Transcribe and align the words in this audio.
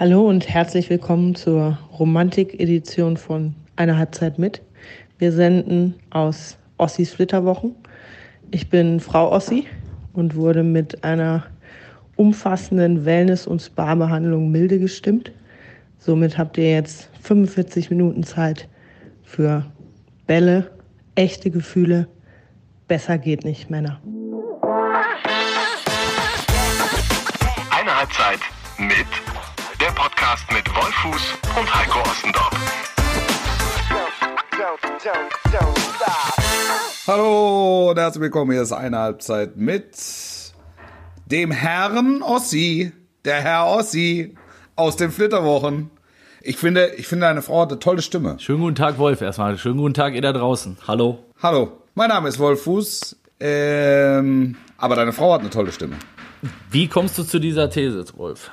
Hallo 0.00 0.26
und 0.26 0.48
herzlich 0.48 0.88
willkommen 0.88 1.34
zur 1.34 1.76
Romantik-Edition 1.98 3.18
von 3.18 3.54
Eine 3.76 3.98
Halbzeit 3.98 4.38
mit. 4.38 4.62
Wir 5.18 5.30
senden 5.30 5.94
aus 6.08 6.56
Ossis 6.78 7.12
Flitterwochen. 7.12 7.74
Ich 8.50 8.70
bin 8.70 9.00
Frau 9.00 9.30
Ossi 9.30 9.66
und 10.14 10.36
wurde 10.36 10.62
mit 10.62 11.04
einer 11.04 11.44
umfassenden 12.16 13.04
Wellness- 13.04 13.46
und 13.46 13.60
Spa-Behandlung 13.60 14.50
milde 14.50 14.78
gestimmt. 14.78 15.32
Somit 15.98 16.38
habt 16.38 16.56
ihr 16.56 16.70
jetzt 16.70 17.10
45 17.20 17.90
Minuten 17.90 18.22
Zeit 18.22 18.70
für 19.22 19.66
Bälle, 20.26 20.70
echte 21.14 21.50
Gefühle. 21.50 22.08
Besser 22.88 23.18
geht 23.18 23.44
nicht, 23.44 23.68
Männer. 23.68 24.00
Eine 27.70 27.98
Halbzeit 27.98 28.40
mit 28.78 29.29
Podcast 30.20 30.52
mit 30.52 30.68
Wolfuß 30.68 31.38
und 31.58 31.74
Heiko 31.74 31.98
Ostendorf. 32.00 32.50
Hallo 37.06 37.90
und 37.90 37.98
herzlich 37.98 38.20
willkommen. 38.20 38.52
Hier 38.52 38.60
ist 38.60 38.72
eine 38.72 38.98
Halbzeit 38.98 39.56
mit 39.56 39.96
dem 41.24 41.50
Herrn 41.50 42.20
Ossi, 42.20 42.92
der 43.24 43.40
Herr 43.40 43.66
Ossi 43.66 44.34
aus 44.76 44.96
den 44.96 45.10
Flitterwochen. 45.10 45.90
Ich 46.42 46.58
finde, 46.58 46.92
ich 46.98 47.06
finde, 47.06 47.26
eine 47.26 47.40
Frau 47.40 47.62
hat 47.62 47.70
eine 47.70 47.78
tolle 47.78 48.02
Stimme. 48.02 48.38
Schönen 48.40 48.60
guten 48.60 48.76
Tag, 48.76 48.98
Wolf, 48.98 49.22
erstmal. 49.22 49.56
Schönen 49.56 49.78
guten 49.78 49.94
Tag, 49.94 50.12
ihr 50.12 50.22
da 50.22 50.34
draußen. 50.34 50.76
Hallo. 50.86 51.24
Hallo, 51.42 51.80
mein 51.94 52.10
Name 52.10 52.28
ist 52.28 52.38
Wolf 52.38 52.64
Fuß, 52.64 53.16
ähm, 53.40 54.56
aber 54.76 54.96
deine 54.96 55.14
Frau 55.14 55.32
hat 55.32 55.40
eine 55.40 55.50
tolle 55.50 55.72
Stimme. 55.72 55.96
Wie 56.70 56.88
kommst 56.88 57.16
du 57.16 57.22
zu 57.22 57.38
dieser 57.38 57.70
These, 57.70 58.04
Wolf? 58.16 58.50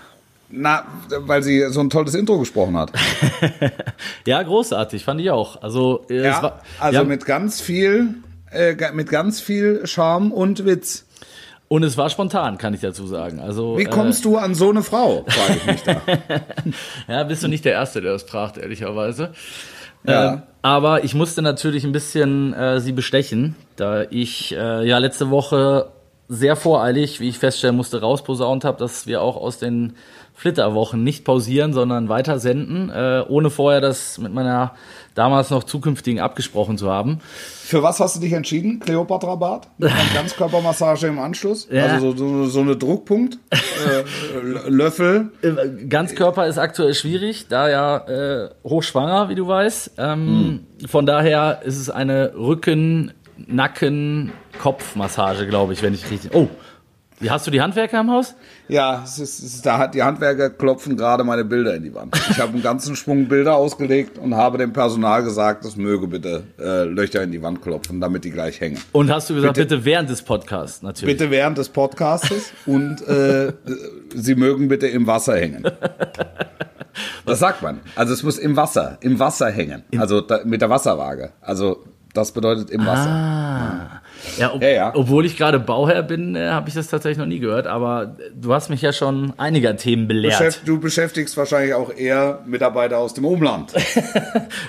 Na, 0.50 0.86
weil 1.10 1.44
sie 1.44 1.70
so 1.70 1.82
ein 1.82 1.90
tolles 1.90 2.16
Intro 2.16 2.40
gesprochen 2.40 2.78
hat. 2.78 2.92
Ja, 4.26 4.42
großartig, 4.44 5.04
fand 5.04 5.22
ich 5.22 5.32
auch. 5.32 5.62
Also, 5.62 6.06
äh, 6.10 6.24
Ja, 6.26 6.44
war, 6.44 6.62
also 6.80 7.00
ja, 7.00 7.04
mit 7.04 7.26
ganz 7.26 7.62
viel, 7.62 8.16
äh, 8.52 8.76
mit 8.94 9.10
ganz 9.10 9.40
viel 9.42 9.86
Charme 9.86 10.32
und 10.32 10.66
Witz. 10.66 11.06
und 11.70 11.84
es 11.84 11.98
war 11.98 12.10
spontan, 12.10 12.58
kann 12.58 12.74
ich 12.74 12.82
dazu 12.82 13.08
sagen. 13.08 13.40
Also, 13.40 13.78
Wie 13.78 13.86
kommst 13.86 14.24
du 14.26 14.38
an 14.38 14.54
so 14.56 14.70
eine 14.70 14.84
Frau, 14.84 15.26
frage 15.28 15.58
ich 15.60 15.66
mich 15.66 15.84
da. 15.84 16.02
Äh, 16.06 16.20
ja, 17.08 17.24
bist 17.24 17.44
du 17.44 17.48
nicht 17.48 17.66
der 17.66 17.74
Erste, 17.74 18.02
der 18.02 18.14
das 18.14 18.24
fragt, 18.24 18.58
ehrlicherweise. 18.58 19.32
Ja. 20.06 20.34
Ähm, 20.34 20.42
aber 20.62 21.04
ich 21.04 21.14
musste 21.14 21.42
natürlich 21.42 21.84
ein 21.84 21.92
bisschen 21.92 22.54
äh, 22.54 22.80
sie 22.80 22.92
bestechen, 22.92 23.56
da 23.76 24.04
ich 24.10 24.54
äh, 24.56 24.86
ja 24.88 24.98
letzte 24.98 25.30
Woche 25.30 25.88
sehr 26.30 26.58
voreilig, 26.58 27.22
wie 27.22 27.30
ich 27.30 27.40
feststellen 27.40 27.76
musste, 27.78 28.02
rausposaunt 28.02 28.66
habe, 28.66 28.78
dass 28.80 29.08
wir 29.08 29.22
auch 29.22 29.38
aus 29.38 29.60
den 29.60 29.96
Flitterwochen 30.38 31.04
nicht 31.04 31.26
pausieren, 31.26 31.74
sondern 31.74 32.10
weiter 32.10 32.38
senden, 32.38 32.92
äh, 32.92 33.24
ohne 33.28 33.50
vorher 33.50 33.82
das 33.82 34.20
mit 34.20 34.32
meiner 34.32 34.76
damals 35.16 35.50
noch 35.50 35.64
zukünftigen 35.64 36.20
abgesprochen 36.20 36.78
zu 36.78 36.92
haben. 36.92 37.20
Für 37.24 37.82
was 37.82 38.00
hast 38.00 38.18
du 38.18 38.20
dich 38.20 38.34
entschieden? 38.34 38.80
Kleopatra 38.80 39.34
Bad? 39.34 39.68
Mit 39.80 39.90
einer 39.90 40.00
Ganzkörpermassage 40.14 41.08
im 41.08 41.18
Anschluss? 41.18 41.68
Ja. 41.72 41.88
Also 41.88 42.12
so, 42.12 42.18
so, 42.18 42.46
so 42.46 42.60
eine 42.60 42.78
Druckpunkt? 42.78 43.40
äh, 43.52 44.70
Löffel? 44.70 45.32
Äh, 45.42 45.88
Ganzkörper 45.88 46.46
ist 46.46 46.60
aktuell 46.60 46.94
schwierig, 46.94 47.48
da 47.50 47.68
ja 47.68 47.98
äh, 47.98 48.50
hochschwanger, 48.64 49.30
wie 49.30 49.36
du 49.36 49.48
weißt. 49.48 49.94
Ähm, 49.98 50.68
Von 50.88 51.08
daher 51.08 51.62
ist 51.66 51.80
es 51.80 51.90
eine 51.90 52.34
Rücken, 52.36 53.12
Nacken, 53.48 54.34
Kopfmassage, 54.62 55.48
glaube 55.48 55.74
ich, 55.74 55.82
wenn 55.82 55.96
ich 55.96 56.12
richtig. 56.12 56.36
Oh, 56.36 56.48
hast 57.30 57.48
du 57.48 57.52
die 57.52 57.62
Handwerker 57.62 58.00
im 58.02 58.12
Haus? 58.12 58.36
Ja, 58.68 59.02
es 59.04 59.18
ist, 59.18 59.40
es 59.40 59.56
ist, 59.56 59.66
da 59.66 59.78
hat 59.80 59.96
die 59.96 60.04
Handwerker 60.04 60.50
klopfen 60.52 60.96
gerade 60.98 61.24
meine 61.24 61.44
Bilder 61.46 61.74
in 61.76 61.84
die 61.84 61.94
Wand. 61.96 62.16
Ich 62.30 62.40
habe 62.40 62.54
einen 62.54 62.62
ganzen 62.62 62.96
Schwung 62.96 63.28
Bilder 63.28 63.56
ausgelegt 63.56 64.18
und 64.20 64.36
habe 64.36 64.58
dem 64.60 64.72
Personal 64.72 65.24
gesagt, 65.24 65.66
es 65.66 65.76
möge 65.78 66.08
bitte 66.08 66.44
äh, 66.60 66.84
Löcher 66.84 67.24
in 67.24 67.32
die 67.32 67.42
Wand 67.42 67.62
klopfen, 67.62 68.00
damit 68.00 68.24
die 68.24 68.32
gleich 68.32 68.62
hängen. 68.62 68.80
Und 68.92 69.10
hast 69.12 69.30
du 69.30 69.36
gesagt, 69.36 69.56
Bitte- 69.56 69.76
bitte, 69.78 69.86
während 69.86 70.10
des 70.10 70.22
Podcasts 70.22 70.82
natürlich. 70.84 71.18
Bitte 71.18 71.32
während 71.32 71.58
des 71.58 71.70
Podcastes 71.70 72.52
und 72.68 73.02
äh, 73.08 73.54
sie 74.14 74.36
mögen 74.36 74.68
bitte 74.68 74.88
im 74.88 75.08
Wasser 75.08 75.36
hängen. 75.38 75.64
Das 77.26 77.40
sagt 77.40 77.62
man. 77.62 77.80
Also 77.96 78.14
es 78.14 78.24
muss 78.24 78.38
im 78.38 78.56
Wasser, 78.56 78.98
im 79.02 79.20
Wasser 79.20 79.50
hängen. 79.50 79.84
Also 79.98 80.22
da, 80.22 80.40
mit 80.46 80.62
der 80.62 80.70
Wasserwaage. 80.70 81.32
Also 81.42 81.84
das 82.14 82.32
bedeutet 82.32 82.70
im 82.72 82.86
Wasser. 82.86 83.10
Ah. 83.10 83.68
Ja, 83.68 84.02
ob, 84.54 84.62
Ja, 84.62 84.70
ja. 84.70 84.92
obwohl 84.96 85.26
ich 85.26 85.38
gerade 85.38 85.60
Bauherr 85.60 86.04
bin, 86.04 86.36
äh, 86.36 86.50
habe 86.50 86.70
ich 86.70 86.76
das 86.76 86.88
tatsächlich 86.88 87.18
noch 87.18 87.26
nie 87.26 87.40
gehört. 87.40 87.68
Aber 87.68 88.16
du 88.36 88.54
hast 88.54 88.70
mich 88.70 88.82
ja 88.82 88.94
schon 88.94 89.34
einiger 89.38 89.76
Themen 89.78 90.08
belehrt. 90.08 90.38
Beschäft, 90.38 90.68
du 90.68 90.80
beschäftigst 90.80 91.36
wahrscheinlich 91.38 91.74
auch 91.74 91.94
eher 91.96 92.42
Mitarbeiter 92.46 92.98
aus 92.98 93.14
dem 93.14 93.26
Umland. 93.26 93.74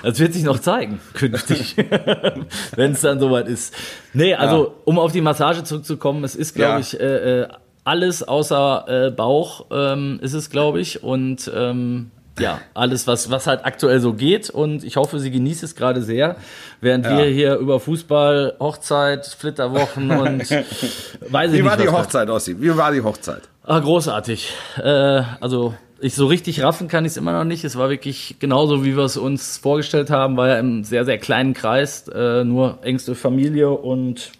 Das 0.03 0.19
wird 0.19 0.33
sich 0.33 0.43
noch 0.43 0.59
zeigen, 0.59 0.99
künftig, 1.13 1.75
wenn 2.75 2.91
es 2.93 3.01
dann 3.01 3.19
soweit 3.19 3.47
ist. 3.47 3.73
Nee, 4.13 4.33
also 4.35 4.73
um 4.85 4.97
auf 4.99 5.11
die 5.11 5.21
Massage 5.21 5.63
zurückzukommen, 5.63 6.23
es 6.23 6.35
ist, 6.35 6.55
glaube 6.55 6.73
Ja. 6.73 6.79
ich, 6.79 6.99
äh, 6.99 7.41
äh, 7.41 7.47
alles 7.83 8.23
außer 8.23 8.85
äh, 9.07 9.11
Bauch 9.11 9.65
ähm, 9.71 10.19
ist 10.21 10.33
es, 10.33 10.49
glaube 10.49 10.79
ich. 10.79 11.03
Und 11.03 11.51
ähm, 11.55 12.11
ja, 12.39 12.61
alles, 12.73 13.07
was, 13.07 13.29
was 13.29 13.47
halt 13.47 13.65
aktuell 13.65 13.99
so 13.99 14.13
geht. 14.13 14.49
Und 14.49 14.83
ich 14.83 14.97
hoffe, 14.97 15.19
sie 15.19 15.31
genießt 15.31 15.63
es 15.63 15.75
gerade 15.75 16.01
sehr, 16.01 16.35
während 16.81 17.05
Ja. 17.05 17.17
wir 17.17 17.25
hier 17.25 17.55
über 17.57 17.79
Fußball, 17.79 18.55
Hochzeit, 18.59 19.25
Flitterwochen 19.25 20.11
und 20.19 20.49
weiß 20.49 21.53
ich 21.53 21.59
Wie 21.59 21.65
war 21.65 21.77
die 21.77 21.89
Hochzeit, 21.89 22.29
Ossi? 22.29 22.55
Wie 22.61 22.75
war 22.75 22.91
die 22.91 23.01
Hochzeit? 23.01 23.41
Ah, 23.63 23.79
großartig. 23.79 24.51
Äh, 24.83 25.21
also 25.41 25.73
ich 26.01 26.15
so 26.15 26.27
richtig 26.27 26.63
raffen 26.63 26.87
kann 26.87 27.05
ich 27.05 27.11
es 27.11 27.17
immer 27.17 27.33
noch 27.33 27.43
nicht. 27.43 27.63
Es 27.65 27.77
war 27.77 27.89
wirklich 27.89 28.37
genauso, 28.39 28.85
wie 28.85 28.95
wir 28.95 29.03
es 29.03 29.17
uns 29.17 29.57
vorgestellt 29.57 30.09
haben. 30.09 30.37
War 30.37 30.47
ja 30.47 30.59
im 30.59 30.83
sehr, 30.83 31.03
sehr 31.05 31.17
kleinen 31.17 31.53
Kreis, 31.53 32.07
äh, 32.07 32.43
nur 32.45 32.79
engste 32.83 33.15
Familie 33.15 33.69
und 33.69 34.31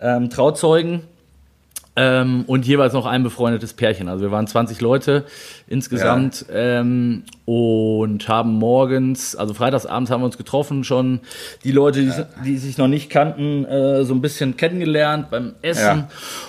ähm, 0.00 0.30
Trauzeugen. 0.30 1.02
Ähm, 1.96 2.42
und 2.48 2.66
jeweils 2.66 2.92
noch 2.92 3.06
ein 3.06 3.22
befreundetes 3.22 3.72
Pärchen. 3.72 4.08
Also 4.08 4.24
wir 4.24 4.32
waren 4.32 4.48
20 4.48 4.80
Leute 4.80 5.24
insgesamt 5.68 6.44
ähm, 6.52 7.22
und 7.44 8.26
haben 8.28 8.54
morgens, 8.54 9.36
also 9.36 9.54
freitagsabends 9.54 10.10
haben 10.10 10.20
wir 10.22 10.26
uns 10.26 10.36
getroffen, 10.36 10.82
schon 10.82 11.20
die 11.62 11.70
Leute, 11.70 12.02
die, 12.02 12.10
die 12.44 12.56
sich 12.58 12.78
noch 12.78 12.88
nicht 12.88 13.10
kannten, 13.10 13.64
äh, 13.64 14.04
so 14.04 14.12
ein 14.12 14.20
bisschen 14.20 14.56
kennengelernt 14.56 15.30
beim 15.30 15.54
Essen. 15.62 15.98
Ja. 15.98 16.08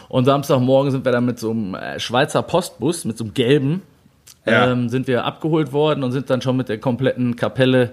Und 0.10 0.26
Samstagmorgen 0.26 0.90
sind 0.92 1.06
wir 1.06 1.12
dann 1.12 1.26
mit 1.26 1.38
so 1.38 1.52
einem 1.52 1.76
äh, 1.76 2.00
Schweizer 2.00 2.42
Postbus, 2.42 3.06
mit 3.06 3.16
so 3.16 3.26
einem 3.26 3.36
gelben, 3.36 3.82
Ja. 4.48 4.72
ähm, 4.72 4.90
sind 4.90 5.06
wir 5.06 5.26
abgeholt 5.26 5.72
worden 5.74 6.04
und 6.04 6.12
sind 6.12 6.28
dann 6.32 6.42
schon 6.42 6.58
mit 6.58 6.70
der 6.70 6.80
kompletten 6.80 7.36
Kapelle 7.36 7.92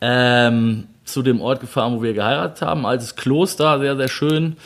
ähm, 0.00 0.88
zu 1.08 1.22
dem 1.22 1.40
Ort 1.40 1.60
gefahren, 1.60 1.96
wo 1.96 2.02
wir 2.02 2.14
geheiratet 2.14 2.62
haben. 2.62 2.86
Altes 2.86 3.16
Kloster, 3.16 3.78
sehr, 3.80 3.96
sehr 3.96 4.08
schön. 4.08 4.56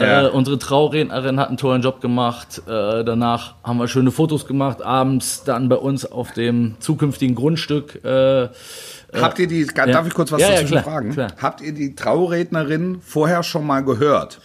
Ja. 0.00 0.26
Äh, 0.26 0.30
unsere 0.30 0.58
Traurednerin 0.58 1.38
hat 1.38 1.48
einen 1.48 1.56
tollen 1.58 1.82
Job 1.82 2.00
gemacht. 2.00 2.62
Äh, 2.66 3.04
danach 3.04 3.54
haben 3.62 3.78
wir 3.78 3.86
schöne 3.88 4.10
Fotos 4.10 4.46
gemacht. 4.46 4.82
Abends 4.82 5.44
dann 5.44 5.68
bei 5.68 5.76
uns 5.76 6.10
auf 6.10 6.32
dem 6.32 6.76
zukünftigen 6.80 7.34
Grundstück. 7.34 8.04
Äh, 8.04 8.48
Habt 9.14 9.38
ihr 9.38 9.46
die, 9.46 9.66
darf 9.66 10.06
ich 10.06 10.14
kurz 10.14 10.32
was 10.32 10.40
Ja, 10.40 10.46
ja, 10.48 10.52
dazwischen 10.54 10.72
klar, 10.72 10.84
fragen? 10.84 11.12
klar. 11.12 11.28
Habt 11.40 11.60
ihr 11.60 11.72
die 11.72 11.94
Traurednerin 11.94 13.00
vorher 13.04 13.42
schon 13.42 13.66
mal 13.66 13.84
gehört? 13.84 14.40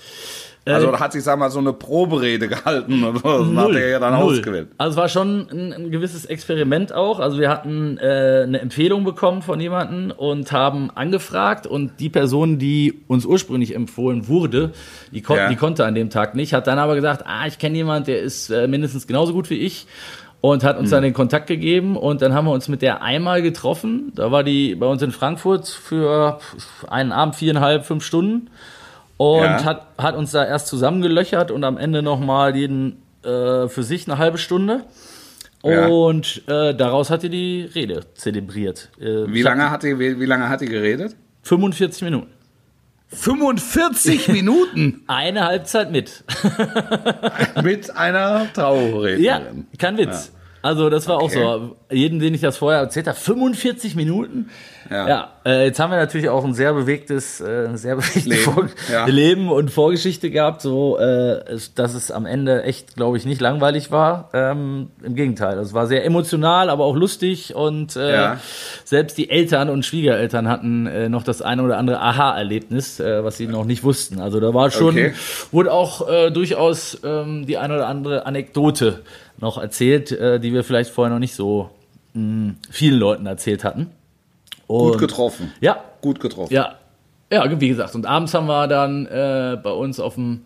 Also 0.76 0.92
da 0.92 1.00
hat 1.00 1.14
sich, 1.14 1.24
sag 1.24 1.38
mal, 1.40 1.50
so 1.50 1.60
eine 1.60 1.74
Proberede 1.74 2.48
gehalten 2.48 3.04
und 3.04 3.20
so. 3.20 3.54
das 3.54 3.66
hat 3.66 3.72
er 3.76 3.90
ja 3.90 4.00
dann 4.00 4.20
null. 4.20 4.34
ausgewählt. 4.34 4.68
Also 4.78 4.92
es 4.92 4.98
war 4.98 5.10
schon 5.10 5.48
ein, 5.52 5.74
ein 5.74 5.92
gewisses 5.92 6.26
Experiment 6.26 6.94
auch. 6.94 7.20
Also 7.20 7.40
wir 7.40 7.50
hatten 7.50 7.98
äh, 7.98 8.44
eine 8.44 8.60
Empfehlung 8.60 9.04
bekommen 9.04 9.42
von 9.42 9.60
jemandem 9.60 10.12
und 10.16 10.52
haben 10.52 10.90
angefragt 10.92 11.68
und 11.68 12.00
die 12.00 12.10
Person, 12.10 12.60
die 12.60 13.02
uns 13.08 13.26
ursprünglich 13.26 13.76
empfohlen 13.76 14.28
wurde, 14.28 14.72
die, 15.12 15.22
kon 15.22 15.38
Ja. 15.38 15.50
die 15.50 15.56
konnte 15.56 15.86
an 15.86 15.96
dem 15.96 16.10
Tag 16.10 16.36
nicht, 16.36 16.54
hat 16.54 16.68
dann 16.68 16.80
aber 16.80 16.96
gesagt, 16.96 17.24
ah, 17.26 17.48
ich 17.48 17.58
kenne 17.60 17.76
jemanden, 17.78 18.06
der 18.06 18.22
ist 18.22 18.50
äh, 18.50 18.68
mindestens 18.68 19.08
genauso 19.08 19.34
gut 19.34 19.50
wie 19.50 19.60
ich 19.60 19.88
und 20.40 20.64
hat 20.64 20.78
uns 20.78 20.92
dann 20.92 21.02
den 21.04 21.14
Kontakt 21.14 21.48
gegeben 21.48 21.98
und 21.98 22.22
dann 22.22 22.34
haben 22.34 22.46
wir 22.46 22.52
uns 22.52 22.68
mit 22.68 22.82
der 22.82 23.02
einmal 23.02 23.42
getroffen. 23.42 24.12
Da 24.16 24.32
war 24.32 24.44
die 24.44 24.76
bei 24.76 24.86
uns 24.86 25.02
in 25.02 25.12
Frankfurt 25.12 25.68
für 25.68 26.40
einen 26.88 27.12
Abend 27.12 27.36
viereinhalb, 27.36 27.86
fünf 27.86 28.04
Stunden 28.06 28.50
und 29.18 29.42
Ja. 29.44 29.64
hat, 29.64 29.88
hat 29.98 30.16
uns 30.16 30.32
da 30.32 30.46
erst 30.46 30.68
zusammengelöchert 30.68 31.52
und 31.52 31.64
am 31.64 31.78
Ende 31.78 32.02
nochmal 32.02 32.56
jeden 32.56 33.02
äh, 33.24 33.68
für 33.68 33.84
sich 33.84 34.08
eine 34.08 34.18
halbe 34.18 34.38
Stunde. 34.38 34.84
Ja. 35.64 35.88
Und 35.88 36.44
äh, 36.48 36.74
daraus 36.76 37.10
hat 37.10 37.24
die 37.24 37.30
die 37.30 37.70
Rede 37.74 38.02
zelebriert. 38.14 38.90
Äh, 39.00 39.26
Wie 39.32 39.42
lange 39.42 39.70
hat 39.72 39.84
die, 39.84 39.98
wie, 40.00 40.20
wie 40.20 40.26
lange 40.26 40.48
hat 40.50 40.62
die 40.62 40.68
geredet? 40.68 41.16
45 41.44 42.04
Minuten. 42.04 42.28
45 43.10 44.28
Minuten 44.34 45.02
Eine 45.08 45.46
Halbzeit 45.46 45.92
mit. 45.92 46.24
mit 47.64 47.96
einer 47.96 48.48
Traurednerin. 48.54 49.24
ja, 49.24 49.42
kein 49.78 49.98
Witz. 49.98 50.32
Also 50.68 50.90
das 50.90 51.08
war 51.08 51.22
Okay. 51.24 51.44
auch 51.44 51.60
so. 51.70 51.76
Jeden, 51.90 52.20
den 52.20 52.34
ich 52.34 52.42
das 52.42 52.58
vorher 52.58 52.82
erzählt 52.82 53.08
habe, 53.08 53.18
45 53.18 53.96
Minuten. 53.96 54.50
Ja. 54.90 55.08
Ja, 55.08 55.28
äh, 55.46 55.66
jetzt 55.66 55.80
haben 55.80 55.92
wir 55.92 55.98
natürlich 55.98 56.30
auch 56.30 56.44
ein 56.46 56.54
sehr 56.54 56.74
bewegtes, 56.74 57.42
äh, 57.42 57.70
sehr 57.76 57.96
bewegtes 57.98 58.26
Leben, 58.26 58.70
ja. 58.92 59.06
Leben 59.06 59.50
und 59.50 59.70
Vorgeschichte 59.72 60.30
gehabt, 60.32 60.62
so 60.62 60.98
äh, 60.98 61.42
dass 61.76 61.94
es 61.94 62.10
am 62.12 62.26
Ende 62.26 62.64
echt, 62.64 62.96
glaube 62.96 63.18
ich, 63.18 63.26
nicht 63.26 63.42
langweilig 63.42 63.92
war. 63.92 64.30
Ähm, 64.34 64.90
Im 65.04 65.16
Gegenteil, 65.16 65.58
es 65.60 65.74
war 65.74 65.88
sehr 65.88 66.06
emotional, 66.06 66.70
aber 66.70 66.86
auch 66.86 66.96
lustig 66.96 67.54
und 67.56 67.96
äh, 67.98 68.14
Ja. 68.14 68.40
selbst 68.86 69.18
die 69.18 69.30
Eltern 69.30 69.70
und 69.70 69.86
Schwiegereltern 69.86 70.48
hatten 70.48 70.88
äh, 70.88 71.10
noch 71.10 71.24
das 71.24 71.42
eine 71.42 71.64
oder 71.64 71.78
andere 71.78 72.00
Aha-Erlebnis, 72.02 73.00
äh, 73.02 73.24
was 73.26 73.36
sie 73.38 73.48
noch 73.48 73.66
nicht 73.66 73.84
wussten. 73.84 74.22
Also 74.22 74.40
da 74.40 74.54
war 74.54 74.72
schon, 74.72 74.88
Okay. 74.96 75.14
wurde 75.52 75.72
auch 75.74 76.08
äh, 76.10 76.32
durchaus 76.32 76.98
ähm, 77.04 77.46
die 77.46 77.58
eine 77.58 77.76
oder 77.76 77.88
andere 77.88 78.26
Anekdote 78.26 79.02
noch 79.40 79.58
erzählt, 79.58 80.12
äh, 80.12 80.40
die 80.40 80.54
wir 80.54 80.64
vielleicht 80.64 80.92
vorher 80.92 81.14
noch 81.14 81.20
nicht 81.20 81.36
so 81.36 81.70
mh, 82.14 82.56
vielen 82.70 83.00
Leuten 83.00 83.26
erzählt 83.26 83.64
hatten. 83.64 83.92
Gut 84.68 84.94
Und- 84.94 84.98
getroffen. 85.00 85.52
Ja, 85.62 85.78
Gut 86.02 86.20
getroffen. 86.20 86.54
ja, 86.54 86.76
ja, 87.32 87.60
wie 87.60 87.68
gesagt. 87.70 87.96
Und 87.96 88.06
abends 88.06 88.34
haben 88.34 88.48
wir 88.48 88.68
dann 88.68 89.06
äh, 89.08 89.58
bei 89.62 89.72
uns 89.72 90.00
auf 90.00 90.16
dem 90.16 90.42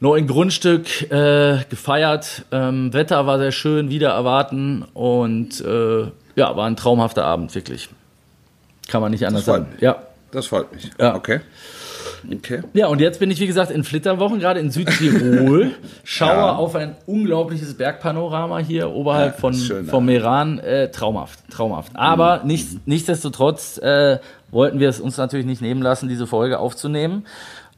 neuen 0.00 0.26
Grundstück 0.26 1.10
äh, 1.10 1.58
gefeiert. 1.70 2.44
Ähm, 2.52 2.92
Wetter 2.92 3.26
war 3.26 3.38
sehr 3.38 3.52
schön, 3.52 3.88
wieder 3.90 4.10
erwarten 4.10 4.84
und 4.94 5.60
äh, 5.62 6.02
ja, 6.34 6.54
war 6.56 6.66
ein 6.66 6.76
traumhafter 6.76 7.24
Abend, 7.24 7.54
wirklich. 7.54 7.88
Kann 8.88 9.00
man 9.00 9.10
nicht 9.10 9.26
anders 9.26 9.44
sagen. 9.46 9.68
Ja. 9.80 10.02
Das 10.32 10.46
freut 10.48 10.70
mich. 10.74 10.90
Ja. 11.00 11.14
Okay. 11.14 11.40
Okay. 12.32 12.62
Ja, 12.74 12.86
und 12.88 13.00
jetzt 13.00 13.20
bin 13.20 13.30
ich, 13.30 13.40
wie 13.40 13.46
gesagt, 13.46 13.70
in 13.70 13.84
Flitterwochen, 13.84 14.38
gerade 14.40 14.60
in 14.60 14.70
Südtirol, 14.70 15.72
schaue 16.04 16.28
Ja. 16.28 16.56
auf 16.56 16.74
ein 16.74 16.96
unglaubliches 17.06 17.74
Bergpanorama 17.74 18.58
hier 18.58 18.90
oberhalb 18.90 19.34
Ja, 19.34 19.40
von, 19.40 19.54
schön, 19.54 19.86
vom. 19.86 20.04
Meran. 20.06 20.58
Äh, 20.58 20.90
traumhaft, 20.90 21.38
traumhaft. 21.50 21.92
Aber 21.94 22.40
Mhm. 22.42 22.46
nicht, 22.48 22.86
nichtsdestotrotz 22.86 23.78
äh, 23.78 24.18
wollten 24.50 24.78
wir 24.80 24.88
es 24.88 25.00
uns 25.00 25.16
natürlich 25.16 25.46
nicht 25.46 25.62
nehmen 25.62 25.82
lassen, 25.82 26.08
diese 26.08 26.26
Folge 26.26 26.58
aufzunehmen. 26.58 27.24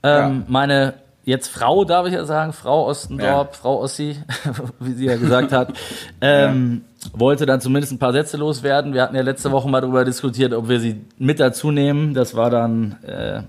Ähm, 0.03 0.11
Ja. 0.39 0.43
Meine 0.47 0.95
jetzt 1.25 1.49
Frau, 1.49 1.85
darf 1.85 2.07
ich 2.07 2.15
ja 2.15 2.25
sagen, 2.25 2.53
Frau 2.55 2.87
Ostendorp. 2.87 3.55
Frau 3.55 3.81
Ossi, 3.83 4.17
wie 4.81 4.93
sie 4.93 5.05
ja 5.07 5.17
gesagt 5.17 5.53
hat, 5.53 5.75
ähm, 6.23 6.83
wollte 7.13 7.45
dann 7.45 7.61
zumindest 7.61 7.93
ein 7.93 7.99
paar 7.99 8.13
Sätze 8.13 8.37
loswerden. 8.39 8.95
Wir 8.95 9.03
hatten 9.03 9.15
ja 9.15 9.21
letzte 9.23 9.53
Woche 9.53 9.69
mal 9.69 9.81
darüber 9.83 10.05
diskutiert, 10.07 10.55
ob 10.55 10.69
wir 10.71 10.81
sie 10.81 11.03
mit 11.19 11.39
dazu 11.39 11.71
nehmen. 11.71 12.15
Das 12.15 12.35
war 12.35 12.49
dann 12.51 12.97
äh, 13.03 13.43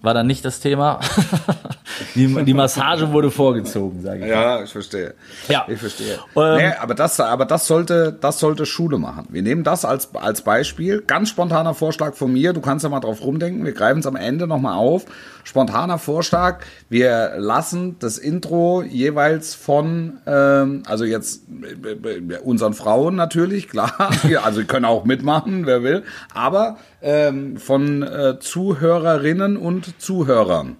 war 0.00 0.14
dann 0.14 0.26
nicht 0.26 0.44
das 0.44 0.60
Thema. 0.60 1.00
die, 2.14 2.44
die 2.44 2.54
Massage 2.54 3.12
wurde 3.12 3.30
vorgezogen, 3.30 4.02
sage 4.02 4.24
ich. 4.24 4.30
Ja, 4.30 4.62
ich 4.62 4.70
verstehe. 4.70 5.14
Ja. 5.48 5.64
Ich 5.68 5.78
verstehe. 5.78 6.18
Ähm, 6.36 6.56
nee, 6.56 6.72
aber 6.80 6.94
das, 6.94 7.18
aber 7.20 7.44
das 7.44 7.66
sollte, 7.66 8.16
das 8.18 8.38
sollte 8.38 8.66
Schule 8.66 8.98
machen. 8.98 9.26
Wir 9.30 9.42
nehmen 9.42 9.64
das 9.64 9.84
als, 9.84 10.14
als 10.14 10.42
Beispiel. 10.42 11.02
Ganz 11.06 11.30
spontaner 11.30 11.74
Vorschlag 11.74 12.14
von 12.14 12.32
mir. 12.32 12.52
Du 12.52 12.60
kannst 12.60 12.82
ja 12.82 12.88
mal 12.88 13.00
drauf 13.00 13.22
rumdenken. 13.22 13.64
Wir 13.64 13.72
greifen 13.72 14.00
es 14.00 14.06
am 14.06 14.16
Ende 14.16 14.46
nochmal 14.46 14.74
auf. 14.74 15.06
Spontaner 15.44 15.98
Vorschlag. 15.98 16.60
Wir 16.88 17.32
lassen 17.36 17.96
das 18.00 18.18
Intro 18.18 18.82
jeweils 18.82 19.54
von, 19.54 20.18
ähm, 20.26 20.82
also 20.86 21.04
jetzt 21.04 21.42
äh, 21.62 22.08
äh, 22.08 22.38
unseren 22.38 22.74
Frauen 22.74 23.14
natürlich, 23.16 23.68
klar. 23.68 23.92
Also, 24.44 24.64
können 24.64 24.84
auch 24.84 25.04
mitmachen, 25.04 25.66
wer 25.66 25.82
will. 25.82 26.04
Aber 26.34 26.76
ähm, 27.02 27.56
von 27.56 28.02
äh, 28.02 28.38
Zuhörerinnen 28.38 29.56
und 29.56 30.00
Zuhörern 30.00 30.76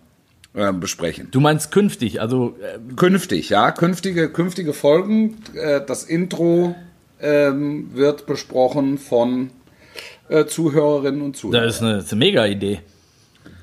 äh, 0.59 0.73
besprechen. 0.73 1.29
Du 1.31 1.41
meinst 1.41 1.71
künftig, 1.71 2.21
also 2.21 2.57
äh, 2.61 2.79
Künftig, 2.97 3.49
ja, 3.51 3.71
künftige, 3.73 4.31
künftige 4.31 4.73
Folgen. 4.73 5.37
Äh, 5.55 5.81
das 5.87 6.05
Intro 6.05 6.75
ähm, 7.21 7.91
wird 7.95 8.27
besprochen 8.27 8.99
von 8.99 9.51
äh, 10.29 10.45
Zuhörerinnen 10.47 11.23
und 11.23 11.37
Zuhörern. 11.37 11.65
das 11.67 11.77
ist 11.77 11.83
eine, 11.83 11.95
das 11.97 12.05
ist 12.07 12.13
eine 12.13 12.19
mega 12.19 12.45
Idee. 12.47 12.81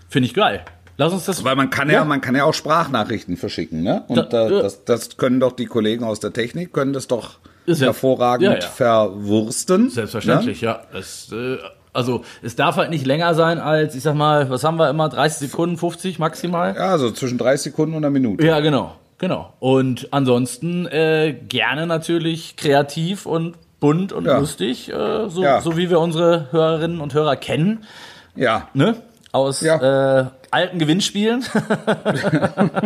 Finde 0.10 0.28
ich 0.28 0.34
geil. 0.34 0.64
Lass 0.98 1.12
uns 1.12 1.26
das. 1.26 1.44
Weil 1.44 1.56
man 1.58 1.70
kann 1.70 1.90
ja, 1.90 2.06
man 2.06 2.22
kann 2.22 2.36
ja 2.36 2.46
auch 2.46 2.54
Sprachnachrichten 2.54 3.36
verschicken, 3.38 3.84
ne? 3.84 4.04
Und 4.08 4.32
Da- 4.32 4.50
ja. 4.50 4.62
das, 4.62 4.86
das 4.86 5.18
können 5.18 5.40
doch 5.42 5.52
die 5.52 5.66
Kollegen 5.66 6.06
aus 6.06 6.22
der 6.22 6.32
Technik, 6.32 6.72
können 6.72 6.94
das 6.94 7.08
doch 7.08 7.40
ja- 7.66 7.76
hervorragend 7.76 8.46
ja, 8.46 8.54
ja. 8.56 8.62
verwursten. 8.62 9.90
Selbstverständlich, 9.90 10.62
ja. 10.62 10.82
Das, 10.94 11.30
äh, 11.34 11.58
also 11.96 12.24
es 12.44 12.56
darf 12.56 12.76
halt 12.78 12.90
nicht 12.90 13.06
länger 13.06 13.34
sein 13.34 13.60
als, 13.60 13.96
ich 13.96 14.04
sag 14.04 14.16
mal, 14.16 14.50
was 14.50 14.64
haben 14.64 14.78
wir 14.78 14.90
immer, 14.90 15.10
30 15.10 15.50
Sekunden, 15.50 15.78
50 15.78 16.20
maximal? 16.20 16.76
Ja, 16.76 16.98
so 16.98 17.12
zwischen 17.12 17.38
30 17.38 17.72
Sekunden 17.72 17.96
und 17.96 18.04
einer 18.04 18.12
Minute. 18.12 18.46
Ja, 18.46 18.60
genau, 18.60 18.96
genau. 19.18 19.54
Und 19.60 20.08
ansonsten 20.12 20.86
äh, 20.88 21.34
gerne 21.48 21.88
natürlich 21.88 22.56
kreativ 22.58 23.26
und 23.26 23.56
bunt 23.80 24.14
und 24.14 24.26
Ja. 24.26 24.38
lustig, 24.40 24.92
äh, 24.92 25.30
so, 25.30 25.44
Ja. 25.44 25.62
so 25.62 25.78
wie 25.78 25.90
wir 25.90 26.00
unsere 26.00 26.52
Hörerinnen 26.52 27.02
und 27.02 27.14
Hörer 27.14 27.36
kennen, 27.36 27.84
Ja. 28.36 28.68
ne? 28.74 28.96
Aus 29.32 29.62
Ja. 29.62 30.22
äh, 30.22 30.26
alten 30.52 30.80
Gewinnspielen. 30.80 31.44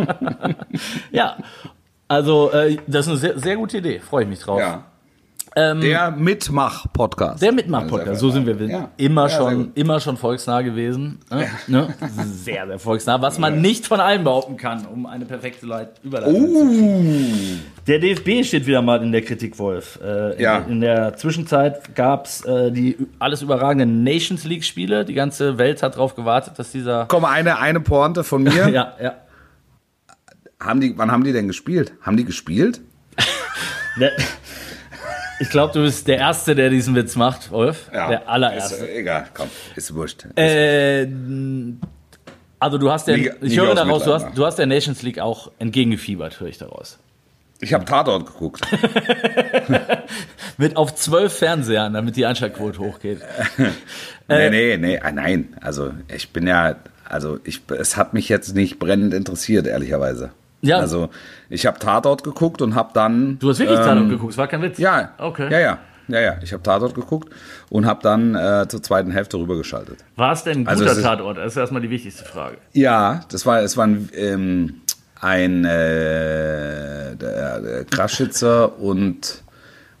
ja. 1.12 1.36
Also, 2.08 2.50
äh, 2.50 2.76
das 2.88 3.06
ist 3.06 3.10
eine 3.10 3.18
sehr, 3.18 3.38
sehr 3.38 3.56
gute 3.56 3.78
Idee. 3.78 4.00
Freue 4.00 4.24
ich 4.24 4.28
mich 4.28 4.40
drauf. 4.40 4.58
ja. 4.58 4.84
Ähm, 5.56 5.80
Der 5.80 6.12
Mitmach-Podcast. 6.12 7.42
Der 7.42 7.50
Mitmach-Podcast, 7.50 8.20
so 8.20 8.30
sind 8.30 8.46
wir 8.46 8.54
Ja. 8.68 8.90
immer 8.96 9.28
Ja, 9.28 9.36
schon, 9.36 9.72
immer 9.74 9.98
schon 9.98 10.16
volksnah 10.16 10.62
gewesen. 10.62 11.18
Ne? 11.28 11.48
Ne? 11.66 11.94
Sehr, 12.24 12.66
sehr 12.68 12.78
volksnah, 12.78 13.20
was 13.20 13.38
man 13.38 13.60
nicht 13.60 13.84
von 13.86 13.98
allen 13.98 14.22
behaupten 14.22 14.56
kann, 14.56 14.86
um 14.86 15.06
eine 15.06 15.24
perfekte 15.24 15.66
Leit 15.66 16.00
Überleitung 16.04 16.46
zu 16.54 16.66
kriegen. 16.68 17.60
Der 17.88 17.98
DFB 17.98 18.44
steht 18.46 18.66
wieder 18.66 18.80
mal 18.80 19.02
in 19.02 19.10
der 19.10 19.22
Kritik, 19.22 19.58
Wolf. 19.58 19.98
Äh, 20.02 20.34
in, 20.34 20.40
Ja. 20.40 20.58
in 20.58 20.80
der 20.80 21.16
Zwischenzeit 21.16 21.96
gab 21.96 22.26
es 22.26 22.44
äh, 22.44 22.70
die 22.70 22.96
alles 23.18 23.42
überragenden 23.42 24.04
Nations 24.04 24.44
League-Spiele. 24.44 25.04
Die 25.04 25.14
ganze 25.14 25.58
Welt 25.58 25.82
hat 25.82 25.94
darauf 25.94 26.14
gewartet, 26.14 26.58
dass 26.60 26.70
dieser. 26.70 27.06
Komm, 27.08 27.24
eine, 27.24 27.58
eine 27.58 27.80
Pointe 27.80 28.22
von 28.22 28.44
mir. 28.44 28.68
Ja, 28.70 28.94
ja. 29.02 29.14
haben 30.60 30.80
die, 30.80 30.96
wann 30.96 31.10
haben 31.10 31.24
die 31.24 31.32
denn 31.32 31.48
gespielt? 31.48 31.92
Haben 32.02 32.16
die 32.16 32.24
gespielt? 32.24 32.80
Ich 35.40 35.50
glaube, 35.50 35.72
du 35.72 35.80
bist 35.82 36.06
der 36.06 36.18
Erste, 36.18 36.54
der 36.54 36.70
diesen 36.70 36.94
Witz 36.94 37.16
macht, 37.16 37.50
Wolf. 37.50 37.88
Der 37.92 38.28
allererste. 38.28 38.76
Ist, 38.76 38.82
äh, 38.82 38.98
egal, 39.00 39.26
komm, 39.34 39.48
ist 39.74 39.94
wurscht. 39.94 40.26
Äh, 40.36 41.06
also 42.58 42.78
du 42.78 42.90
hast 42.90 43.06
der, 43.08 43.16
Liga- 43.16 43.34
ich 43.40 43.58
höre 43.58 43.70
aus 43.70 43.74
daraus, 43.76 44.04
du 44.04 44.12
hast, 44.14 44.26
du 44.36 44.44
hast 44.46 44.56
der 44.58 44.66
Nations 44.66 45.02
League 45.02 45.18
auch 45.18 45.50
entgegengefiebert, 45.58 46.38
höre 46.40 46.48
ich 46.48 46.58
daraus. 46.58 46.98
ich 47.60 47.72
habe 47.72 47.84
Tatort 47.86 48.26
geguckt. 48.26 48.60
Mit 50.58 50.76
auf 50.76 50.94
zwölf 50.94 51.32
Fernsehern, 51.32 51.94
damit 51.94 52.16
die 52.16 52.26
Einschaltquote 52.26 52.78
hochgeht. 52.80 53.20
nee, 54.28 54.50
nee, 54.50 54.76
nee, 54.76 54.98
ah, 55.00 55.10
nein. 55.12 55.56
Also 55.62 55.92
ich 56.14 56.30
bin 56.32 56.46
ja, 56.46 56.76
also 57.08 57.38
ich, 57.44 57.62
es 57.78 57.96
hat 57.96 58.12
mich 58.12 58.28
jetzt 58.28 58.54
nicht 58.54 58.78
brennend 58.78 59.14
interessiert, 59.14 59.66
ehrlicherweise. 59.66 60.30
Ja. 60.62 60.78
Also 60.78 61.08
ich 61.48 61.64
habe 61.66 61.78
Tatort 61.78 62.22
geguckt 62.24 62.60
und 62.62 62.74
habe 62.74 62.90
dann. 62.94 63.38
Du 63.38 63.48
hast 63.48 63.58
wirklich 63.58 63.78
ähm, 63.78 63.84
Tatort 63.84 64.08
geguckt, 64.10 64.32
es 64.32 64.38
war 64.38 64.46
kein 64.48 64.62
Witz. 64.62 64.78
Ja, 64.78 65.14
Okay. 65.18 65.48
ja, 65.50 65.58
ja, 65.58 65.78
ja, 66.08 66.20
ja. 66.20 66.36
Ich 66.42 66.52
habe 66.52 66.62
Tatort 66.62 66.94
geguckt 66.94 67.32
und 67.70 67.86
habe 67.86 68.00
dann 68.02 68.34
äh, 68.34 68.66
zur 68.68 68.82
zweiten 68.82 69.10
Hälfte 69.10 69.38
rübergeschaltet. 69.38 69.98
War 70.16 70.32
es 70.32 70.44
denn 70.44 70.62
ein 70.62 70.68
Also 70.68 70.82
guter 70.82 70.92
es 70.92 70.98
ist- 70.98 71.04
Tatort? 71.04 71.38
Das 71.38 71.46
ist 71.52 71.56
erstmal 71.56 71.80
die 71.82 71.90
wichtigste 71.90 72.24
Frage. 72.24 72.58
Ja, 72.72 73.20
das 73.30 73.46
war, 73.46 73.60
es 73.62 73.76
war 73.76 73.86
ein, 73.86 74.08
ähm, 74.14 74.80
ein 75.20 75.64
äh, 75.64 77.16
der, 77.16 77.60
der 77.60 77.84
Kraschitzer 77.84 78.78
und 78.78 79.42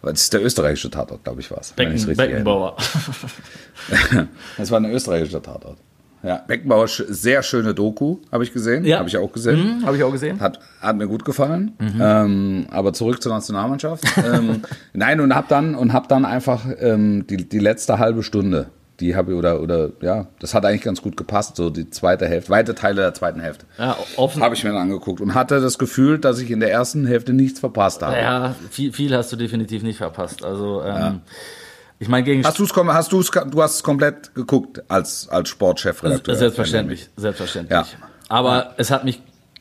was 0.02 0.14
ist 0.20 0.32
der 0.32 0.42
österreichische 0.42 0.90
Tatort, 0.90 1.24
glaube 1.24 1.40
ich, 1.42 1.50
war 1.50 1.58
es. 1.60 1.72
Becken, 1.72 2.16
Beckenbauer. 2.16 2.76
Das 4.56 4.70
war 4.70 4.80
ein 4.80 4.86
österreichischer 4.90 5.42
Tatort. 5.42 5.76
Ja, 6.22 6.42
Beckenbauer, 6.46 6.86
sehr 6.88 7.42
schöne 7.42 7.74
Doku, 7.74 8.18
habe 8.30 8.44
ich 8.44 8.52
gesehen. 8.52 8.84
Ja. 8.84 8.98
Habe 8.98 9.08
ich 9.08 9.16
auch 9.16 9.32
gesehen. 9.32 9.78
Hm, 9.78 9.86
Habe 9.86 9.96
ich 9.96 10.02
auch 10.02 10.12
gesehen. 10.12 10.38
Hat, 10.40 10.60
hat 10.80 10.96
mir 10.96 11.06
gut 11.06 11.24
gefallen. 11.24 11.72
Ähm, 11.98 12.66
aber 12.70 12.92
zurück 12.92 13.22
zur 13.22 13.32
Nationalmannschaft. 13.32 14.04
ähm, 14.16 14.62
nein, 14.92 15.20
und 15.20 15.34
hab 15.34 15.48
dann, 15.48 15.74
und 15.74 15.92
hab 15.92 16.08
dann 16.08 16.24
einfach 16.24 16.66
ähm, 16.78 17.26
die, 17.26 17.48
die 17.48 17.58
letzte 17.58 17.98
halbe 17.98 18.22
Stunde, 18.22 18.66
die 19.00 19.16
habe 19.16 19.32
ich, 19.32 19.38
oder, 19.38 19.62
oder, 19.62 19.90
ja, 20.02 20.26
das 20.38 20.54
hat 20.54 20.64
eigentlich 20.66 20.82
ganz 20.82 21.00
gut 21.00 21.16
gepasst, 21.16 21.56
so 21.56 21.70
die 21.70 21.88
zweite 21.88 22.26
Hälfte, 22.26 22.50
weite 22.50 22.74
Teile 22.74 23.00
der 23.00 23.14
zweiten 23.14 23.40
Hälfte. 23.40 23.64
Ja, 23.78 23.96
offen. 24.16 24.42
Habe 24.42 24.54
ich 24.54 24.62
mir 24.62 24.70
dann 24.70 24.82
angeguckt 24.82 25.20
und 25.22 25.34
hatte 25.34 25.60
das 25.60 25.78
Gefühl, 25.78 26.18
dass 26.18 26.38
ich 26.38 26.50
in 26.50 26.60
der 26.60 26.70
ersten 26.70 27.06
Hälfte 27.06 27.32
nichts 27.32 27.60
verpasst 27.60 28.02
habe. 28.02 28.16
Ja, 28.16 28.54
viel, 28.70 28.92
viel 28.92 29.16
hast 29.16 29.32
du 29.32 29.36
definitiv 29.36 29.82
nicht 29.82 29.96
verpasst. 29.96 30.44
Also, 30.44 30.82
ähm, 30.84 31.22
ich 32.00 32.08
meine, 32.08 32.24
gegen 32.24 32.44
Hast 32.44 32.58
du's, 32.58 32.74
hast 32.74 33.12
du's, 33.12 33.30
du 33.30 33.62
hast 33.62 33.74
es 33.76 33.82
komplett 33.82 34.34
geguckt 34.34 34.82
als, 34.88 35.28
als 35.28 35.50
Sportchefredakteur. 35.50 36.34
Selbstverständlich, 36.34 37.08
selbstverständlich. 37.16 37.78
Ja. 37.78 37.86
Aber 38.28 38.74
es 38.78 38.90
hat 38.90 39.04
mich 39.04 39.20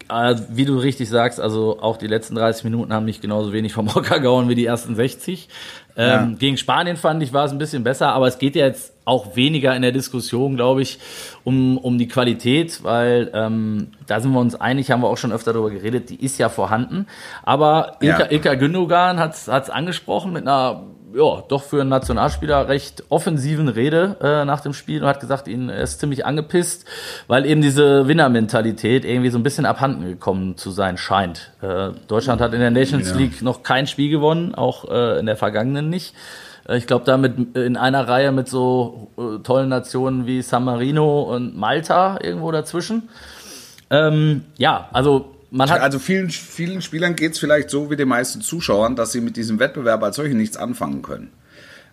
äh, 0.09 0.35
wie 0.49 0.65
du 0.65 0.77
richtig 0.77 1.07
sagst, 1.07 1.39
also 1.39 1.79
auch 1.81 1.97
die 1.97 2.07
letzten 2.07 2.35
30 2.35 2.63
Minuten 2.63 2.93
haben 2.93 3.05
mich 3.05 3.21
genauso 3.21 3.53
wenig 3.53 3.73
vom 3.73 3.93
Hocker 3.93 4.19
gehauen 4.19 4.49
wie 4.49 4.55
die 4.55 4.65
ersten 4.65 4.95
60. 4.95 5.49
Ähm, 5.95 6.07
Ja. 6.07 6.37
Gegen 6.39 6.57
Spanien 6.57 6.97
fand 6.97 7.21
ich, 7.21 7.31
war 7.31 7.45
es 7.45 7.51
ein 7.51 7.57
bisschen 7.57 7.83
besser, 7.83 8.13
aber 8.13 8.27
es 8.27 8.39
geht 8.39 8.55
ja 8.55 8.65
jetzt 8.65 8.93
auch 9.05 9.35
weniger 9.35 9.75
in 9.75 9.81
der 9.81 9.91
Diskussion, 9.91 10.55
glaube 10.55 10.81
ich, 10.81 10.99
um, 11.43 11.77
um 11.77 11.97
die 11.97 12.07
Qualität, 12.07 12.83
weil 12.83 13.29
ähm, 13.33 13.91
da 14.07 14.19
sind 14.19 14.31
wir 14.31 14.39
uns 14.39 14.55
einig, 14.55 14.91
haben 14.91 15.01
wir 15.01 15.09
auch 15.09 15.17
schon 15.17 15.31
öfter 15.31 15.53
darüber 15.53 15.71
geredet, 15.71 16.09
die 16.09 16.23
ist 16.23 16.37
ja 16.37 16.49
vorhanden. 16.49 17.05
Aber 17.43 17.97
Ilka, 18.01 18.25
Ja. 18.25 18.31
Ilka 18.31 18.55
Gündogan 18.55 19.19
hat 19.19 19.35
es 19.35 19.49
angesprochen 19.69 20.33
mit 20.33 20.43
einer 20.43 20.83
ja, 21.13 21.43
doch 21.47 21.63
für 21.63 21.81
einen 21.81 21.89
Nationalspieler 21.89 22.67
recht 22.67 23.03
offensiven 23.09 23.67
Rede 23.67 24.17
äh, 24.21 24.45
nach 24.45 24.61
dem 24.61 24.73
Spiel 24.73 25.01
und 25.01 25.07
hat 25.07 25.19
gesagt, 25.19 25.47
ihn 25.47 25.69
er 25.69 25.81
ist 25.81 25.99
ziemlich 25.99 26.25
angepisst, 26.25 26.85
weil 27.27 27.45
eben 27.45 27.61
diese 27.61 28.07
Winnermentalität 28.07 29.05
irgendwie 29.05 29.29
so 29.29 29.37
ein 29.39 29.43
bisschen 29.43 29.65
abhanden 29.65 30.05
gekommen 30.05 30.57
zu 30.57 30.71
sein 30.71 30.97
scheint. 30.97 31.51
Äh, 31.61 31.89
Deutschland 32.07 32.41
hat 32.41 32.53
in 32.53 32.59
der 32.59 32.71
Nations 32.71 33.09
Ja. 33.09 33.15
League 33.17 33.41
noch 33.41 33.63
kein 33.63 33.87
Spiel 33.87 34.09
gewonnen, 34.09 34.53
auch 34.55 34.89
äh, 34.89 35.19
in 35.19 35.25
der 35.25 35.35
vergangenen 35.35 35.89
nicht. 35.89 36.13
Äh, 36.67 36.77
Ich 36.77 36.87
glaube, 36.87 37.05
damit 37.05 37.55
in 37.55 37.77
einer 37.77 38.07
Reihe 38.07 38.31
mit 38.31 38.47
so 38.47 39.09
äh, 39.17 39.41
tollen 39.43 39.69
Nationen 39.69 40.25
wie 40.27 40.41
San 40.41 40.63
Marino 40.63 41.23
und 41.23 41.57
Malta 41.57 42.19
irgendwo 42.21 42.51
dazwischen. 42.51 43.09
Ähm, 43.89 44.43
ja, 44.57 44.87
also 44.93 45.31
man 45.51 45.69
hat 45.69 45.81
Also 45.81 45.99
vielen, 45.99 46.29
vielen 46.29 46.81
Spielern 46.81 47.15
geht 47.15 47.33
es 47.33 47.39
vielleicht 47.39 47.69
so 47.69 47.89
wie 47.89 47.95
den 47.95 48.07
meisten 48.07 48.41
Zuschauern, 48.41 48.95
dass 48.95 49.11
sie 49.11 49.21
mit 49.21 49.35
diesem 49.37 49.59
Wettbewerb 49.59 50.03
als 50.03 50.15
solchen 50.15 50.37
nichts 50.37 50.57
anfangen 50.57 51.01
können. 51.01 51.29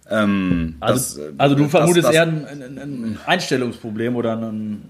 Ähm, 0.08 0.76
also, 0.78 1.18
das, 1.20 1.28
äh, 1.30 1.32
also 1.36 1.56
du 1.56 1.62
das- 1.64 1.70
vermutest 1.72 2.06
das- 2.06 2.14
eher 2.14 2.22
ein, 2.22 2.46
ein, 2.46 2.78
ein 2.78 3.18
Einstellungsproblem 3.26 4.14
oder 4.14 4.36
ein 4.36 4.82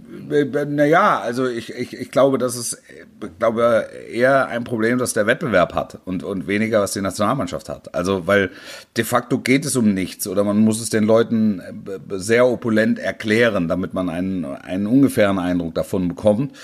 Naja, 0.68 1.20
also 1.20 1.46
ich, 1.48 1.72
ich, 1.72 1.94
ich 1.98 2.10
glaube, 2.10 2.36
das 2.36 2.54
ist 2.56 2.82
ich 3.22 3.38
glaube 3.38 3.86
eher 4.12 4.48
ein 4.48 4.64
Problem, 4.64 4.98
das 4.98 5.14
der 5.14 5.26
Wettbewerb 5.26 5.74
hat 5.74 6.00
und, 6.04 6.22
und 6.22 6.46
weniger, 6.48 6.82
was 6.82 6.92
die 6.92 7.00
Nationalmannschaft 7.00 7.70
hat. 7.70 7.94
Also, 7.94 8.26
weil 8.26 8.50
de 8.98 9.04
facto 9.04 9.38
geht 9.38 9.64
es 9.64 9.74
um 9.76 9.94
nichts 9.94 10.26
oder 10.26 10.44
man 10.44 10.58
muss 10.58 10.82
es 10.82 10.90
den 10.90 11.04
Leuten 11.04 11.60
äh, 11.60 12.18
sehr 12.18 12.46
opulent 12.46 12.98
erklären, 12.98 13.68
damit 13.68 13.94
man 13.94 14.10
einen, 14.10 14.44
einen 14.44 14.86
ungefähren 14.86 15.38
Eindruck 15.38 15.74
davon 15.74 16.08
bekommt. 16.08 16.54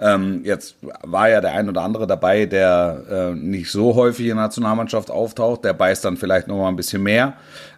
Ähm, 0.00 0.42
jetzt 0.44 0.76
war 1.02 1.28
ja 1.28 1.40
der 1.40 1.52
ein 1.52 1.68
oder 1.68 1.82
andere 1.82 2.06
dabei, 2.06 2.46
der 2.46 3.04
äh, 3.10 3.34
nicht 3.34 3.70
so 3.70 3.94
häufig 3.94 4.26
in 4.26 4.36
der 4.36 4.44
Nationalmannschaft 4.46 5.10
auftaucht, 5.10 5.64
der 5.64 5.74
beißt 5.74 6.04
dann 6.04 6.16
vielleicht 6.16 6.48
noch 6.48 6.56
mal 6.56 6.68
ein 6.68 6.76
bisschen 6.76 7.02
mehr 7.02 7.34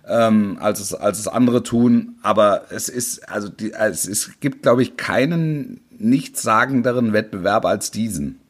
ähm, 0.09 0.59
als 0.61 0.80
es 0.80 0.94
als 0.94 1.18
es 1.18 1.28
andere 1.28 1.62
tun. 1.62 2.16
Aber 2.23 2.64
es 2.71 2.88
ist 2.88 3.28
also 3.28 3.49
die, 3.49 3.73
es, 3.73 4.06
es 4.06 4.40
gibt 4.40 4.62
glaube 4.62 4.83
ich 4.83 4.97
keinen 4.97 5.80
nichtssagenderen 5.99 7.12
Wettbewerb 7.12 7.64
als 7.64 7.90
diesen. 7.90 8.40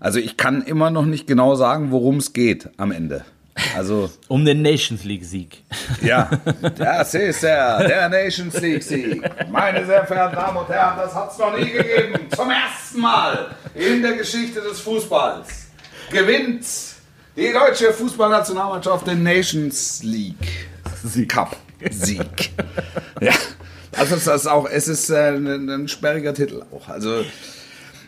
Also 0.00 0.18
ich 0.20 0.36
kann 0.36 0.62
immer 0.62 0.90
noch 0.90 1.06
nicht 1.06 1.26
genau 1.26 1.54
sagen, 1.56 1.90
worum 1.90 2.18
es 2.18 2.32
geht 2.32 2.70
am 2.76 2.92
Ende. 2.92 3.24
Also 3.76 4.10
um 4.28 4.44
den 4.44 4.62
Nations 4.62 5.04
League 5.04 5.24
Sieg. 5.24 5.64
ja, 6.02 6.30
das 6.76 7.14
ist 7.14 7.42
der, 7.42 7.86
der 7.86 8.08
Nations 8.08 8.60
League 8.60 8.82
Sieg. 8.82 9.22
Meine 9.50 9.84
sehr 9.84 10.06
verehrten 10.06 10.36
Damen 10.36 10.56
und 10.58 10.68
Herren, 10.68 10.96
das 10.96 11.14
hat 11.14 11.32
es 11.32 11.38
noch 11.38 11.56
nie 11.56 11.70
gegeben. 11.70 12.26
Zum 12.34 12.50
ersten 12.50 13.00
Mal 13.00 13.48
in 13.74 14.02
der 14.02 14.12
Geschichte 14.12 14.60
des 14.60 14.80
Fußballs 14.80 15.68
gewinnt 16.10 16.64
die 17.36 17.52
deutsche 17.52 17.92
Fußballnationalmannschaft 17.92 19.06
den 19.06 19.22
Nations 19.22 20.02
League 20.02 21.28
Cup 21.28 21.56
Sieg. 21.90 22.50
Ja, 23.20 23.32
also 23.96 24.14
es 24.14 24.28
ist 24.28 24.46
auch, 24.46 24.68
es 24.70 24.86
ist 24.86 25.10
äh, 25.10 25.30
ein, 25.30 25.68
ein 25.68 25.88
sperriger 25.88 26.32
Titel 26.32 26.62
auch. 26.72 26.88
Also 26.88 27.24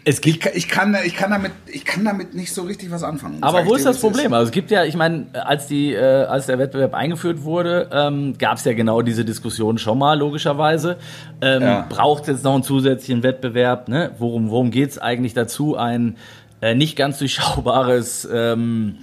Es 0.04 0.16
ich, 0.16 0.22
gibt 0.22 0.40
kann- 0.40 0.52
ich 0.54 0.68
kann, 0.68 0.96
ich 1.04 1.14
kann 1.14 1.30
damit, 1.30 1.52
ich 1.66 1.84
kann 1.84 2.04
damit 2.04 2.34
nicht 2.34 2.52
so 2.54 2.62
richtig 2.62 2.90
was 2.90 3.02
anfangen. 3.02 3.38
aber 3.42 3.66
wo 3.66 3.74
ist 3.74 3.84
das 3.86 3.98
Problem? 4.00 4.32
Also 4.32 4.46
es 4.46 4.52
gibt 4.52 4.70
ja, 4.70 4.84
ich 4.84 4.96
meine, 4.96 5.26
als 5.32 5.66
die, 5.66 5.92
äh, 5.92 6.24
als 6.24 6.46
der 6.46 6.58
Wettbewerb 6.58 6.94
eingeführt 6.94 7.42
wurde, 7.42 7.88
ähm, 7.92 8.36
gab 8.38 8.56
es 8.58 8.64
ja 8.64 8.72
genau 8.72 9.02
diese 9.02 9.24
Diskussion 9.24 9.78
schon 9.78 9.98
mal, 9.98 10.18
logischerweise. 10.18 10.96
Ähm, 11.40 11.62
Ja. 11.62 11.86
Braucht 11.88 12.22
es 12.22 12.28
jetzt 12.28 12.44
noch 12.44 12.54
einen 12.54 12.62
zusätzlichen 12.62 13.22
Wettbewerb? 13.22 13.88
Ne? 13.88 14.12
Worum, 14.18 14.50
worum 14.50 14.70
geht 14.70 14.90
es 14.90 14.98
eigentlich 14.98 15.34
dazu, 15.34 15.76
ein 15.76 16.16
äh, 16.62 16.74
nicht 16.74 16.96
ganz 16.96 17.18
durchschaubares 17.18 18.28
ähm, 18.32 18.96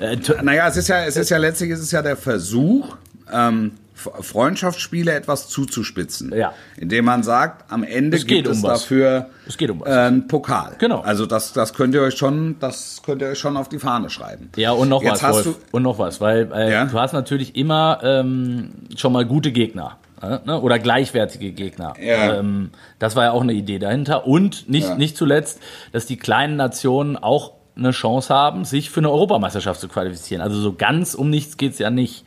äh, 0.00 0.16
Naja, 0.42 0.68
es 0.68 0.76
ist 0.76 0.88
ja, 0.88 1.04
es 1.04 1.16
ist 1.16 1.30
ja 1.30 1.38
letztlich 1.38 1.70
ist 1.70 1.80
es 1.80 1.90
ja 1.92 2.02
der 2.02 2.16
Versuch, 2.16 2.96
ähm, 3.32 3.72
Freundschaftsspiele 4.20 5.12
etwas 5.12 5.48
zuzuspitzen. 5.48 6.32
Ja. 6.36 6.52
Indem 6.76 7.04
man 7.04 7.22
sagt, 7.22 7.70
am 7.70 7.82
Ende 7.84 8.16
Es 8.16 8.26
geht 8.26 8.44
gibt 8.44 8.48
es 8.48 8.56
um 8.58 8.62
was. 8.64 8.80
dafür 8.82 9.26
Es 9.46 9.56
geht 9.56 9.70
um 9.70 9.80
was. 9.80 9.88
einen 9.88 10.26
Pokal. 10.28 10.76
Genau. 10.78 11.00
Also 11.00 11.26
das, 11.26 11.52
das 11.52 11.74
könnt 11.74 11.94
ihr 11.94 12.02
euch 12.02 12.16
schon, 12.16 12.56
das 12.60 13.02
könnt 13.04 13.22
ihr 13.22 13.28
euch 13.28 13.38
schon 13.38 13.56
auf 13.56 13.68
die 13.68 13.78
Fahne 13.78 14.10
schreiben. 14.10 14.50
Ja, 14.56 14.72
und 14.72 14.88
noch 14.88 15.02
Jetzt 15.02 15.22
was, 15.22 15.22
hast 15.22 15.46
Wolf. 15.46 15.56
Und 15.70 15.82
noch 15.82 15.98
was, 15.98 16.20
weil 16.20 16.50
äh, 16.52 16.72
Ja? 16.72 16.84
du 16.86 16.98
hast 17.00 17.12
natürlich 17.12 17.56
immer 17.56 18.00
ähm, 18.02 18.72
schon 18.96 19.12
mal 19.12 19.24
gute 19.24 19.52
Gegner. 19.52 19.96
äh, 20.22 20.38
Ne? 20.44 20.60
Oder 20.60 20.78
gleichwertige 20.78 21.52
Gegner. 21.52 21.94
Ja. 22.00 22.38
Ähm, 22.38 22.70
das 22.98 23.16
war 23.16 23.24
ja 23.24 23.32
auch 23.32 23.42
eine 23.42 23.52
Idee 23.54 23.78
dahinter. 23.78 24.26
Und 24.26 24.68
nicht, 24.68 24.88
Ja. 24.88 24.94
nicht 24.96 25.16
zuletzt, 25.16 25.60
dass 25.92 26.06
die 26.06 26.16
kleinen 26.16 26.56
Nationen 26.56 27.16
auch 27.16 27.52
eine 27.74 27.90
Chance 27.92 28.32
haben, 28.34 28.64
sich 28.66 28.90
für 28.90 29.00
eine 29.00 29.10
Europameisterschaft 29.10 29.80
zu 29.80 29.88
qualifizieren. 29.88 30.42
Also 30.42 30.60
so 30.60 30.74
ganz 30.74 31.14
um 31.14 31.30
nichts 31.30 31.56
geht's 31.56 31.78
ja 31.78 31.88
nicht. 31.90 32.24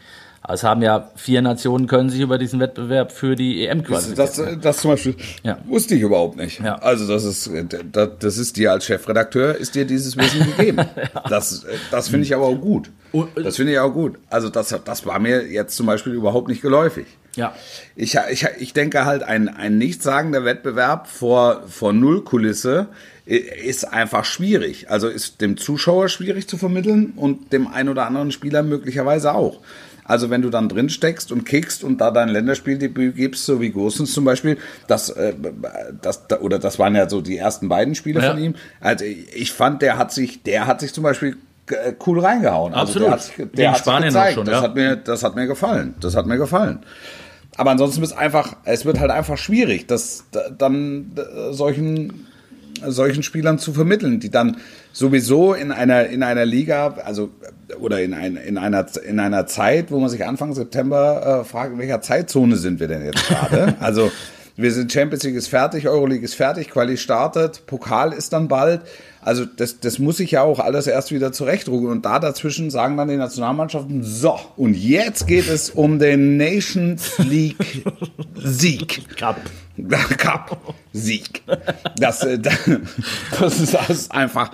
Aber 0.47 0.53
Es 0.53 0.63
haben 0.63 0.83
ja 0.83 1.09
vier 1.15 1.41
Nationen 1.41 1.87
können 1.87 2.11
sich 2.11 2.19
über 2.21 2.37
diesen 2.37 2.59
Wettbewerb 2.59 3.11
für 3.11 3.35
die 3.35 3.65
EM 3.65 3.79
Das, 3.79 3.87
qualifizieren. 4.15 4.59
das, 4.61 4.61
das 4.61 4.77
zum 4.77 4.91
Beispiel 4.91 5.15
Ja. 5.41 5.57
wusste 5.65 5.95
ich 5.95 6.01
überhaupt 6.01 6.37
nicht. 6.37 6.59
Ja. 6.59 6.75
Also 6.75 7.07
das 7.07 7.23
ist, 7.23 7.49
das, 7.91 8.09
das 8.19 8.37
ist 8.37 8.55
dir 8.55 8.71
als 8.71 8.85
Chefredakteur, 8.85 9.55
ist 9.55 9.73
dir 9.73 9.85
dieses 9.85 10.15
Wissen 10.17 10.45
gegeben. 10.55 10.85
Das, 11.29 11.65
das 11.89 12.09
finde 12.09 12.25
ich 12.27 12.35
aber 12.35 12.45
auch 12.45 12.55
gut. 12.61 12.91
Und- 13.11 13.29
Das 13.43 13.55
finde 13.55 13.71
ich 13.71 13.79
auch 13.79 13.89
gut. 13.91 14.19
Also 14.29 14.49
das, 14.49 14.75
das 14.85 15.05
war 15.07 15.17
mir 15.19 15.47
jetzt 15.47 15.75
zum 15.75 15.87
Beispiel 15.87 16.13
überhaupt 16.13 16.47
nicht 16.47 16.61
geläufig. 16.61 17.07
ja. 17.35 17.55
Ich, 17.95 18.15
ich, 18.31 18.45
ich 18.59 18.73
denke 18.73 19.05
halt, 19.05 19.23
ein, 19.23 19.49
ein 19.49 19.79
nichtssagender 19.79 20.45
Wettbewerb 20.45 21.07
vor, 21.07 21.63
vor 21.67 21.91
Nullkulisse 21.91 22.87
ist 23.25 23.85
einfach 23.91 24.25
schwierig. 24.25 24.91
Also 24.91 25.07
ist 25.07 25.41
dem 25.41 25.57
Zuschauer 25.57 26.09
schwierig 26.09 26.47
zu 26.47 26.57
vermitteln 26.57 27.13
und 27.15 27.51
dem 27.51 27.65
ein 27.67 27.89
oder 27.89 28.05
anderen 28.05 28.31
Spieler 28.31 28.61
möglicherweise 28.61 29.33
auch. 29.33 29.59
Also 30.07 30.29
wenn 30.29 30.41
du 30.43 30.49
dann 30.51 30.69
drin 30.69 30.89
steckst 30.89 31.31
und 31.31 31.45
kickst 31.45 31.83
und 31.83 31.99
da 31.99 32.11
dein 32.11 32.29
Länderspieldebüt 32.29 33.15
gibst, 33.15 33.45
so 33.45 33.59
wie 33.59 33.71
Gosens 33.71 34.13
zum 34.13 34.23
Beispiel, 34.23 34.57
das, 34.87 35.09
äh, 35.09 35.33
das, 36.01 36.23
oder 36.41 36.59
das 36.59 36.77
waren 36.79 36.95
ja 36.95 37.09
so 37.09 37.21
die 37.21 37.37
ersten 37.37 37.67
beiden 37.69 37.95
Spiele 37.95 38.21
Ja. 38.21 38.31
von 38.31 38.39
ihm. 38.41 38.53
Also 38.79 39.03
ich 39.05 39.51
fand, 39.51 39.81
der 39.81 39.97
hat 39.97 40.11
sich, 40.13 40.43
der 40.43 40.67
hat 40.67 40.79
sich 40.79 40.93
zum 40.93 41.03
Beispiel 41.03 41.37
äh, 41.71 41.93
cool 42.05 42.19
reingehauen. 42.19 42.73
Also 42.75 42.99
Absolut. 43.03 43.07
der 43.07 43.11
hat, 43.13 43.21
sich- 43.23 43.47
der 43.53 43.71
hat 43.71 43.79
Spanien 43.79 44.09
auch 44.09 44.13
gezeigt. 44.19 44.33
schon, 44.35 44.45
das 44.45 44.55
ja. 44.55 44.61
hat 44.61 44.75
mir, 44.75 44.95
das 44.95 45.23
hat 45.23 45.35
mir 45.35 45.47
gefallen. 45.47 45.95
Das 45.99 46.15
hat 46.15 46.27
mir 46.27 46.37
gefallen. 46.37 46.79
Aber 47.57 47.71
ansonsten 47.71 48.03
ist 48.03 48.11
einfach, 48.13 48.57
es 48.65 48.85
wird 48.85 48.99
halt 48.99 49.09
einfach 49.11 49.37
schwierig, 49.39 49.87
das 49.87 50.25
da- 50.31 50.49
dann 50.55 51.13
äh, 51.15 51.51
solchen 51.53 52.27
solchen 52.85 53.23
Spielern 53.23 53.59
zu 53.59 53.73
vermitteln, 53.73 54.19
die 54.19 54.29
dann 54.29 54.57
sowieso 54.91 55.53
in 55.53 55.71
einer 55.71 56.07
in 56.07 56.23
einer 56.23 56.45
Liga, 56.45 56.95
also 57.03 57.29
oder 57.79 58.01
in, 58.01 58.13
ein, 58.13 58.37
in 58.37 58.57
einer 58.57 58.85
in 59.05 59.19
einer 59.19 59.47
Zeit, 59.47 59.91
wo 59.91 59.99
man 59.99 60.09
sich 60.09 60.25
Anfang 60.25 60.53
September 60.53 61.41
äh, 61.41 61.45
fragt, 61.45 61.73
in 61.73 61.79
welcher 61.79 62.01
Zeitzone 62.01 62.57
sind 62.57 62.79
wir 62.79 62.87
denn 62.87 63.05
jetzt 63.05 63.27
gerade? 63.27 63.75
also 63.79 64.11
wir 64.57 64.71
sind 64.71 64.91
Champions 64.91 65.23
League 65.23 65.35
ist 65.35 65.49
fertig, 65.49 65.87
Euroleague 65.87 66.23
ist 66.23 66.35
fertig, 66.35 66.69
Quali 66.69 66.95
startet, 66.95 67.65
Pokal 67.65 68.13
ist 68.13 68.31
dann 68.31 68.47
bald. 68.47 68.81
Also 69.21 69.43
das, 69.43 69.79
das 69.81 69.99
muss 69.99 70.17
sich 70.17 70.31
ja 70.31 70.43
auch 70.43 70.59
alles 70.59 70.87
erst 70.87 71.11
wieder 71.11 71.33
zurechtrucken. 71.33 71.87
Und 71.89 72.05
da 72.05 72.19
dazwischen 72.19 72.69
sagen 72.69 72.95
dann 72.95 73.09
die 73.09 73.17
Nationalmannschaften, 73.17 74.03
so, 74.03 74.39
und 74.55 74.75
jetzt 74.75 75.27
geht 75.27 75.49
es 75.49 75.71
um 75.71 75.99
den 75.99 76.37
Nations 76.37 77.17
League 77.17 77.83
Sieg. 78.35 79.17
Cup. 79.17 79.41
Cup 80.17 80.75
Sieg. 80.93 81.43
Das, 81.97 82.23
äh, 82.23 82.39
das 83.39 83.59
ist 83.59 84.11
einfach. 84.11 84.51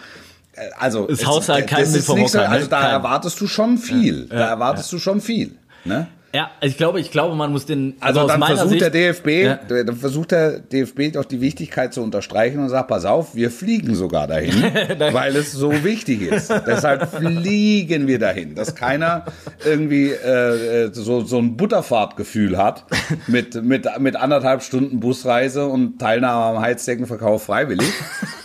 äh, 0.54 0.70
Also 0.80 1.08
halt 1.50 1.72
das 1.72 1.90
mit 1.90 2.00
ist 2.00 2.06
vom 2.06 2.20
nicht 2.20 2.32
so, 2.32 2.40
Hocker, 2.40 2.50
ne? 2.50 2.56
Also 2.56 2.68
da 2.68 2.90
erwartest 2.90 3.40
du 3.42 3.48
schon 3.48 3.78
viel. 3.78 4.28
Da 4.28 4.48
erwartest 4.48 4.92
du 4.92 5.00
schon 5.00 5.22
viel. 5.22 5.56
Ne? 5.86 6.08
Ja, 6.34 6.50
ich 6.62 6.78
glaube, 6.78 7.02
ich 7.02 7.12
glaube, 7.12 7.36
man 7.36 7.52
muss 7.52 7.66
den. 7.66 7.96
Also, 8.00 8.22
aus 8.22 8.28
dann 8.28 8.42
versucht 8.42 8.70
Sicht, 8.70 8.82
der 8.82 8.90
DFB, 8.90 9.28
Ja. 9.44 9.60
dann 9.68 9.98
versucht 9.98 10.32
der 10.32 10.60
DFB 10.60 11.12
doch 11.14 11.26
die 11.26 11.42
Wichtigkeit 11.42 11.94
zu 11.94 12.02
unterstreichen 12.02 12.60
und 12.60 12.70
sagt, 12.70 12.88
pass 12.88 13.04
auf, 13.04 13.36
wir 13.36 13.52
fliegen 13.52 13.96
sogar 13.96 14.28
dahin, 14.28 14.64
weil 15.12 15.36
es 15.36 15.52
so 15.52 15.84
wichtig 15.84 16.22
ist. 16.22 16.50
Deshalb 16.66 17.10
fliegen 17.18 18.08
wir 18.08 18.18
dahin, 18.18 18.56
dass 18.56 18.76
keiner 18.76 19.26
irgendwie 19.66 20.12
äh, 20.12 20.86
äh, 20.86 20.94
so, 20.94 21.22
so 21.26 21.38
ein 21.38 21.58
Butterfahrtgefühl 21.58 22.58
hat 22.58 22.86
mit, 23.28 23.62
mit, 23.62 23.88
mit 24.00 24.16
anderthalb 24.16 24.64
Stunden 24.64 25.02
Busreise 25.02 25.66
und 25.66 26.00
Teilnahme 26.00 26.58
am 26.58 26.64
Heizdeckenverkauf 26.64 27.44
freiwillig. 27.44 27.92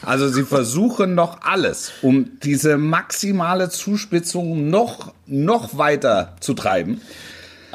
Also 0.05 0.29
sie 0.29 0.43
versuchen 0.43 1.15
noch 1.15 1.43
alles, 1.43 1.93
um 2.03 2.39
diese 2.43 2.79
maximale 2.79 3.69
Zuspitzung 3.71 4.71
noch, 4.71 5.13
noch 5.27 5.79
weiter 5.79 6.35
zu 6.41 6.55
treiben. 6.55 7.01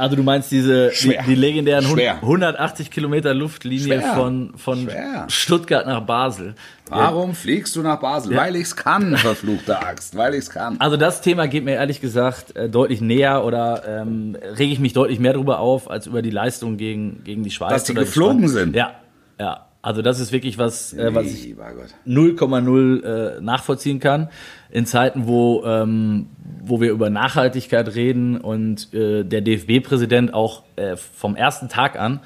Also 0.01 0.15
du 0.15 0.23
meinst 0.23 0.51
diese 0.51 0.89
die, 0.89 1.15
die 1.27 1.35
legendären 1.35 1.85
Schwer. 1.85 2.15
180 2.15 2.89
Kilometer 2.89 3.35
Luftlinie 3.35 3.99
Schwer. 3.99 4.15
von, 4.15 4.53
von 4.57 4.89
Schwer. 4.89 5.27
Stuttgart 5.27 5.85
nach 5.85 6.01
Basel. 6.01 6.55
Warum 6.89 7.35
fliegst 7.35 7.75
du 7.75 7.83
nach 7.83 7.99
Basel? 7.99 8.35
Weil 8.35 8.55
ich's 8.55 8.75
kann, 8.75 9.15
verfluchte 9.15 9.79
Axt, 9.79 10.17
weil 10.17 10.33
ich's 10.33 10.49
kann. 10.49 10.77
Also 10.79 10.97
das 10.97 11.21
Thema 11.21 11.47
geht 11.47 11.65
mir 11.65 11.75
ehrlich 11.75 12.01
gesagt 12.01 12.55
äh, 12.55 12.67
deutlich 12.67 12.99
näher 12.99 13.45
oder 13.45 13.83
ähm, 13.87 14.35
rege 14.41 14.73
ich 14.73 14.79
mich 14.79 14.93
deutlich 14.93 15.19
mehr 15.19 15.33
darüber 15.33 15.59
auf, 15.59 15.87
als 15.91 16.07
über 16.07 16.23
die 16.23 16.31
Leistung 16.31 16.77
gegen, 16.77 17.23
gegen 17.23 17.43
die 17.43 17.51
Schweiz. 17.51 17.69
Dass 17.69 17.83
die 17.83 17.93
geflogen 17.93 18.39
Schweiz. 18.39 18.51
sind? 18.53 18.75
Ja, 18.75 18.95
ja. 19.39 19.67
Also 19.81 20.01
das 20.01 20.19
ist 20.19 20.31
wirklich 20.31 20.57
was, 20.57 20.93
äh, 20.93 21.13
was 21.13 21.25
ich 21.25 21.43
Lieber 21.45 21.71
Gott. 21.73 21.95
0,0 22.07 23.03
äh, 23.03 23.41
nachvollziehen 23.41 23.99
kann. 23.99 24.29
In 24.69 24.85
Zeiten, 24.85 25.27
wo, 25.27 25.63
ähm, 25.65 26.27
wo 26.63 26.79
wir 26.79 26.91
über 26.91 27.09
Nachhaltigkeit 27.09 27.95
reden 27.95 28.39
und 28.39 28.93
äh, 28.93 29.23
der 29.23 29.41
DFB-Präsident 29.41 30.33
auch 30.33 30.63
äh, 30.75 30.95
vom 30.95 31.35
ersten 31.35 31.67
Tag 31.67 31.99
an 31.99 32.19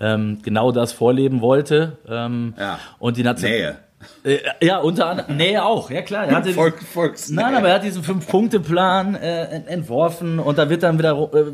ähm, 0.00 0.38
genau 0.42 0.72
das 0.72 0.92
vorleben 0.92 1.40
wollte. 1.40 1.98
Ähm, 2.08 2.54
Ja. 2.58 2.78
Und 2.98 3.16
die 3.16 3.22
Nation 3.22 3.50
Nähe. 3.50 3.76
Äh, 4.24 4.38
ja, 4.60 4.78
unter 4.78 5.06
anderem. 5.06 5.36
Nee, 5.36 5.58
auch, 5.58 5.90
ja 5.90 6.02
klar. 6.02 6.26
Er 6.26 6.36
hatte 6.36 6.52
Volk, 6.52 6.82
Volksnähe. 6.82 7.44
Nein, 7.44 7.54
aber 7.56 7.68
er 7.68 7.74
hat 7.74 7.84
diesen 7.84 8.02
Fünf-Punkte-Plan 8.02 9.14
äh, 9.14 9.44
ent- 9.44 9.68
entworfen 9.68 10.38
und 10.38 10.58
da 10.58 10.68
wird 10.70 10.82
dann 10.82 10.98
wieder 10.98 11.12
äh, 11.34 11.52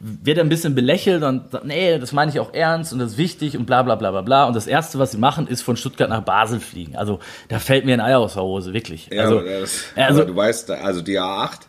wird 0.00 0.38
ein 0.38 0.48
bisschen 0.48 0.74
belächelt 0.74 1.22
und 1.22 1.50
sagt, 1.50 1.64
nee, 1.64 1.98
das 1.98 2.12
meine 2.12 2.30
ich 2.30 2.40
auch 2.40 2.52
ernst 2.54 2.92
und 2.92 2.98
das 2.98 3.12
ist 3.12 3.18
wichtig 3.18 3.56
und 3.56 3.66
bla 3.66 3.82
bla 3.82 3.94
bla 3.96 4.10
bla 4.10 4.22
bla. 4.22 4.44
Und 4.44 4.54
das 4.56 4.66
Erste, 4.66 4.98
was 4.98 5.12
sie 5.12 5.18
machen, 5.18 5.46
ist 5.48 5.62
von 5.62 5.76
Stuttgart 5.76 6.08
nach 6.08 6.22
Basel 6.22 6.60
fliegen. 6.60 6.96
Also 6.96 7.18
da 7.48 7.58
fällt 7.58 7.84
mir 7.84 7.94
ein 7.94 8.00
Ei 8.00 8.16
aus 8.16 8.34
der 8.34 8.42
Hose, 8.42 8.72
wirklich. 8.72 9.08
Ja, 9.12 9.22
also, 9.22 9.38
aber, 9.40 9.60
das, 9.60 9.84
also 9.96 10.20
aber 10.22 10.30
du 10.30 10.36
weißt, 10.36 10.70
also 10.70 11.00
die 11.02 11.18
A8 11.18 11.60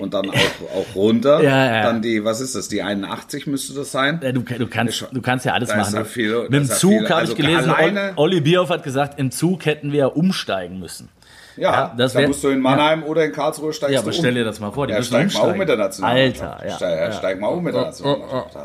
und 0.00 0.12
dann 0.12 0.28
auch, 0.30 0.34
auch 0.34 0.94
runter. 0.96 1.42
Ja, 1.42 1.66
ja. 1.76 1.82
Dann 1.84 2.02
die, 2.02 2.24
was 2.24 2.40
ist 2.40 2.54
das, 2.56 2.68
die 2.68 2.82
81 2.82 3.46
müsste 3.46 3.74
das 3.74 3.92
sein? 3.92 4.20
äh, 4.22 4.32
du, 4.32 4.40
du, 4.42 4.66
kannst, 4.66 5.06
du 5.12 5.20
kannst 5.22 5.46
ja 5.46 5.52
alles 5.52 5.68
Da 5.68 5.76
machen. 5.76 5.94
ja 5.94 6.04
viel- 6.04 6.42
Mit 6.42 6.52
dem 6.52 6.64
ja 6.64 6.74
Zug 6.74 7.04
habe 7.04 7.14
Also 7.16 7.32
ich 7.32 7.38
gelesen, 7.38 7.70
alleine- 7.70 8.12
Olli 8.16 8.40
Bierhoff 8.40 8.70
hat 8.70 8.82
gesagt, 8.82 9.18
im 9.18 9.30
Zug 9.30 9.66
hätten 9.66 9.92
wir 9.92 9.98
ja 10.00 10.06
umsteigen 10.06 10.78
müssen. 10.80 11.08
Ja, 11.56 11.70
Ja, 11.72 11.94
das 11.96 12.14
da 12.14 12.26
musst 12.26 12.42
du 12.42 12.48
in 12.48 12.58
Mannheim 12.58 13.04
oder 13.04 13.24
in 13.24 13.30
Karlsruhe 13.30 13.72
steigst 13.72 13.94
Ja, 13.94 14.00
aber 14.00 14.08
um. 14.08 14.12
stell 14.14 14.34
dir 14.34 14.42
das 14.44 14.58
mal 14.58 14.72
vor, 14.72 14.88
die 14.88 14.92
ja, 14.92 14.98
müssen 14.98 15.08
steig 15.10 15.20
mal 15.20 15.24
um 15.26 15.28
umsteigen. 15.42 15.58
mit 15.60 15.68
der 15.68 15.76
Nationalmannschaft. 15.76 16.42
Alter, 16.52 16.66
ja, 16.68 16.76
Steig, 16.76 16.98
ja. 16.98 17.12
steig 17.12 17.40
mal 17.40 17.46
um 17.48 17.62
mit 17.62 17.74
der 17.74 17.82
Nationalmannschaft. 17.82 18.56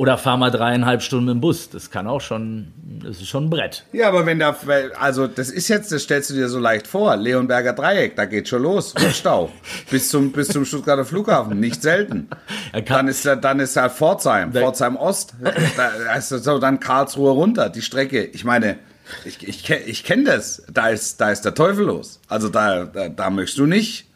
Oder 0.00 0.16
fahr 0.16 0.38
mal 0.38 0.50
dreieinhalb 0.50 1.02
Stunden 1.02 1.28
im 1.28 1.40
Bus. 1.42 1.68
Das 1.68 1.90
kann 1.90 2.06
auch 2.06 2.22
schon, 2.22 2.68
das 3.04 3.18
ist 3.20 3.28
schon 3.28 3.44
ein 3.44 3.50
Brett. 3.50 3.84
Ja, 3.92 4.08
aber 4.08 4.24
wenn 4.24 4.38
da, 4.38 4.56
also 4.98 5.26
das 5.26 5.50
ist 5.50 5.68
jetzt, 5.68 5.92
das 5.92 6.04
stellst 6.04 6.30
du 6.30 6.34
dir 6.34 6.48
so 6.48 6.58
leicht 6.58 6.86
vor, 6.86 7.16
Leonberger 7.16 7.74
Dreieck, 7.74 8.16
da 8.16 8.24
geht 8.24 8.48
schon 8.48 8.62
los, 8.62 8.94
Rutschstau, 8.98 9.50
bis 9.90 10.08
zum, 10.08 10.32
bis 10.32 10.48
zum 10.48 10.64
Stuttgarter 10.64 11.04
Flughafen, 11.04 11.60
nicht 11.60 11.82
selten. 11.82 12.28
Kann- 12.72 12.84
Dann 12.86 13.08
ist 13.08 13.26
da, 13.26 13.36
dann 13.36 13.60
ist 13.60 13.76
da 13.76 13.90
Pforzheim, 13.90 14.52
Pforzheim 14.54 14.96
Ost, 14.96 15.34
da 15.76 16.14
ist 16.14 16.30
so 16.30 16.58
dann 16.58 16.80
Karlsruhe 16.80 17.32
runter, 17.32 17.68
die 17.68 17.82
Strecke. 17.82 18.24
Ich 18.24 18.44
meine, 18.44 18.78
ich, 19.26 19.46
ich, 19.46 19.64
kenn- 19.66 19.82
ich 19.84 20.02
kenne 20.04 20.24
das, 20.24 20.62
da 20.72 20.88
ist, 20.88 21.20
da 21.20 21.30
ist 21.30 21.44
der 21.44 21.54
Teufel 21.54 21.84
los. 21.84 22.20
Also 22.26 22.48
da, 22.48 22.84
da, 22.84 23.10
da 23.10 23.28
möchtest 23.28 23.58
du 23.58 23.66
nicht 23.66 24.06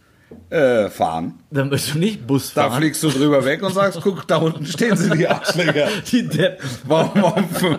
äh, 0.51 0.89
fahren. 0.91 1.35
Dann 1.51 1.69
musst 1.69 1.95
du 1.95 1.99
nicht 1.99 2.27
Bus 2.27 2.53
Da 2.55 2.69
fahren. 2.69 2.79
fliegst 2.81 3.03
du 3.03 3.09
drüber 3.11 3.45
weg 3.45 3.63
und 3.63 3.73
sagst, 3.73 4.01
guck, 4.03 4.27
da 4.27 4.37
unten 4.37 4.67
stehen 4.67 4.97
sie, 4.97 5.11
die 5.11 5.29
Arschlöcher. 5.29 5.89
die 6.11 6.27
Deppen. 6.29 6.69
Warum, 6.85 7.11
warum, 7.23 7.79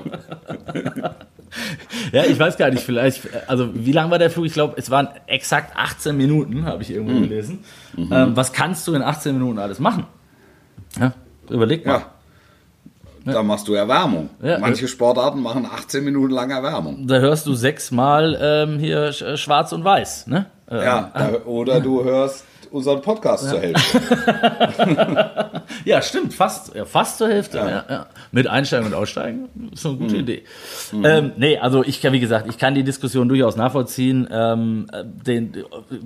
Ja, 2.12 2.24
ich 2.26 2.38
weiß 2.38 2.58
gar 2.58 2.70
nicht, 2.70 2.84
vielleicht, 2.84 3.22
also 3.48 3.70
wie 3.74 3.92
lang 3.94 4.12
war 4.12 4.20
der 4.20 4.30
Flug? 4.30 4.46
Ich 4.46 4.54
glaube, 4.54 4.74
es 4.78 4.90
waren 4.92 5.08
exakt 5.28 5.76
18 5.78 6.16
Minuten, 6.16 6.66
habe 6.66 6.84
ich 6.84 6.92
irgendwo 6.92 7.14
Mhm. 7.16 7.24
gelesen. 7.30 7.60
Ähm, 7.98 8.36
was 8.36 8.52
kannst 8.52 8.88
du 8.88 8.94
in 8.94 9.02
18 9.02 9.34
Minuten 9.38 9.60
alles 9.60 9.80
machen? 9.80 10.06
Ja, 11.00 11.14
überleg 11.50 11.86
mal. 11.86 12.04
Ja. 13.26 13.34
Da 13.34 13.42
machst 13.42 13.68
du 13.68 13.74
Erwärmung. 13.74 14.30
Ja. 14.44 14.60
Manche 14.60 14.88
Sportarten 14.88 15.42
machen 15.42 15.66
18 15.66 16.04
Minuten 16.04 16.32
lang 16.32 16.52
Erwärmung. 16.52 17.08
Da 17.08 17.16
hörst 17.20 17.48
du 17.48 17.56
sechsmal 17.56 18.38
ähm, 18.40 18.78
hier 18.78 19.10
Sch- 19.12 19.38
schwarz 19.38 19.72
und 19.72 19.84
weiß, 19.84 20.28
ne? 20.28 20.46
Ja, 20.70 21.12
da, 21.14 21.32
oder 21.46 21.80
du 21.80 22.04
hörst 22.04 22.44
unseren 22.72 23.02
Podcast 23.02 23.50
zur 23.50 23.60
Hälfte. 23.60 24.02
Ja, 25.84 26.02
stimmt, 26.02 26.34
fast, 26.34 26.74
ja, 26.76 26.86
fast 26.86 27.18
zur 27.18 27.28
Hälfte. 27.30 27.58
Ja. 27.58 27.86
Ja, 27.90 28.06
Mit 28.32 28.48
Einsteigen 28.48 28.88
und 28.88 28.94
Aussteigen 28.94 29.50
ist 29.74 29.86
eine 29.86 29.96
Mhm. 29.96 30.00
gute 30.00 30.16
Idee. 30.18 30.44
Ähm, 31.04 31.32
nee, 31.38 31.58
also 31.58 31.84
ich 31.84 32.02
kann, 32.02 32.14
wie 32.14 32.20
gesagt, 32.20 32.48
ich 32.50 32.58
kann 32.58 32.76
die 32.76 32.84
Diskussion 32.84 33.28
durchaus 33.30 33.56
nachvollziehen. 33.56 34.28
Ähm, 34.32 34.88
äh, 34.92 35.04
den 35.06 35.54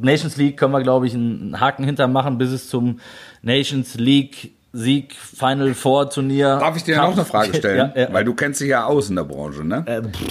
Nations 0.01 0.37
League 0.37 0.57
können 0.57 0.73
wir, 0.73 0.81
glaube 0.81 1.07
ich, 1.07 1.13
einen 1.13 1.59
Haken 1.59 1.83
hintermachen, 1.83 2.37
bis 2.37 2.51
es 2.51 2.69
zum 2.69 2.99
Nations 3.41 3.95
League 3.95 4.51
Sieg 4.71 5.15
Final 5.15 5.73
Four 5.73 6.09
Turnier. 6.09 6.57
Darf 6.59 6.75
ich 6.77 6.83
dir 6.83 6.97
noch 6.97 7.13
eine 7.13 7.25
Frage 7.25 7.55
stellen? 7.55 7.91
Ja, 7.95 8.01
ja. 8.03 8.13
Weil 8.13 8.23
du 8.25 8.33
kennst 8.33 8.61
dich 8.61 8.69
ja 8.69 8.85
aus 8.85 9.09
in 9.09 9.15
der 9.15 9.23
Branche, 9.23 9.63
ne? 9.65 9.83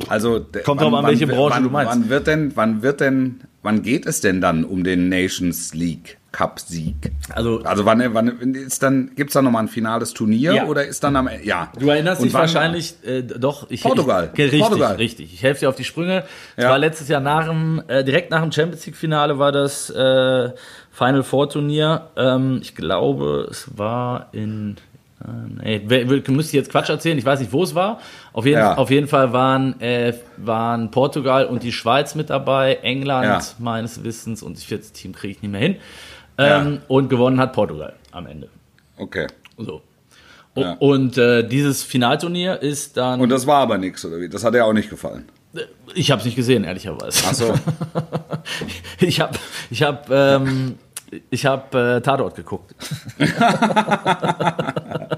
also 0.09 0.39
d- 0.39 0.61
kommt 0.61 0.81
drauf 0.81 0.95
an, 0.95 1.07
welche 1.07 1.27
Branche 1.27 1.57
wann, 1.57 1.63
du 1.65 1.71
meinst. 1.71 1.93
Wann 1.93 2.09
wird 2.09 2.27
denn, 2.27 2.53
wann 2.55 2.83
wird 2.83 3.01
denn, 3.01 3.41
wann 3.63 3.83
geht 3.83 4.07
es 4.07 4.21
denn 4.21 4.41
dann 4.41 4.65
um 4.65 4.85
den 4.85 5.09
Nations 5.09 5.75
League 5.75 6.17
Cup 6.31 6.61
Sieg? 6.61 7.11
Also- 7.35 7.63
also 7.65 7.85
wann, 7.87 8.03
wann 8.15 8.29
ist 8.55 8.83
dann, 8.83 9.13
gibt's 9.17 9.33
da 9.33 9.43
nochmal 9.43 9.63
ein 9.65 9.69
finales 9.69 10.13
Turnier 10.15 10.53
Ja. 10.55 10.67
oder 10.67 10.87
ist 10.87 11.03
dann 11.03 11.17
am, 11.17 11.27
E- 11.27 11.41
ja. 11.43 11.73
Du 11.79 11.89
erinnerst 11.89 12.21
Und 12.21 12.27
dich 12.27 12.35
wann- 12.35 12.43
wahrscheinlich, 12.43 12.95
äh, 13.05 13.23
doch. 13.23 13.71
Ich, 13.71 13.83
Portugal. 13.83 14.31
Ich, 14.35 14.39
richtig, 14.45 14.61
Portugal. 14.61 14.97
richtig. 14.97 15.33
Ich 15.35 15.43
helfe 15.43 15.61
dir 15.61 15.69
auf 15.71 15.77
die 15.77 15.85
Sprünge. 15.85 16.25
Es 16.57 16.65
Ja. 16.65 16.71
war 16.71 16.79
letztes 16.79 17.09
Jahr 17.09 17.21
nach 17.21 17.49
dem, 17.49 17.83
äh, 17.89 18.05
direkt 18.05 18.31
nach 18.31 18.43
dem 18.43 18.53
Champions 18.53 18.85
League 18.87 18.97
Finale 18.97 19.39
war 19.39 19.53
das 19.53 19.91
äh, 19.91 20.51
Final 20.93 21.23
Four 21.23 21.49
Turnier. 21.49 22.11
Ähm, 22.17 22.59
ich 22.63 22.75
glaube, 22.75 23.47
es 23.51 23.71
war 23.79 24.29
in, 24.33 24.77
äh, 25.63 25.81
wer- 25.85 26.05
müsste 26.07 26.51
ich 26.51 26.53
jetzt 26.61 26.71
Quatsch 26.71 26.89
erzählen. 26.89 27.19
Ich 27.19 27.25
weiß 27.25 27.41
nicht, 27.41 27.53
wo 27.53 27.63
es 27.63 27.75
war. 27.75 28.01
Auf 28.33 28.47
jeden, 28.47 28.59
Ja. 28.59 28.77
auf 28.77 28.91
jeden 28.91 29.09
Fall 29.09 29.33
waren, 29.33 29.81
äh, 29.81 30.15
waren 30.37 30.91
Portugal 30.91 31.47
und 31.47 31.63
die 31.63 31.73
Schweiz 31.73 32.15
mit 32.15 32.31
dabei, 32.31 32.75
England 32.83 33.27
Ja. 33.27 33.41
meines 33.59 34.05
Wissens 34.05 34.43
und 34.43 34.57
das 34.57 34.65
vierte 34.65 34.91
Team 34.93 35.13
kriege 35.13 35.33
ich 35.33 35.43
nicht 35.43 35.51
mehr 35.51 35.61
hin. 35.61 35.77
Ähm, 36.39 36.73
Ja. 36.75 36.81
Und 36.89 37.09
gewonnen 37.09 37.41
hat 37.41 37.53
Portugal 37.53 37.95
am 38.13 38.27
Ende. 38.27 38.49
Okay. 38.97 39.27
So. 39.57 39.83
Ja. 40.55 40.73
Und 40.81 41.19
äh, 41.19 41.47
dieses 41.47 41.83
Finalturnier 41.83 42.61
ist 42.63 42.97
dann. 42.97 43.21
Und 43.21 43.29
das 43.29 43.47
war 43.47 43.59
aber 43.59 43.79
nichts, 43.79 44.05
oder 44.05 44.19
wie? 44.21 44.29
Das 44.29 44.43
hat 44.45 44.55
dir 44.55 44.65
auch 44.65 44.73
nicht 44.73 44.91
gefallen. 44.91 45.25
ich 45.95 46.11
habe 46.11 46.21
es 46.21 46.27
nicht 46.27 46.37
gesehen, 46.37 46.63
ehrlicherweise. 46.65 47.25
Ach 47.29 47.35
so. 47.35 47.55
Ich 49.01 49.21
habe, 49.21 49.39
ich 49.71 49.83
habe, 49.83 50.03
ähm, 50.15 50.77
ich 51.31 51.47
habe 51.47 51.97
äh, 51.97 52.01
Tatort 52.01 52.35
geguckt. 52.37 52.75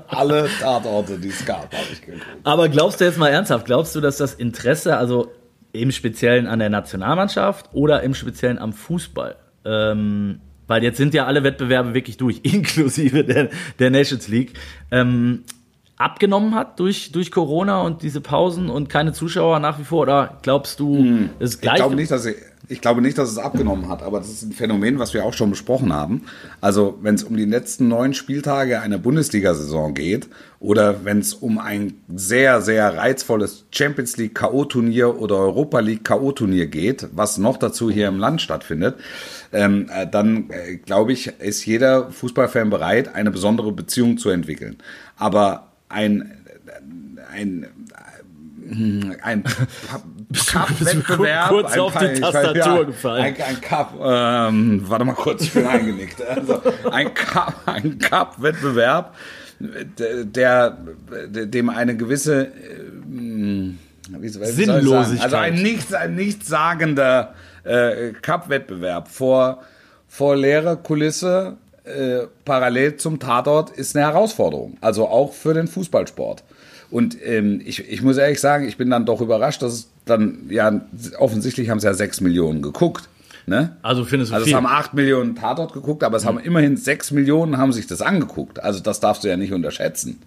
Alle 0.09 0.49
Tatorte, 0.61 1.19
die 1.19 1.29
es 1.29 1.45
gab, 1.45 1.73
habe 1.73 1.87
ich 1.93 2.01
geguckt. 2.03 2.25
Aber 2.45 2.69
glaubst 2.69 3.01
du 3.01 3.05
jetzt 3.05 3.19
mal 3.19 3.29
ernsthaft? 3.29 3.67
Glaubst 3.67 3.95
du, 3.95 4.01
dass 4.01 4.17
das 4.19 4.35
Interesse, 4.35 4.97
also 4.97 5.31
im 5.73 5.93
Speziellen 5.93 6.47
an 6.47 6.59
der 6.59 6.71
Nationalmannschaft 6.71 7.71
oder 7.73 8.03
im 8.03 8.15
Speziellen 8.15 8.59
am 8.59 8.73
Fußball? 8.73 9.37
Ähm, 9.65 10.41
weil 10.67 10.83
jetzt 10.83 10.97
sind 10.99 11.15
ja 11.15 11.27
alle 11.27 11.43
Wettbewerbe 11.43 11.95
wirklich 11.95 12.17
durch, 12.17 12.41
inklusive 12.43 13.25
der, 13.25 13.49
der 13.79 13.91
Nations 13.91 14.29
League. 14.29 14.53
Ähm, 14.91 15.45
abgenommen 15.97 16.55
hat 16.55 16.81
durch, 16.81 17.13
durch 17.13 17.31
Corona 17.31 17.83
und 17.83 18.03
diese 18.03 18.21
Pausen 18.21 18.71
und 18.71 18.89
keine 18.89 19.13
Zuschauer 19.13 19.59
nach 19.61 19.79
wie 19.79 19.85
vor? 19.85 20.03
Oder 20.03 20.39
glaubst 20.43 20.81
du, 20.81 21.29
es 21.39 21.51
ist 21.51 21.55
Ich 21.57 21.61
gleich? 21.61 21.77
glaube 21.77 21.95
nicht, 21.95 22.11
dass 22.11 22.25
ich, 22.25 22.37
ich 22.69 22.81
glaube 22.81 23.01
nicht, 23.01 23.19
dass 23.19 23.31
es 23.31 23.39
abgenommen 23.39 23.89
hat, 23.89 24.03
aber 24.03 24.19
das 24.19 24.29
ist 24.29 24.43
ein 24.43 24.53
Phänomen, 24.53 24.99
was 24.99 25.15
wir 25.15 25.25
auch 25.25 25.33
schon 25.33 25.51
besprochen 25.51 25.93
haben. 25.93 26.23
Also 26.61 26.99
wenn 27.03 27.15
es 27.15 27.25
um 27.25 27.37
die 27.37 27.45
letzten 27.45 27.89
neun 27.89 28.15
Spieltage 28.15 28.81
einer 28.81 28.99
Bundesliga-Saison 28.99 29.95
geht 29.95 30.29
oder 30.61 31.05
wenn 31.05 31.19
es 31.19 31.35
um 31.35 31.59
ein 31.59 31.95
sehr, 32.15 32.61
sehr 32.61 32.97
reizvolles 32.97 33.65
Champions 33.71 34.17
League 34.19 34.35
K.O.-Turnier 34.35 35.17
oder 35.17 35.37
Europa 35.37 35.81
League 35.81 36.05
K.O.-Turnier 36.05 36.67
geht, 36.67 37.09
was 37.13 37.39
noch 37.39 37.57
dazu 37.57 37.91
hier 37.91 38.09
im 38.09 38.19
Land 38.19 38.43
stattfindet, 38.43 38.97
ähm, 39.53 39.89
äh, 39.93 40.07
dann 40.07 40.51
äh, 40.51 40.77
glaube 40.77 41.13
ich, 41.13 41.41
ist 41.41 41.65
jeder 41.65 42.11
Fußballfan 42.13 42.71
bereit, 42.71 43.15
eine 43.15 43.31
besondere 43.31 43.73
Beziehung 43.73 44.19
zu 44.19 44.29
entwickeln. 44.31 44.77
Aber 45.17 45.73
ein, 45.89 46.31
ein 47.33 47.67
ein 49.23 49.45
Cup-Wettbewerb. 50.33 51.49
kurz 51.49 51.73
ein 51.73 51.81
auf 51.81 51.97
die 51.97 52.05
ich 52.05 52.23
weiß, 52.23 52.33
Tastatur 52.33 52.87
gefallen. 52.87 53.25
Ein, 53.25 53.43
ein 53.43 53.61
Cup, 53.61 53.95
ähm, 54.03 54.85
warte 54.87 55.05
mal 55.05 55.15
kurz, 55.15 55.43
ich 55.43 55.53
bin 55.53 55.67
eingenickt. 55.67 56.23
Also, 56.23 56.63
ein 56.91 57.13
Cup, 57.15 57.55
ein 57.67 57.99
Cup-Wettbewerb, 57.99 59.15
der, 59.59 60.25
der, 60.25 61.47
dem 61.47 61.69
eine 61.69 61.97
gewisse, 61.97 62.47
äh? 62.47 62.51
Sinnlosigkeit. 64.29 65.25
Also 65.25 65.37
ein 65.37 65.55
nichts, 65.55 65.93
ein 65.93 66.15
nichtssagender 66.15 67.35
äh, 67.65 68.13
Cup-Wettbewerb 68.23 69.09
vor, 69.09 69.63
vor 70.09 70.37
leerer 70.37 70.77
Kulisse 70.77 71.57
äh, 71.85 72.27
parallel 72.45 72.97
zum 72.97 73.19
Tatort 73.19 73.71
ist 73.71 73.97
eine 73.97 74.07
Herausforderung. 74.07 74.77
Also 74.81 75.09
auch 75.09 75.33
für 75.33 75.55
den 75.55 75.67
Fußballsport. 75.67 76.45
Und 76.91 77.17
ähm, 77.25 77.61
ich, 77.65 77.89
ich 77.89 78.03
muss 78.03 78.17
ehrlich 78.17 78.41
sagen, 78.41 78.67
ich 78.67 78.77
bin 78.77 78.91
dann 78.91 79.07
doch 79.07 79.21
überrascht, 79.21 79.63
dass 79.63 79.73
es 79.73 79.89
dann, 80.11 80.47
ja, 80.51 80.83
offensichtlich 81.19 81.71
haben 81.71 81.79
es 81.79 81.85
ja 81.85 81.95
sechs 81.95 82.21
Millionen 82.21 82.61
geguckt. 82.63 83.09
Ne? 83.47 83.77
Also 83.83 84.05
findest 84.05 84.31
du 84.31 84.35
Also 84.35 84.45
viel. 84.45 84.53
es 84.53 84.57
haben 84.57 84.67
8 84.67 84.95
Millionen 84.95 85.35
Tatort 85.35 85.73
geguckt, 85.73 86.05
aber 86.05 86.17
es 86.17 86.25
haben 86.27 86.39
immerhin 86.39 86.77
6 86.77 87.11
Millionen 87.13 87.57
haben 87.57 87.73
sich 87.73 87.87
das 87.87 88.03
angeguckt. 88.03 88.63
Also 88.63 88.81
das 88.81 89.01
darfst 89.01 89.25
du 89.25 89.29
ja 89.29 89.37
nicht 89.37 89.53
unterschätzen. 89.53 90.21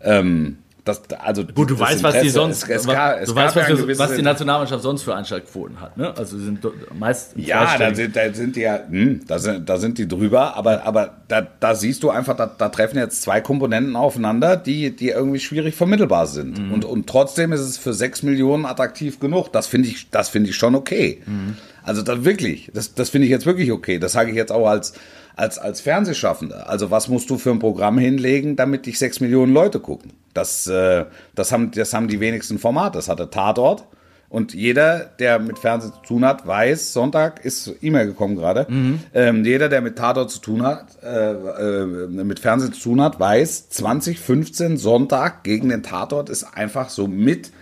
Ähm, 0.00 0.58
das, 0.84 1.00
also 1.20 1.44
Gut, 1.44 1.70
du 1.70 1.78
weißt, 1.78 2.02
was 2.02 2.20
die 2.20 2.28
sonst, 2.28 2.64
Es, 2.64 2.82
es, 2.82 2.86
gab, 2.86 3.24
du 3.24 3.34
weißt, 3.34 3.54
was, 3.54 3.66
gewisses 3.66 3.98
was 4.00 4.16
die 4.16 4.22
Nationalmannschaft 4.22 4.82
sonst 4.82 5.04
für 5.04 5.14
Einschaltquoten 5.14 5.80
hat, 5.80 5.96
ne? 5.96 6.12
Also 6.16 6.36
sind 6.38 6.58
meist 6.98 7.34
Ja, 7.36 7.78
da 7.78 7.94
sind, 7.94 8.16
da 8.16 8.32
sind 8.32 8.56
die 8.56 8.62
ja, 8.62 8.80
hm, 8.88 9.20
da 9.28 9.38
sind, 9.38 9.68
da 9.68 9.78
sind 9.78 9.98
die 9.98 10.08
drüber, 10.08 10.56
aber, 10.56 10.84
aber 10.84 11.18
da, 11.28 11.40
da 11.40 11.76
siehst 11.76 12.02
du 12.02 12.10
einfach, 12.10 12.36
da, 12.36 12.46
da 12.46 12.68
treffen 12.68 12.98
jetzt 12.98 13.22
zwei 13.22 13.40
Komponenten 13.40 13.94
aufeinander, 13.94 14.56
die, 14.56 14.94
die 14.96 15.10
irgendwie 15.10 15.38
schwierig 15.38 15.76
vermittelbar 15.76 16.26
sind. 16.26 16.58
Mhm. 16.58 16.72
Und, 16.72 16.84
und 16.84 17.06
trotzdem 17.06 17.52
ist 17.52 17.60
es 17.60 17.78
für 17.78 17.92
sechs 17.92 18.24
Millionen 18.24 18.66
attraktiv 18.66 19.20
genug. 19.20 19.52
Das 19.52 19.68
finde 19.68 19.88
ich, 19.88 20.10
das 20.10 20.30
finde 20.30 20.50
ich 20.50 20.56
schon 20.56 20.74
okay. 20.74 21.22
Mhm. 21.26 21.56
Also 21.84 22.02
da 22.02 22.24
wirklich, 22.24 22.70
das, 22.74 22.94
das 22.94 23.10
finde 23.10 23.26
ich 23.26 23.30
jetzt 23.30 23.46
wirklich 23.46 23.72
okay. 23.72 23.98
Das 23.98 24.12
sage 24.12 24.30
ich 24.30 24.36
jetzt 24.36 24.52
auch 24.52 24.66
als, 24.66 24.94
als, 25.36 25.58
als 25.58 25.80
Fernsehschaffender. 25.80 26.68
Also 26.68 26.90
was 26.90 27.08
musst 27.08 27.30
du 27.30 27.38
für 27.38 27.50
ein 27.50 27.58
Programm 27.58 27.98
hinlegen, 27.98 28.56
damit 28.56 28.86
dich 28.86 28.98
sechs 28.98 29.20
Millionen 29.20 29.52
Leute 29.52 29.80
gucken? 29.80 30.12
Das, 30.34 30.66
äh, 30.66 31.04
das 31.34 31.52
haben, 31.52 31.70
das 31.72 31.92
haben 31.92 32.08
die 32.08 32.20
wenigsten 32.20 32.58
Formate. 32.58 32.98
Das 32.98 33.08
hatte 33.08 33.30
Tatort. 33.30 33.84
Und 34.32 34.54
jeder, 34.54 35.10
der 35.18 35.38
mit 35.38 35.58
Fernsehen 35.58 35.92
zu 35.92 36.00
tun 36.00 36.24
hat, 36.24 36.46
weiß, 36.46 36.94
Sonntag 36.94 37.44
ist 37.44 37.70
E-Mail 37.82 38.06
gekommen 38.06 38.34
gerade. 38.34 38.66
Ähm, 39.12 39.44
jeder, 39.44 39.68
der 39.68 39.82
mit 39.82 39.98
Tatort 39.98 40.30
zu 40.30 40.38
tun 40.38 40.62
hat, 40.62 40.86
äh, 41.02 41.32
äh, 41.32 41.84
mit 41.84 42.38
Fernsehen 42.38 42.72
zu 42.72 42.80
tun 42.80 43.02
hat, 43.02 43.20
weiß, 43.20 43.68
2015 43.68 44.78
Sonntag 44.78 45.44
gegen 45.44 45.68
den 45.68 45.82
Tatort 45.82 46.30
ist 46.30 46.44
einfach 46.44 46.88
so 46.88 47.08
mit 47.08 47.52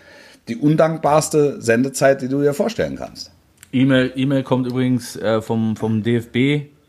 die 0.47 0.55
undankbarste 0.55 1.61
Sendezeit, 1.61 2.23
die 2.23 2.29
du 2.29 2.41
dir 2.41 2.55
vorstellen 2.55 2.95
kannst. 2.95 3.33
E-Mail, 3.73 4.13
E-Mail 4.17 4.43
kommt 4.43 4.67
übrigens 4.67 5.17
äh, 5.17 5.41
vom, 5.41 5.77
vom 5.77 6.03
DFB. 6.03 6.35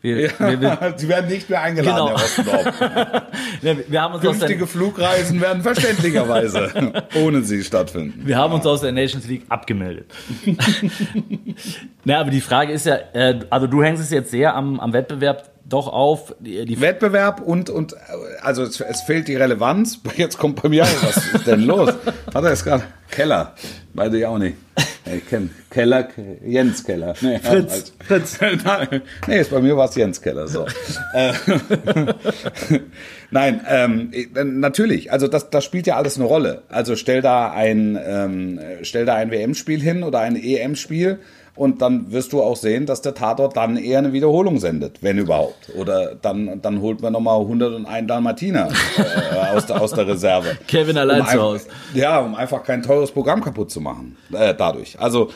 Wir, 0.02 0.16
wir, 0.38 0.60
wir, 0.60 0.94
Sie 0.96 1.08
werden 1.08 1.30
nicht 1.30 1.48
mehr 1.48 1.62
eingeladen, 1.62 1.94
Genau. 1.94 2.08
Herr 2.08 2.24
Ostendorf. 2.24 2.80
ne, 3.62 3.84
wir, 3.86 4.02
haben 4.02 4.14
uns 4.14 4.26
aus 4.26 4.38
Künftige 4.38 4.66
Flugreisen 4.66 5.40
werden 5.40 5.62
verständlicherweise 5.62 7.04
ohne 7.22 7.42
Sie 7.42 7.62
stattfinden. 7.62 8.26
wir 8.26 8.36
haben 8.36 8.52
uns 8.52 8.66
aus 8.66 8.80
der 8.80 8.90
Nations 8.90 9.28
League 9.28 9.44
abgemeldet. 9.48 10.06
Na, 12.04 12.18
aber 12.18 12.30
die 12.30 12.40
Frage 12.40 12.72
ist 12.72 12.86
ja, 12.86 12.96
äh, 13.12 13.38
also 13.48 13.68
du 13.68 13.80
hängst 13.82 14.02
es 14.02 14.10
jetzt 14.10 14.32
sehr 14.32 14.56
am, 14.56 14.80
am 14.80 14.92
Wettbewerb 14.92 15.51
doch 15.64 15.88
auf. 15.88 16.34
Die, 16.40 16.64
die 16.64 16.80
Wettbewerb 16.80 17.40
und, 17.40 17.70
und 17.70 17.94
also 18.42 18.62
es, 18.62 18.80
es 18.80 19.02
fehlt 19.02 19.28
die 19.28 19.36
Relevanz. 19.36 20.00
Jetzt 20.16 20.38
kommt 20.38 20.62
bei 20.62 20.68
mir 20.68 20.84
auch, 20.84 21.02
was 21.02 21.16
ist 21.34 21.46
denn 21.46 21.62
los? 21.62 21.90
Hat 22.34 22.44
er 22.44 22.50
jetzt 22.50 22.64
gerade 22.64 22.84
Keller? 23.10 23.54
Beide 23.94 24.18
ja 24.18 24.28
auch 24.28 24.38
nicht. 24.38 24.56
Ich 25.04 25.28
kenne 25.28 25.50
Keller, 25.68 26.04
Ke- 26.04 26.38
Jens 26.46 26.84
Keller. 26.84 27.14
Nee, 27.20 27.38
Fritz, 27.40 27.92
Fritz. 28.06 28.38
Nein, 28.64 29.02
nee, 29.26 29.40
ist 29.40 29.50
bei 29.50 29.60
mir 29.60 29.76
war 29.76 29.88
es 29.88 29.94
Jens 29.96 30.22
Keller. 30.22 30.46
So. 30.46 30.64
Äh, 31.12 31.32
Nein, 33.30 33.60
ähm, 33.68 34.08
ich- 34.12 34.28
natürlich. 34.34 35.12
Also 35.12 35.28
das, 35.28 35.50
das 35.50 35.64
spielt 35.64 35.86
ja 35.86 35.96
alles 35.96 36.16
eine 36.16 36.24
Rolle. 36.26 36.62
Also 36.68 36.96
stell 36.96 37.20
da 37.22 37.50
ein, 37.52 37.98
ähm, 38.04 38.60
stell 38.82 39.04
da 39.04 39.14
ein 39.14 39.30
WM-Spiel 39.30 39.80
hin 39.80 40.02
oder 40.02 40.20
ein 40.20 40.36
EM-Spiel 40.36 41.18
und 41.54 41.82
dann 41.82 42.10
wirst 42.12 42.32
du 42.32 42.42
auch 42.42 42.56
sehen, 42.56 42.86
dass 42.86 43.02
der 43.02 43.14
Tatort 43.14 43.56
dann 43.56 43.76
eher 43.76 43.98
eine 43.98 44.12
Wiederholung 44.12 44.58
sendet, 44.58 45.02
wenn 45.02 45.18
überhaupt. 45.18 45.70
Oder 45.76 46.14
dann, 46.14 46.62
dann 46.62 46.80
holt 46.80 47.02
man 47.02 47.12
nochmal 47.12 47.40
101 47.40 48.06
Dalmatiner 48.06 48.68
äh, 48.96 49.56
aus, 49.56 49.66
der, 49.66 49.80
aus 49.80 49.92
der 49.92 50.06
Reserve. 50.06 50.56
Kevin 50.66 50.96
allein 50.96 51.20
um 51.20 51.26
zu 51.26 51.40
Hause. 51.42 51.66
Ja, 51.92 52.20
um 52.20 52.34
einfach 52.34 52.62
kein 52.62 52.82
teures 52.82 53.10
Programm 53.10 53.42
kaputt 53.42 53.70
zu 53.70 53.80
machen 53.82 54.16
äh, 54.32 54.54
dadurch. 54.54 54.98
Also 54.98 55.30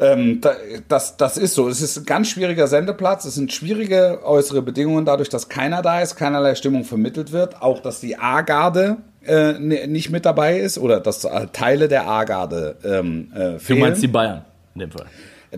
ähm, 0.00 0.40
da, 0.40 0.54
das, 0.88 1.16
das 1.16 1.36
ist 1.36 1.54
so. 1.54 1.68
Es 1.68 1.80
ist 1.80 1.98
ein 1.98 2.04
ganz 2.04 2.28
schwieriger 2.28 2.66
Sendeplatz. 2.66 3.24
Es 3.24 3.36
sind 3.36 3.52
schwierige 3.52 4.22
äußere 4.24 4.60
Bedingungen, 4.60 5.04
dadurch, 5.04 5.28
dass 5.28 5.48
keiner 5.48 5.82
da 5.82 6.00
ist, 6.00 6.16
keinerlei 6.16 6.56
Stimmung 6.56 6.82
vermittelt 6.82 7.30
wird. 7.30 7.62
Auch, 7.62 7.80
dass 7.80 8.00
die 8.00 8.18
A-Garde 8.18 8.96
äh, 9.24 9.52
nicht 9.52 10.10
mit 10.10 10.26
dabei 10.26 10.58
ist 10.58 10.78
oder 10.78 10.98
dass 10.98 11.24
äh, 11.24 11.46
Teile 11.52 11.86
der 11.86 12.08
A-Garde 12.08 12.76
ähm, 12.84 13.30
äh, 13.32 13.38
du 13.52 13.58
fehlen. 13.60 13.80
meinst 13.80 14.02
die 14.02 14.08
Bayern 14.08 14.44
in 14.74 14.80
dem 14.80 14.90
Fall. 14.90 15.06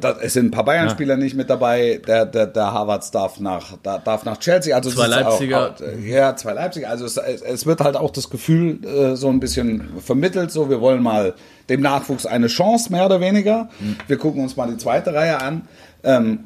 Da, 0.01 0.17
es 0.21 0.33
sind 0.33 0.47
ein 0.47 0.51
paar 0.51 0.65
Bayern-Spieler 0.65 1.17
nicht 1.17 1.37
mit 1.37 1.49
dabei. 1.49 2.01
Der, 2.05 2.27
der, 2.27 2.49
der 2.49 2.73
Harvards 2.73 3.13
darf 3.13 3.39
nach, 3.39 3.77
da, 3.81 3.99
darf 3.99 4.25
nach 4.25 4.39
Chelsea. 4.39 4.75
Also 4.75 4.91
Zwei 4.91 5.07
Leipziger. 5.07 5.71
Auch, 5.71 6.05
ja, 6.05 6.35
zwei 6.35 6.53
Leipziger. 6.53 6.91
Also 6.91 7.05
es, 7.05 7.17
es 7.17 7.65
wird 7.65 7.81
halt 7.81 7.95
auch 7.97 8.11
das 8.11 8.29
Gefühl 8.29 8.85
äh, 8.85 9.15
so 9.15 9.29
ein 9.29 9.39
bisschen 9.39 10.01
vermittelt. 10.01 10.51
So, 10.51 10.69
wir 10.69 10.81
wollen 10.81 11.01
mal 11.01 11.35
dem 11.69 11.81
Nachwuchs 11.81 12.27
eine 12.27 12.49
Chance, 12.49 12.91
mehr 12.91 13.07
oder 13.07 13.21
weniger. 13.21 13.69
Wir 14.09 14.19
gucken 14.19 14.43
uns 14.43 14.57
mal 14.57 14.69
die 14.69 14.79
zweite 14.79 15.15
Reihe 15.15 15.41
an. 15.41 15.69
Ähm, 16.03 16.41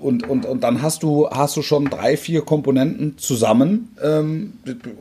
und, 0.00 0.28
und, 0.28 0.46
und 0.46 0.62
dann 0.62 0.80
hast 0.80 1.02
du, 1.02 1.28
hast 1.28 1.56
du 1.56 1.62
schon 1.62 1.86
drei, 1.86 2.16
vier 2.16 2.42
Komponenten 2.42 3.18
zusammen. 3.18 3.96
Ähm, 4.00 4.52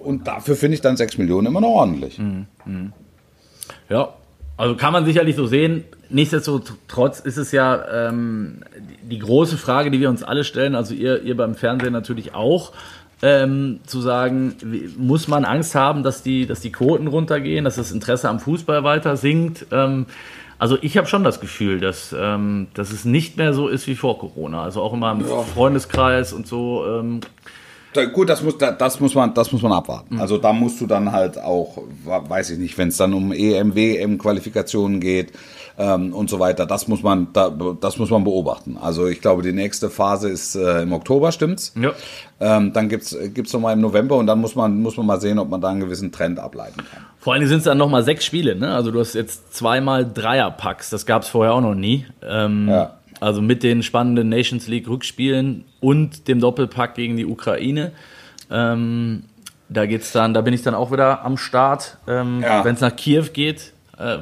und 0.03 0.27
dafür 0.27 0.55
finde 0.55 0.73
ich 0.73 0.81
dann 0.81 0.97
sechs 0.97 1.19
Millionen 1.19 1.45
immer 1.45 1.61
noch 1.61 1.69
ordentlich. 1.69 2.19
Ja, 3.89 4.09
also 4.57 4.75
kann 4.75 4.93
man 4.93 5.05
sicherlich 5.05 5.35
so 5.35 5.45
sehen. 5.45 5.83
Nichtsdestotrotz 6.09 7.19
ist 7.19 7.37
es 7.37 7.51
ja 7.51 8.09
ähm, 8.09 8.61
die, 9.03 9.19
große 9.19 9.57
Frage, 9.57 9.91
die 9.91 9.99
wir 9.99 10.09
uns 10.09 10.23
alle 10.23 10.43
stellen, 10.43 10.75
also 10.75 10.93
ihr, 10.93 11.23
ihr 11.23 11.35
beim 11.35 11.55
Fernsehen 11.55 11.93
natürlich 11.93 12.33
auch, 12.33 12.71
ähm, 13.21 13.79
zu 13.85 14.01
sagen, 14.01 14.55
muss 14.97 15.27
man 15.27 15.45
Angst 15.45 15.73
haben, 15.73 16.03
dass 16.03 16.21
die, 16.21 16.45
dass 16.45 16.59
die 16.59 16.71
Quoten 16.71 17.07
runtergehen, 17.07 17.65
dass 17.65 17.75
das 17.75 17.91
Interesse 17.91 18.29
am 18.29 18.39
Fußball 18.39 18.83
weiter 18.83 19.17
sinkt? 19.17 19.67
Ähm, 19.71 20.05
also 20.57 20.77
ich 20.81 20.97
habe 20.97 21.07
schon 21.07 21.23
das 21.23 21.41
Gefühl, 21.41 21.79
dass, 21.79 22.15
ähm, 22.17 22.67
dass 22.75 22.91
es 22.91 23.03
nicht 23.03 23.37
mehr 23.37 23.53
so 23.53 23.67
ist 23.67 23.87
wie 23.87 23.95
vor 23.95 24.19
Corona. 24.19 24.63
Also 24.63 24.81
auch 24.81 24.93
immer 24.93 25.11
im 25.11 25.25
Freundeskreis 25.53 26.33
und 26.33 26.47
so. 26.47 26.85
Da, 27.95 28.05
gut, 28.05 28.29
das 28.29 28.41
muss, 28.43 28.57
da, 28.57 28.71
das 28.71 28.99
muss 28.99 29.15
man, 29.15 29.33
das 29.33 29.51
muss 29.51 29.61
man 29.61 29.71
abwarten. 29.71 30.19
Also 30.19 30.37
da 30.37 30.51
musst 30.53 30.81
du 30.81 30.87
dann 30.87 31.11
halt 31.11 31.37
auch, 31.37 31.77
weiß 32.05 32.49
ich 32.51 32.59
nicht, 32.59 32.77
wenn 32.77 32.89
es 32.89 32.97
dann 32.97 33.13
um 33.13 33.31
EM, 33.31 33.75
WM 33.75 34.17
Qualifikationen 34.17 34.99
geht 34.99 35.31
ähm, 35.77 36.13
und 36.13 36.29
so 36.29 36.39
weiter, 36.39 36.65
das 36.65 36.87
muss 36.87 37.03
man, 37.03 37.27
da, 37.33 37.49
das 37.79 37.97
muss 37.97 38.09
man 38.09 38.23
beobachten. 38.23 38.77
Also 38.81 39.07
ich 39.07 39.21
glaube, 39.21 39.41
die 39.43 39.51
nächste 39.53 39.89
Phase 39.89 40.29
ist 40.29 40.55
äh, 40.55 40.81
im 40.83 40.93
Oktober, 40.93 41.31
stimmt's? 41.31 41.73
Ja. 41.79 41.91
Ähm, 42.39 42.73
dann 42.73 42.89
gibt's 42.89 43.15
gibt's 43.33 43.53
noch 43.53 43.61
mal 43.61 43.73
im 43.73 43.81
November 43.81 44.17
und 44.17 44.27
dann 44.27 44.39
muss 44.41 44.55
man 44.55 44.81
muss 44.81 44.97
man 44.97 45.05
mal 45.05 45.21
sehen, 45.21 45.39
ob 45.39 45.49
man 45.49 45.61
da 45.61 45.69
einen 45.69 45.79
gewissen 45.79 46.11
Trend 46.11 46.37
ableiten 46.37 46.77
kann. 46.77 47.05
Vor 47.17 47.33
allem 47.33 47.47
sind 47.47 47.59
es 47.59 47.63
dann 47.63 47.77
nochmal 47.77 48.03
sechs 48.03 48.25
Spiele, 48.25 48.55
ne? 48.55 48.75
Also 48.75 48.91
du 48.91 48.99
hast 48.99 49.13
jetzt 49.15 49.53
zweimal 49.55 50.05
Dreierpacks, 50.05 50.89
das 50.89 51.05
gab 51.05 51.21
es 51.23 51.29
vorher 51.29 51.53
auch 51.53 51.61
noch 51.61 51.75
nie. 51.75 52.05
Ähm, 52.21 52.67
Ja. 52.69 52.97
Also 53.21 53.41
mit 53.41 53.63
den 53.63 53.81
spannenden 53.83 54.29
Nations 54.29 54.67
League 54.67 54.87
Rückspielen 54.87 55.65
und 55.79 56.27
dem 56.27 56.39
Doppelpack 56.39 56.95
gegen 56.95 57.17
die 57.17 57.25
Ukraine. 57.25 57.91
Ähm, 58.51 59.23
da 59.69 59.85
geht's 59.85 60.11
dann, 60.11 60.33
da 60.33 60.41
bin 60.41 60.53
ich 60.53 60.61
dann 60.61 60.75
auch 60.75 60.91
wieder 60.91 61.23
am 61.25 61.37
Start, 61.37 61.97
ähm, 62.07 62.41
Ja. 62.43 62.63
wenn 62.65 62.75
es 62.75 62.81
nach 62.81 62.95
Kiew 62.95 63.25
geht. 63.33 63.73
Äh, 63.97 64.17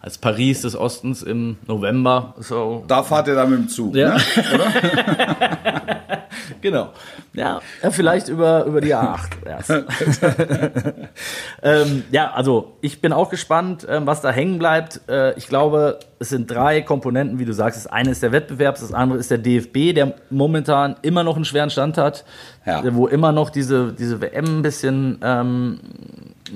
als 0.00 0.18
Paris 0.18 0.62
des 0.62 0.76
Ostens 0.76 1.22
im 1.22 1.56
November. 1.66 2.34
So. 2.38 2.84
Da 2.88 3.02
fahrt 3.02 3.28
ihr 3.28 3.34
dann 3.34 3.50
mit 3.50 3.58
dem 3.60 3.68
Zug, 3.68 3.94
Ja. 3.94 4.16
ne? 4.16 4.22
Genau. 6.60 6.90
Ja, 7.34 7.60
vielleicht 7.90 8.28
über, 8.28 8.64
über 8.64 8.80
die 8.80 8.94
A8 8.94 9.46
erst. 9.46 9.70
ähm, 11.62 12.04
ja, 12.10 12.30
also 12.32 12.76
ich 12.80 13.00
bin 13.00 13.12
auch 13.12 13.30
gespannt, 13.30 13.86
ähm, 13.88 14.06
was 14.06 14.20
da 14.20 14.30
hängen 14.30 14.58
bleibt. 14.58 15.00
Äh, 15.08 15.34
ich 15.38 15.48
glaube, 15.48 15.98
es 16.18 16.28
sind 16.28 16.50
drei 16.50 16.82
Komponenten, 16.82 17.38
wie 17.38 17.44
du 17.44 17.52
sagst. 17.52 17.84
Das 17.84 17.86
eine 17.92 18.10
ist 18.10 18.22
der 18.22 18.32
Wettbewerb, 18.32 18.76
das 18.76 18.92
andere 18.92 19.18
ist 19.18 19.30
der 19.30 19.38
DFB, 19.38 19.94
der 19.94 20.14
momentan 20.30 20.96
immer 21.02 21.24
noch 21.24 21.36
einen 21.36 21.44
schweren 21.44 21.70
Stand 21.70 21.98
hat, 21.98 22.24
Ja. 22.66 22.82
wo 22.94 23.06
immer 23.06 23.32
noch 23.32 23.50
diese, 23.50 23.92
diese 23.92 24.20
WM 24.20 24.58
ein 24.58 24.62
bisschen 24.62 25.18
ähm, 25.22 25.80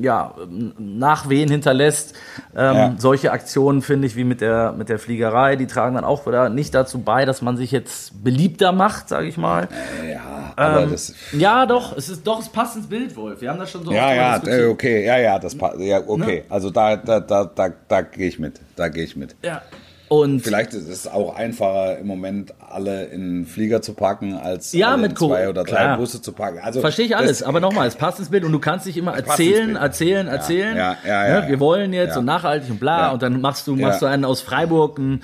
ja, 0.01 0.35
Nachwehen 0.79 1.51
hinterlässt. 1.51 2.15
Ähm, 2.57 2.75
Ja. 2.77 2.95
Solche 2.99 3.33
Aktionen, 3.33 3.83
finde 3.83 4.07
ich, 4.07 4.17
wie 4.17 4.25
mit 4.25 4.41
der, 4.41 4.73
mit 4.73 4.89
der 4.89 4.99
Fliegerei, 4.99 5.57
die 5.57 5.67
tragen 5.67 5.95
dann 5.97 6.05
auch 6.05 6.27
wieder 6.27 6.49
nicht 6.49 6.75
dazu 6.75 6.99
bei, 7.01 7.25
dass 7.25 7.43
man 7.43 7.57
sich 7.57 7.71
jetzt 7.71 8.23
beliebter 8.25 8.73
macht, 8.73 9.09
sage 9.09 9.27
ich 9.29 9.37
mal. 9.37 9.69
Ja, 10.11 10.53
aber 10.57 10.83
Ähm, 10.83 10.91
das. 10.91 11.15
Ja, 11.33 11.67
doch, 11.67 11.97
es 11.97 12.09
ist 12.09 12.27
doch, 12.27 12.41
es 12.41 12.49
passt 12.49 12.77
ins 12.77 12.87
Bild, 12.87 13.17
Wolf. 13.17 13.41
Wir 13.41 13.51
haben 13.51 13.59
das 13.59 13.71
schon 13.71 13.85
so 13.85 13.93
Ja, 13.93 14.13
ja, 14.15 14.39
diskutiert. 14.39 14.61
äh, 14.63 14.67
okay, 14.69 15.07
ja, 15.07 15.19
ja, 15.19 15.39
das 15.39 15.57
passt. 15.57 15.79
Ja, 15.81 16.01
okay. 16.07 16.45
Also 16.49 16.71
da, 16.71 16.97
da, 16.97 17.21
da, 17.21 17.45
da, 17.45 17.69
da 17.89 18.01
gehe 18.03 18.29
ich 18.29 18.39
mit. 18.39 18.61
Da 18.77 18.89
gehe 18.89 19.05
ich 19.05 19.17
mit. 19.17 19.35
Ja. 19.43 19.63
Und 20.09 20.41
Vielleicht 20.41 20.73
ist 20.73 20.89
es 20.89 21.09
auch 21.09 21.35
einfacher 21.35 21.99
im 21.99 22.07
Moment 22.07 22.55
alle 22.71 23.07
in 23.07 23.45
Flieger 23.45 23.83
zu 23.83 23.95
packen, 23.95 24.35
als 24.35 24.73
Ja, 24.73 24.97
mit 24.97 25.11
in 25.13 25.17
zwei 25.17 25.45
Co- 25.45 25.51
oder 25.51 25.65
drei 25.65 25.71
klar. 25.77 25.97
Busse 25.99 26.23
zu 26.23 26.33
packen. 26.33 26.59
Also 26.61 26.81
verstehe 26.81 27.07
ich 27.07 27.17
alles, 27.17 27.43
aber 27.43 27.59
nochmal, 27.67 27.89
es 27.89 27.97
passt 27.97 28.21
ins 28.21 28.29
Bild 28.29 28.45
und 28.45 28.53
du 28.53 28.61
kannst 28.61 28.87
dich 28.87 28.97
immer 28.97 29.15
erzählen, 29.17 29.75
erzählen, 29.75 30.29
erzählen. 30.29 30.77
ja, 30.77 30.97
ja, 31.07 31.23
Ne, 31.25 31.29
ja, 31.29 31.47
Wir 31.49 31.55
ja. 31.55 31.61
wollen 31.61 31.93
jetzt 31.93 32.13
Ja. 32.13 32.19
und 32.21 32.25
nachhaltig 32.25 32.71
und 32.71 32.79
bla 32.79 32.99
Ja. 33.07 33.11
und 33.13 33.23
dann 33.23 33.41
machst 33.41 33.67
du, 33.67 33.75
Ja. 33.75 33.89
machst 33.89 34.03
du 34.03 34.07
einen 34.07 34.25
aus 34.25 34.41
Freiburg, 34.43 34.99
einen, 34.99 35.23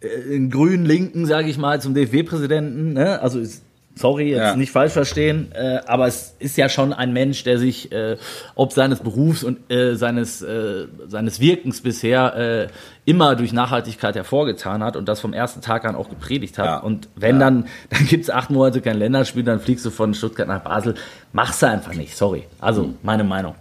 äh, 0.00 0.34
einen 0.34 0.48
grünen 0.50 0.86
Linken, 0.86 1.26
sage 1.26 1.48
ich 1.50 1.58
mal, 1.58 1.80
zum 1.82 1.92
DFB-Präsidenten. 1.94 2.94
Ne? 2.94 3.20
Also 3.20 3.38
es, 3.38 3.60
Sorry, 3.94 4.30
jetzt 4.30 4.38
Ja. 4.38 4.56
nicht 4.56 4.72
falsch 4.72 4.92
verstehen, 4.92 5.52
äh, 5.52 5.80
aber 5.86 6.06
es 6.06 6.34
ist 6.38 6.56
ja 6.56 6.70
schon 6.70 6.94
ein 6.94 7.12
Mensch, 7.12 7.44
der 7.44 7.58
sich 7.58 7.92
äh, 7.92 8.16
ob 8.54 8.72
seines 8.72 9.00
Berufs 9.00 9.44
und 9.44 9.70
äh, 9.70 9.96
seines, 9.96 10.40
äh, 10.40 10.86
seines 11.08 11.40
Wirkens 11.40 11.82
bisher 11.82 12.34
äh, 12.34 12.68
immer 13.04 13.36
durch 13.36 13.52
Nachhaltigkeit 13.52 14.14
hervorgetan 14.14 14.82
hat 14.82 14.96
und 14.96 15.08
das 15.08 15.20
vom 15.20 15.34
ersten 15.34 15.60
Tag 15.60 15.84
an 15.84 15.94
auch 15.94 16.08
gepredigt 16.08 16.56
hat. 16.58 16.64
Ja. 16.66 16.78
Und 16.78 17.08
wenn 17.16 17.34
Ja. 17.36 17.40
dann, 17.40 17.66
dann 17.90 18.06
gibt's 18.06 18.30
acht 18.30 18.48
Monate 18.48 18.80
kein 18.80 18.96
Länderspiel, 18.98 19.42
dann 19.42 19.60
fliegst 19.60 19.84
du 19.84 19.90
von 19.90 20.14
Stuttgart 20.14 20.48
nach 20.48 20.62
Basel. 20.62 20.94
Machst 21.34 21.60
du 21.62 21.66
einfach 21.68 21.92
nicht, 21.92 22.16
sorry. 22.16 22.44
Also, 22.60 22.94
meine 23.02 23.24
Meinung. 23.24 23.56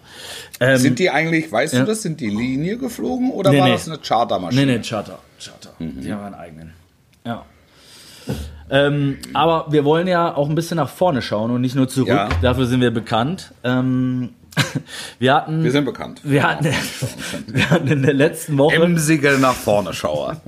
Ähm, 0.62 0.78
Sind 0.78 1.00
die 1.00 1.10
eigentlich, 1.10 1.52
weißt 1.52 1.74
du 1.74 1.84
das, 1.84 2.04
sind 2.04 2.22
die 2.22 2.30
Linie 2.30 2.78
geflogen 2.78 3.32
oder 3.32 3.52
Nee, 3.52 3.60
war 3.60 3.66
nee. 3.68 3.74
das 3.74 3.88
eine 3.90 3.98
Chartermaschine? 3.98 4.66
Nee, 4.66 4.78
nee, 4.78 4.84
Charter. 4.88 5.20
Charter. 5.44 5.72
Die 5.80 6.12
haben 6.14 6.24
einen 6.24 6.36
eigenen. 6.36 6.74
Ja. 7.26 7.46
Ähm, 8.72 9.18
aber 9.34 9.66
wir 9.70 9.84
wollen 9.84 10.08
ja 10.08 10.34
auch 10.34 10.50
ein 10.50 10.56
bisschen 10.56 10.78
nach 10.78 10.90
vorne 10.90 11.22
schauen 11.22 11.52
und 11.52 11.62
nicht 11.62 11.76
nur 11.76 11.90
zurück. 11.90 12.08
Ja. 12.08 12.30
Dafür 12.42 12.66
sind 12.66 12.80
wir 12.80 12.92
bekannt. 12.92 13.54
Ähm, 13.64 14.30
wir 15.20 15.34
hatten, 15.34 15.64
Wir 15.64 15.72
sind 15.72 15.86
bekannt. 15.86 16.20
wir 16.24 16.44
hatten, 16.44 16.66
wir 17.48 17.70
hatten 17.70 17.88
in 17.88 18.04
der 18.04 18.14
letzten 18.14 18.58
Woche 18.58 18.76
Emsige 18.76 19.38
nach 19.40 19.54
vorne 19.54 19.94
Schauer. 19.94 20.42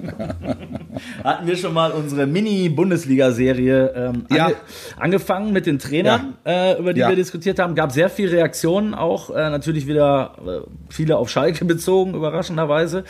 hatten 1.23 1.47
wir 1.47 1.55
schon 1.55 1.73
mal 1.73 1.91
unsere 1.91 2.27
Mini-Bundesliga-Serie 2.27 3.93
ähm, 3.95 4.25
Ja. 4.29 4.45
ange 4.47 4.55
angefangen 4.99 5.53
mit 5.53 5.65
den 5.65 5.79
Trainern, 5.79 6.33
äh, 6.45 6.77
über 6.79 6.93
die 6.93 6.99
Ja. 6.99 7.09
wir 7.09 7.15
diskutiert 7.15 7.59
haben. 7.59 7.75
Gab 7.75 7.91
sehr 7.91 8.09
viele 8.09 8.31
Reaktionen, 8.33 8.93
auch 8.93 9.29
äh, 9.29 9.49
natürlich 9.49 9.87
wieder 9.87 10.35
äh, 10.45 10.67
viele 10.89 11.17
auf 11.17 11.29
Schalke 11.29 11.65
bezogen, 11.65 12.13
überraschenderweise, 12.13 13.03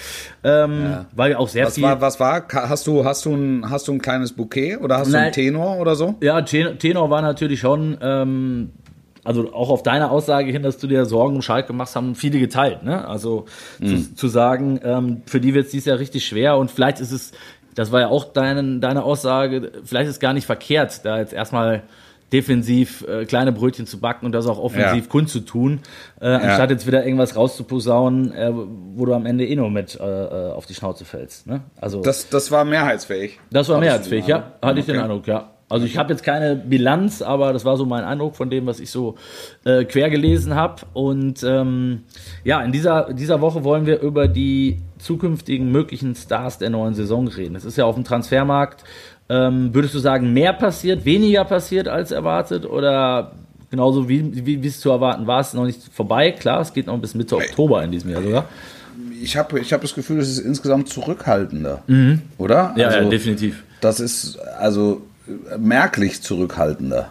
ähm, 0.44 1.06
weil 1.16 1.36
auch 1.36 1.48
sehr 1.48 1.66
Was 1.66 1.76
viel. 1.76 1.84
war, 1.84 2.02
was 2.02 2.20
war? 2.20 2.44
Hast 2.52 2.88
du, 2.88 3.04
hast 3.04 3.26
du 3.26 3.34
ein, 3.36 3.70
hast 3.70 3.88
du 3.88 3.94
ein 3.94 4.02
kleines 4.02 4.34
Bouquet 4.34 4.78
oder 4.78 4.98
hast 5.00 5.08
du 5.08 5.14
Nein. 5.14 5.24
einen 5.26 5.34
Tenor 5.34 5.78
oder 5.80 5.96
so? 5.96 6.16
Ja, 6.22 6.42
Ten- 6.42 6.78
Tenor 6.80 7.10
war 7.10 7.22
natürlich 7.22 7.60
schon, 7.60 7.98
ähm, 8.02 8.70
also 9.24 9.54
auch 9.54 9.70
auf 9.70 9.84
deine 9.84 10.12
Aussage 10.12 10.52
hin, 10.52 10.64
dass 10.64 10.78
du 10.78 10.88
dir 10.88 11.06
Sorgen 11.06 11.36
um 11.36 11.42
Schalke 11.42 11.74
machst, 11.74 11.96
haben 11.96 12.16
viele 12.16 12.40
geteilt. 12.40 12.84
Ne? 12.84 13.08
Also 13.08 13.46
zu, 13.80 14.16
zu 14.16 14.28
sagen, 14.28 14.80
ähm, 14.84 15.22
für 15.26 15.40
die 15.40 15.54
wird 15.54 15.66
es 15.66 15.72
dieses 15.72 15.86
Jahr 15.86 16.00
richtig 16.00 16.26
schwer 16.26 16.58
und 16.58 16.70
vielleicht 16.72 17.00
ist 17.00 17.12
es, 17.12 17.32
das 17.76 17.92
war 17.92 18.02
ja 18.02 18.08
auch 18.10 18.26
deine, 18.34 18.80
deine 18.80 19.04
Aussage, 19.04 19.72
vielleicht 19.86 20.06
ist 20.08 20.16
es 20.16 20.20
gar 20.20 20.34
nicht 20.34 20.46
verkehrt, 20.46 21.06
da 21.06 21.18
jetzt 21.20 21.34
erstmal 21.34 21.84
defensiv 22.32 23.06
äh, 23.08 23.26
kleine 23.26 23.52
Brötchen 23.52 23.86
zu 23.86 24.00
backen 24.00 24.26
und 24.26 24.32
das 24.32 24.48
auch 24.48 24.58
offensiv 24.58 25.04
Ja. 25.06 25.10
kundzutun, 25.10 25.82
äh, 26.20 26.28
anstatt 26.30 26.72
jetzt 26.72 26.88
wieder 26.88 27.06
irgendwas 27.06 27.36
rauszuposaunen, 27.36 28.32
äh, 28.34 28.52
wo 28.96 29.06
du 29.06 29.14
am 29.14 29.28
Ende 29.28 29.46
eh 29.46 29.56
nur 29.56 29.70
mit 29.70 30.00
äh, 30.00 30.04
äh, 30.04 30.52
auf 30.52 30.66
die 30.66 30.74
Schnauze 30.74 31.06
fällst. 31.06 31.46
Ne? 31.46 31.62
Also 31.80 32.02
Das, 32.02 32.30
das 32.30 32.50
war 32.52 32.66
mehrheitsfähig. 32.66 33.40
das 33.52 33.70
war 33.70 33.78
Hattest 33.78 33.82
mehr 33.86 33.94
du 33.94 34.00
als 34.00 34.08
fähig, 34.08 34.26
den 34.26 34.30
ja. 34.32 34.54
Hatte 34.64 34.80
ich 34.80 34.86
den 34.88 34.96
Okay. 34.96 35.04
Eindruck, 35.04 35.28
ja. 35.28 35.50
Also 35.74 35.88
ich 35.88 35.98
habe 35.98 36.14
jetzt 36.14 36.24
keine 36.24 36.56
Bilanz, 36.56 37.24
aber 37.24 37.52
das 37.52 37.66
war 37.66 37.78
so 37.78 37.86
mein 37.88 38.04
Eindruck 38.04 38.36
von 38.36 38.52
dem, 38.52 38.68
was 38.68 38.80
ich 38.80 38.92
so 38.92 39.16
äh, 39.66 39.86
quer 39.86 40.12
gelesen 40.12 40.54
habe. 40.54 40.84
Und 40.94 41.42
ähm, 41.42 42.04
ja, 42.44 42.62
in 42.62 42.72
dieser, 42.72 43.12
dieser 43.12 43.42
Woche 43.42 43.64
wollen 43.64 43.88
wir 43.88 44.00
über 44.00 44.28
die 44.28 44.78
zukünftigen 45.00 45.72
möglichen 45.72 46.14
Stars 46.14 46.60
der 46.60 46.70
neuen 46.70 46.94
Saison 46.94 47.28
reden. 47.28 47.56
Es 47.56 47.66
ist 47.66 47.76
ja 47.76 47.86
auf 47.86 47.96
dem 47.96 48.04
Transfermarkt, 48.04 48.84
ähm, 49.30 49.74
würdest 49.74 49.96
du 49.96 50.00
sagen, 50.00 50.32
mehr 50.32 50.54
passiert, 50.54 51.06
weniger 51.06 51.44
passiert 51.44 51.88
als 51.88 52.12
erwartet 52.12 52.68
oder 52.68 53.32
genauso 53.72 54.08
wie, 54.08 54.46
wie 54.46 54.62
wie 54.62 54.68
es 54.68 54.80
zu 54.80 54.92
erwarten 54.92 55.26
war, 55.26 55.40
es 55.40 55.48
ist 55.48 55.54
noch 55.56 55.66
nicht 55.66 55.82
vorbei. 55.92 56.34
Klar, 56.34 56.62
es 56.62 56.72
geht 56.74 56.86
noch 56.86 57.00
bis 57.00 57.16
Mitte 57.16 57.36
Oktober 57.36 57.84
in 57.84 57.90
diesem 57.90 58.12
Jahr 58.12 58.22
sogar. 58.22 58.46
Ich 59.20 59.36
habe 59.36 59.60
ich 59.60 59.74
hab 59.74 59.82
das 59.82 59.96
Gefühl, 59.96 60.20
es 60.20 60.30
ist 60.30 60.38
insgesamt 60.38 60.90
zurückhaltender. 60.90 61.82
Oder? 62.38 62.70
Mhm. 62.70 62.80
Ja, 62.80 62.88
also, 62.90 63.00
ja, 63.00 63.10
definitiv. 63.10 63.64
Das 63.82 64.00
ist 64.00 64.38
also 64.38 65.02
merklich 65.58 66.22
zurückhaltender. 66.22 67.10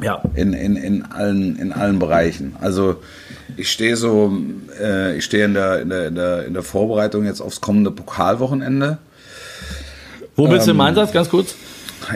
Ja. 0.00 0.22
in, 0.34 0.54
in, 0.54 0.74
in, 0.74 1.04
allen, 1.04 1.56
in 1.56 1.72
allen 1.72 2.00
Bereichen. 2.00 2.56
Also 2.60 2.96
ich 3.56 3.70
stehe 3.70 3.96
so, 3.96 4.36
äh, 4.80 5.16
ich 5.16 5.24
stehe 5.24 5.44
in 5.44 5.54
der, 5.54 5.82
in, 5.82 5.88
der, 5.88 6.08
in, 6.08 6.14
der, 6.16 6.46
in 6.46 6.52
der 6.52 6.64
Vorbereitung 6.64 7.24
jetzt 7.24 7.40
aufs 7.40 7.60
kommende 7.60 7.92
Pokalwochenende. 7.92 8.98
Wo 10.34 10.48
bist 10.48 10.66
du 10.66 10.72
Ähm, 10.72 10.78
im 10.78 10.80
Einsatz, 10.80 11.12
ganz 11.12 11.28
kurz? 11.28 11.54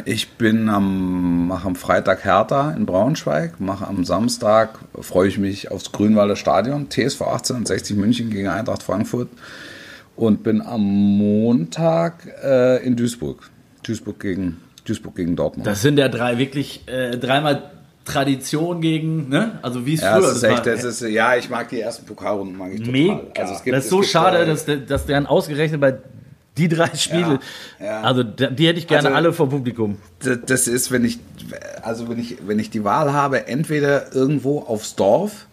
Ich 0.04 0.30
bin 0.30 0.68
am, 0.68 1.48
mache 1.48 1.66
am 1.66 1.76
Freitag 1.76 2.24
Hertha 2.24 2.72
in 2.72 2.84
Braunschweig, 2.84 3.60
mache 3.60 3.86
am 3.86 4.04
Samstag, 4.04 4.78
freue 5.00 5.28
ich 5.28 5.38
mich 5.38 5.70
aufs 5.70 5.92
Grünwalder 5.92 6.36
Stadion, 6.36 6.90
TSV 6.90 7.22
1860 7.22 7.96
München 7.96 8.30
gegen 8.30 8.48
Eintracht 8.48 8.82
Frankfurt 8.82 9.28
und 10.16 10.42
bin 10.42 10.60
am 10.60 10.82
Montag 10.82 12.26
äh, 12.42 12.84
in 12.84 12.96
Duisburg. 12.96 13.50
Duisburg 13.82 14.20
gegen, 14.20 14.58
Duisburg 14.88 15.14
gegen 15.16 15.36
Dortmund. 15.36 15.66
Das 15.66 15.82
sind 15.82 15.98
ja 15.98 16.08
drei 16.08 16.38
wirklich 16.38 16.82
äh, 16.86 17.16
dreimal 17.16 17.70
Tradition 18.04 18.80
gegen, 18.80 19.28
ne? 19.28 19.58
Also 19.62 19.84
wie 19.84 19.94
es 19.94 20.00
ja, 20.00 20.14
früher 20.16 20.28
das 20.28 20.36
ist 20.38 20.42
echt, 20.42 20.56
war. 20.66 20.72
das 20.74 20.84
ist, 20.84 21.00
ja, 21.02 21.36
ich 21.36 21.50
mag 21.50 21.68
die 21.68 21.80
ersten 21.80 22.06
Pokalrunden, 22.06 22.56
mag 22.56 22.70
ich 22.72 22.78
total. 22.80 22.92
mega. 22.92 23.20
Also 23.38 23.54
es 23.54 23.62
gibt- 23.62 23.76
das 23.76 23.84
ist 23.84 23.90
so 23.90 24.02
schade, 24.02 24.38
äh, 24.38 24.46
dass, 24.46 24.64
dass 24.86 25.04
deren 25.06 25.26
ausgerechnet 25.26 25.80
bei 25.80 25.98
die 26.56 26.68
drei 26.68 26.88
Spiele, 26.96 27.38
ja. 27.78 28.00
also 28.00 28.22
die, 28.24 28.66
hätte 28.66 28.78
ich 28.78 28.86
gerne 28.88 29.08
Also- 29.08 29.16
alle 29.16 29.32
vor 29.32 29.48
Publikum. 29.48 29.98
Das- 30.20 30.38
das 30.46 30.66
ist, 30.68 30.90
wenn 30.90 31.04
ich, 31.04 31.18
also 31.82 32.08
wenn 32.08 32.18
ich, 32.18 32.38
wenn 32.46 32.58
ich 32.58 32.70
die 32.70 32.82
Wahl 32.82 33.12
habe, 33.12 33.46
entweder 33.46 34.12
irgendwo 34.14 34.60
aufs 34.60 34.96
Dorf 34.96 35.46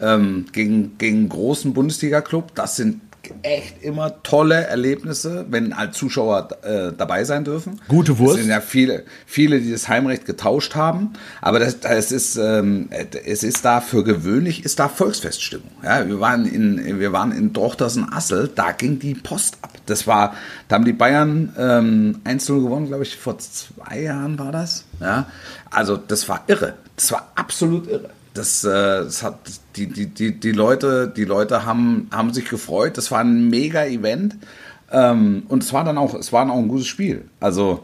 ähm, 0.00 0.46
gegen, 0.52 0.96
gegen 0.98 1.16
einen 1.18 1.28
großen 1.28 1.72
Bundesliga-Club, 1.74 2.54
das 2.54 2.76
sind 2.76 3.00
echt 3.42 3.82
immer 3.82 4.22
tolle 4.22 4.66
Erlebnisse, 4.66 5.46
wenn 5.48 5.76
halt 5.76 5.94
Zuschauer 5.94 6.48
äh, 6.62 6.92
dabei 6.96 7.24
sein 7.24 7.44
dürfen. 7.44 7.80
Gute 7.88 8.18
Wurst. 8.18 8.36
Es 8.36 8.42
sind 8.42 8.50
ja 8.50 8.60
viele, 8.60 9.04
viele, 9.26 9.60
die 9.60 9.72
das 9.72 9.88
Heimrecht 9.88 10.24
getauscht 10.24 10.74
haben, 10.74 11.12
aber 11.40 11.58
das, 11.58 11.80
das 11.80 12.12
ist, 12.12 12.36
ähm, 12.36 12.88
es 13.24 13.42
ist 13.42 13.64
da 13.64 13.80
für 13.80 14.04
gewöhnlich, 14.04 14.64
ist 14.64 14.78
da 14.78 14.88
Volksfeststimmung. 14.88 15.70
Ja, 15.82 16.06
wir 16.06 16.20
waren 16.20 16.46
in, 16.46 16.98
wir 17.00 17.12
waren 17.12 17.32
in 17.32 17.52
Drochtersen-Assel, 17.52 18.50
da 18.54 18.72
ging 18.72 18.98
die 18.98 19.14
Post 19.14 19.58
ab. 19.62 19.72
Das 19.86 20.06
war, 20.06 20.34
da 20.68 20.76
haben 20.76 20.84
die 20.84 20.92
Bayern 20.92 21.54
ähm, 21.58 22.20
1-0 22.24 22.62
gewonnen, 22.62 22.86
glaube 22.86 23.04
ich, 23.04 23.16
vor 23.16 23.38
zwei 23.38 24.00
Jahren 24.00 24.38
war 24.38 24.52
das. 24.52 24.84
Ja, 25.00 25.26
also 25.70 25.96
das 25.96 26.28
war 26.28 26.44
irre. 26.46 26.74
Das 26.96 27.12
war 27.12 27.30
absolut 27.34 27.88
irre. 27.88 28.10
Das, 28.36 28.64
äh, 28.64 28.68
das 29.04 29.22
hat 29.22 29.38
die, 29.76 29.86
die, 29.86 30.06
die, 30.06 30.38
die 30.38 30.52
Leute, 30.52 31.08
die 31.08 31.24
Leute 31.24 31.64
haben, 31.64 32.08
haben 32.12 32.32
sich 32.32 32.48
gefreut. 32.48 32.96
Das 32.98 33.10
war 33.10 33.20
ein 33.20 33.48
mega 33.48 33.84
Event. 33.84 34.36
Ähm, 34.92 35.44
und 35.48 35.62
es 35.62 35.72
war 35.72 35.84
dann 35.84 35.98
auch, 35.98 36.14
es 36.14 36.32
war 36.32 36.48
auch 36.50 36.58
ein 36.58 36.68
gutes 36.68 36.86
Spiel. 36.86 37.28
Also 37.40 37.80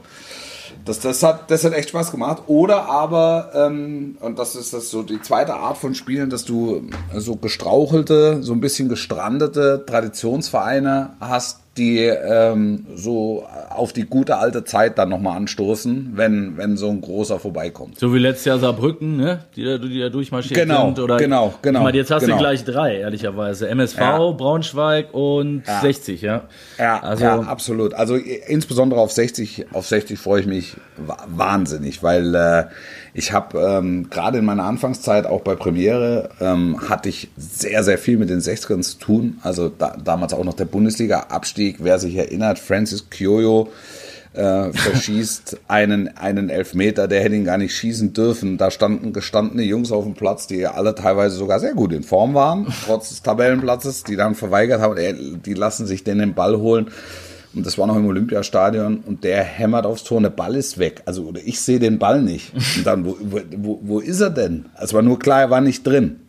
das, 0.84 1.00
das, 1.00 1.22
hat, 1.22 1.50
das 1.50 1.64
hat 1.64 1.74
echt 1.74 1.90
Spaß 1.90 2.10
gemacht. 2.10 2.44
Oder 2.46 2.86
aber, 2.88 3.50
ähm, 3.54 4.16
und 4.20 4.38
das 4.38 4.56
ist 4.56 4.72
das 4.72 4.90
so 4.90 5.02
die 5.02 5.20
zweite 5.20 5.54
Art 5.54 5.78
von 5.78 5.94
Spielen, 5.94 6.30
dass 6.30 6.44
du 6.44 6.88
so 7.16 7.36
gestrauchelte, 7.36 8.42
so 8.42 8.52
ein 8.52 8.60
bisschen 8.60 8.88
gestrandete 8.88 9.84
Traditionsvereine 9.86 11.10
hast, 11.20 11.60
die 11.78 12.00
ähm, 12.00 12.86
so 12.94 13.46
auf 13.70 13.94
die 13.94 14.04
gute 14.04 14.36
alte 14.36 14.62
Zeit 14.64 14.98
dann 14.98 15.08
nochmal 15.08 15.38
anstoßen, 15.38 16.12
wenn, 16.14 16.58
wenn 16.58 16.76
so 16.76 16.90
ein 16.90 17.00
großer 17.00 17.38
vorbeikommt. 17.38 17.98
So 17.98 18.12
wie 18.12 18.18
letztes 18.18 18.44
Jahr 18.44 18.58
Saarbrücken, 18.58 19.16
ne? 19.16 19.44
Die 19.56 19.64
da, 19.64 19.78
die 19.78 19.98
da 19.98 20.10
durchmarschiert 20.10 20.60
Genau, 20.60 20.86
sind. 20.86 20.98
Oder, 20.98 21.16
genau, 21.16 21.54
genau, 21.62 21.78
Ich 21.80 21.84
meine, 21.84 21.96
jetzt 21.96 22.10
hast 22.10 22.24
genau. 22.24 22.36
du 22.36 22.40
gleich 22.42 22.64
drei, 22.64 22.96
ehrlicherweise. 22.98 23.68
MSV, 23.68 23.98
Ja. 23.98 24.18
Braunschweig 24.32 25.14
und 25.14 25.62
60, 25.80 26.20
ja. 26.20 26.42
Ja, 26.78 27.00
also 27.00 27.24
ja, 27.24 27.40
absolut. 27.40 27.94
Also 27.94 28.16
insbesondere 28.16 29.00
auf 29.00 29.12
60, 29.12 29.66
auf 29.72 29.86
60 29.86 30.18
freue 30.18 30.40
ich 30.42 30.46
mich 30.46 30.76
wa- 30.98 31.24
wahnsinnig, 31.26 32.02
weil 32.02 32.34
äh, 32.34 32.64
ich 33.14 33.32
habe 33.32 33.58
ähm, 33.60 34.08
gerade 34.08 34.38
in 34.38 34.44
meiner 34.44 34.64
Anfangszeit 34.64 35.26
auch 35.26 35.42
bei 35.42 35.54
Premiere 35.54 36.30
ähm, 36.40 36.88
hatte 36.88 37.10
ich 37.10 37.28
sehr, 37.36 37.84
sehr 37.84 37.98
viel 37.98 38.16
mit 38.16 38.30
den 38.30 38.40
60ern 38.40 38.80
zu 38.80 38.98
tun. 38.98 39.38
Also 39.42 39.68
da, 39.68 39.96
damals 40.02 40.32
auch 40.32 40.44
noch 40.44 40.54
der 40.54 40.64
Bundesliga-Abstieg. 40.64 41.76
Wer 41.80 41.98
sich 41.98 42.16
erinnert, 42.16 42.58
Francis 42.58 43.10
Kyoyo 43.10 43.68
äh, 44.32 44.72
verschießt 44.72 45.60
einen, 45.68 46.16
einen 46.16 46.48
Elfmeter, 46.48 47.06
der 47.06 47.22
hätte 47.22 47.34
ihn 47.34 47.44
gar 47.44 47.58
nicht 47.58 47.76
schießen 47.76 48.14
dürfen. 48.14 48.56
Da 48.56 48.70
standen 48.70 49.12
gestandene 49.12 49.62
Jungs 49.62 49.92
auf 49.92 50.04
dem 50.04 50.14
Platz, 50.14 50.46
die 50.46 50.66
alle 50.66 50.94
teilweise 50.94 51.36
sogar 51.36 51.60
sehr 51.60 51.74
gut 51.74 51.92
in 51.92 52.04
Form 52.04 52.32
waren, 52.32 52.72
trotz 52.86 53.10
des 53.10 53.22
Tabellenplatzes, 53.22 54.04
die 54.04 54.16
dann 54.16 54.34
verweigert 54.34 54.80
haben, 54.80 55.42
die 55.44 55.54
lassen 55.54 55.86
sich 55.86 56.02
den 56.02 56.18
den 56.18 56.32
Ball 56.32 56.56
holen. 56.56 56.90
Und 57.54 57.66
das 57.66 57.76
war 57.76 57.86
noch 57.86 57.96
im 57.96 58.06
Olympiastadion 58.06 59.00
und 59.06 59.24
der 59.24 59.42
hämmert 59.42 59.84
aufs 59.84 60.04
Tor 60.04 60.16
und 60.16 60.22
der 60.22 60.30
Ball 60.30 60.56
ist 60.56 60.78
weg. 60.78 61.02
Also 61.04 61.24
oder 61.24 61.40
ich 61.44 61.60
sehe 61.60 61.78
den 61.78 61.98
Ball 61.98 62.22
nicht. 62.22 62.52
Und 62.76 62.86
dann, 62.86 63.04
wo, 63.04 63.16
wo, 63.20 63.80
wo 63.82 64.00
ist 64.00 64.20
er 64.20 64.30
denn? 64.30 64.66
Es 64.80 64.94
war 64.94 65.02
nur 65.02 65.18
klar, 65.18 65.42
er 65.42 65.50
war 65.50 65.60
nicht 65.60 65.86
drin. 65.86 66.20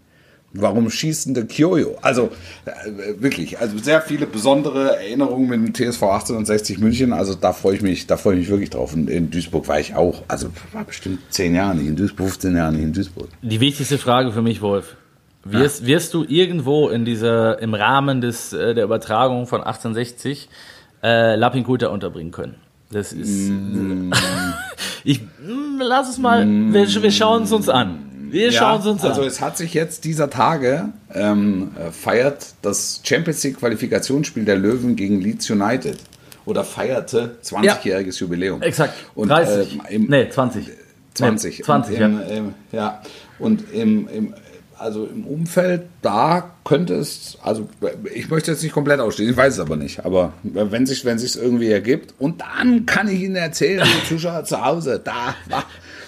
Warum 0.55 0.87
schießt 0.89 1.25
denn 1.25 1.33
der 1.33 1.45
Kyoyo? 1.45 1.97
Also 2.01 2.29
äh, 2.65 3.19
wirklich, 3.19 3.57
also 3.57 3.75
sehr 3.79 4.01
viele 4.01 4.27
besondere 4.27 4.97
Erinnerungen 4.97 5.49
mit 5.49 5.59
dem 5.59 5.73
TSV 5.73 6.03
1860 6.03 6.77
München. 6.77 7.11
Also 7.11 7.33
da 7.33 7.53
freue 7.53 7.75
ich 7.75 7.81
mich, 7.81 8.05
da 8.05 8.17
freue 8.17 8.35
ich 8.35 8.41
mich 8.41 8.49
wirklich 8.49 8.69
drauf. 8.69 8.93
Und 8.93 9.09
in 9.09 9.31
Duisburg 9.31 9.67
war 9.67 9.79
ich 9.79 9.95
auch, 9.95 10.21
also 10.27 10.49
war 10.71 10.83
bestimmt 10.83 11.19
zehn 11.29 11.55
Jahre 11.55 11.75
nicht 11.75 11.87
in 11.87 11.95
Duisburg, 11.95 12.27
15 12.27 12.55
Jahre 12.55 12.71
nicht 12.73 12.83
in 12.83 12.93
Duisburg. 12.93 13.29
Die 13.41 13.59
wichtigste 13.59 13.97
Frage 13.97 14.31
für 14.31 14.43
mich, 14.43 14.61
Wolf. 14.61 14.95
Wirst, 15.43 15.85
wirst 15.87 16.13
du 16.13 16.23
irgendwo 16.23 16.87
in 16.87 17.03
dieser, 17.03 17.59
im 17.59 17.73
Rahmen 17.73 18.21
des, 18.21 18.53
äh, 18.53 18.75
der 18.75 18.85
Übertragung 18.85 19.47
von 19.47 19.59
1860 19.61 20.49
äh, 21.03 21.35
Lapinkulta 21.35 21.87
unterbringen 21.87 22.31
können? 22.31 22.55
Das 22.91 23.11
ist. 23.11 23.51
ich 25.03 25.21
mm, 25.21 25.81
lass 25.81 26.09
es 26.09 26.17
mal. 26.17 26.47
Wir, 26.47 27.03
wir 27.03 27.11
schauen 27.11 27.43
es 27.43 27.51
uns 27.51 27.69
an. 27.69 28.09
Wir 28.29 28.51
schauen 28.51 28.79
es 28.79 28.87
uns 28.87 29.03
also 29.03 29.21
an. 29.21 29.27
es 29.27 29.41
hat 29.41 29.57
sich 29.57 29.73
jetzt 29.75 30.05
dieser 30.05 30.29
Tage 30.29 30.89
ähm, 31.13 31.71
äh, 31.77 31.91
feiert 31.91 32.55
das 32.63 33.01
Champions 33.03 33.43
League 33.43 33.59
Qualifikationsspiel 33.59 34.43
der 34.43 34.55
Löwen 34.55 34.95
gegen 34.95 35.21
Leeds 35.21 35.49
United 35.51 35.97
oder 36.45 36.63
feierte 36.63 37.37
20-jähriges 37.43 38.19
Jubiläum. 38.19 38.61
Exakt. 38.61 38.93
Und 39.15 39.29
30. 39.29 39.79
äh, 39.87 39.95
im, 39.95 40.07
nee, 40.07 40.29
20. 40.29 40.67
20. 41.13 41.59
Nee, 41.59 41.63
20, 41.63 41.89
und 41.91 41.99
ja. 41.99 42.05
im, 42.07 42.21
im, 42.21 42.53
ja. 42.71 43.01
Und 43.37 43.71
im, 43.71 44.07
im, 44.07 44.33
also 44.83 45.05
im 45.05 45.25
Umfeld, 45.25 45.83
da 46.01 46.51
könnte 46.65 46.95
es, 46.95 47.37
also 47.41 47.69
ich 48.13 48.29
möchte 48.29 48.51
jetzt 48.51 48.61
nicht 48.63 48.73
komplett 48.73 48.99
ausstehen, 48.99 49.29
ich 49.29 49.37
weiß 49.37 49.53
es 49.53 49.59
aber 49.59 49.77
nicht, 49.77 50.05
aber 50.05 50.33
wenn 50.43 50.85
sich 50.85 51.05
wenn 51.05 51.17
sich 51.17 51.37
irgendwie 51.37 51.71
ergibt 51.71 52.13
und 52.19 52.41
dann 52.41 52.85
kann 52.85 53.07
ich 53.07 53.21
Ihnen 53.21 53.37
erzählen, 53.37 53.83
die 53.85 54.07
Zuschauer 54.13 54.43
zu 54.43 54.63
Hause, 54.63 55.01
da 55.03 55.35
war, 55.47 55.63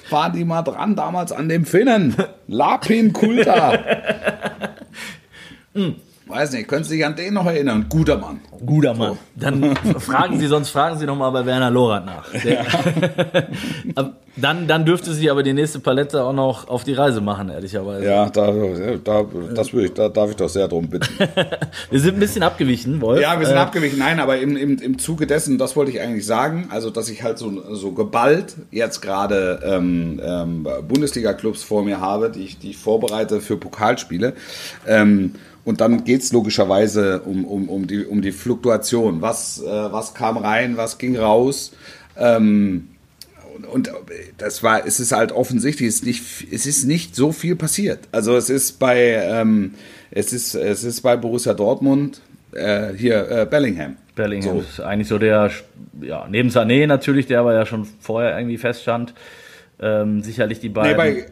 waren 0.09 0.33
die 0.33 0.43
mal 0.43 0.61
dran 0.61 0.95
damals 0.95 1.31
an 1.31 1.47
dem 1.47 1.65
Finnen, 1.65 2.15
Lapin 2.47 3.13
Kulta. 3.13 3.79
Weiß 6.27 6.53
nicht, 6.53 6.67
können 6.67 6.83
Sie 6.83 6.95
sich 6.95 7.05
an 7.05 7.15
den 7.15 7.35
noch 7.35 7.45
erinnern? 7.45 7.85
Guter 7.87 8.17
Mann. 8.17 8.39
Guter 8.65 8.95
Mann. 8.95 9.17
Dann 9.35 9.75
fragen 9.99 10.39
Sie, 10.39 10.47
sonst 10.47 10.69
fragen 10.69 10.97
Sie 10.97 11.05
noch 11.05 11.15
mal 11.15 11.29
bei 11.29 11.45
Werner 11.45 11.69
Lorath 11.69 12.05
nach. 12.05 12.25
Der, 12.43 12.61
Ab- 13.95 14.13
dann, 14.37 14.67
dann 14.67 14.85
dürfte 14.85 15.13
sie 15.13 15.29
aber 15.29 15.43
die 15.43 15.53
nächste 15.53 15.79
Palette 15.79 16.21
auch 16.23 16.33
noch 16.33 16.67
auf 16.67 16.83
die 16.83 16.91
Reise 16.93 17.21
machen, 17.21 17.47
ehrlicherweise. 17.49 18.05
Ja, 18.05 18.29
da, 18.29 18.51
da, 19.03 19.23
das 19.53 19.71
würde 19.71 19.85
ich, 19.87 19.93
da 19.93 20.09
darf 20.09 20.29
ich 20.31 20.35
doch 20.35 20.49
sehr 20.49 20.67
drum 20.67 20.89
bitten. 20.89 21.07
Wir 21.91 21.99
sind 22.01 22.15
ein 22.15 22.19
bisschen 22.19 22.43
abgewichen, 22.43 22.99
Wolf. 23.01 23.21
Ja, 23.21 23.39
wir 23.39 23.45
sind 23.45 23.55
Äh, 23.55 23.59
abgewichen. 23.59 23.97
Nein, 23.99 24.19
aber 24.19 24.37
im, 24.39 24.57
im, 24.57 24.77
im 24.79 24.97
Zuge 24.99 25.27
dessen, 25.27 25.57
das 25.57 25.75
wollte 25.77 25.91
ich 25.91 26.01
eigentlich 26.01 26.25
sagen, 26.25 26.67
also 26.69 26.89
dass 26.89 27.07
ich 27.09 27.23
halt 27.23 27.37
so, 27.37 27.75
so 27.75 27.91
geballt 27.93 28.55
jetzt 28.71 29.01
gerade 29.01 29.61
ähm, 29.63 30.19
ähm, 30.21 30.67
Bundesliga-Clubs 30.87 31.63
vor 31.63 31.83
mir 31.83 32.01
habe, 32.01 32.29
die 32.29 32.43
ich, 32.43 32.57
die 32.59 32.71
ich 32.71 32.77
vorbereite 32.77 33.39
für 33.39 33.55
Pokalspiele. 33.57 34.33
Ähm, 34.85 35.35
und 35.65 35.81
dann 35.81 36.03
geht's 36.05 36.31
logischerweise 36.31 37.21
um, 37.21 37.43
um, 37.43 37.67
um, 37.69 37.87
die, 37.87 38.05
um 38.05 38.21
die 38.21 38.31
Fluktuation. 38.31 39.21
Was, 39.21 39.61
äh, 39.61 39.65
was 39.65 40.13
kam 40.13 40.37
rein, 40.37 40.77
was 40.77 40.97
ging 40.97 41.17
raus? 41.17 41.73
Ähm, 42.17 42.89
und, 43.55 43.65
und 43.65 43.91
das 44.37 44.63
war, 44.63 44.85
es 44.85 44.99
ist 44.99 45.11
halt 45.11 45.31
offensichtlich, 45.31 45.87
es 45.89 45.95
ist 45.95 46.05
nicht, 46.05 46.23
es 46.53 46.65
ist 46.65 46.85
nicht 46.85 47.15
so 47.15 47.31
viel 47.31 47.55
passiert. 47.55 47.99
Also 48.11 48.35
es 48.35 48.49
ist 48.49 48.79
bei, 48.79 48.99
ähm, 49.13 49.73
es 50.11 50.33
ist, 50.33 50.55
es 50.55 50.83
ist 50.83 51.01
bei 51.01 51.17
Borussia 51.17 51.53
Dortmund 51.53 52.21
äh, 52.53 52.93
hier 52.93 53.29
äh, 53.29 53.45
Bellingham. 53.49 53.95
Bellingham 54.15 54.55
So. 54.55 54.59
ist 54.61 54.79
eigentlich 54.79 55.07
so 55.07 55.17
der, 55.17 55.51
ja, 56.01 56.25
neben 56.29 56.49
Sané 56.49 56.85
natürlich, 56.87 57.27
der 57.27 57.39
aber 57.41 57.53
ja 57.53 57.65
schon 57.65 57.85
vorher 57.99 58.37
irgendwie 58.37 58.57
feststand, 58.57 59.13
ähm, 59.81 60.21
sicherlich 60.21 60.59
die 60.59 60.69
Nee, 60.69 60.73
beiden. 60.73 60.97
bei, 60.97 61.25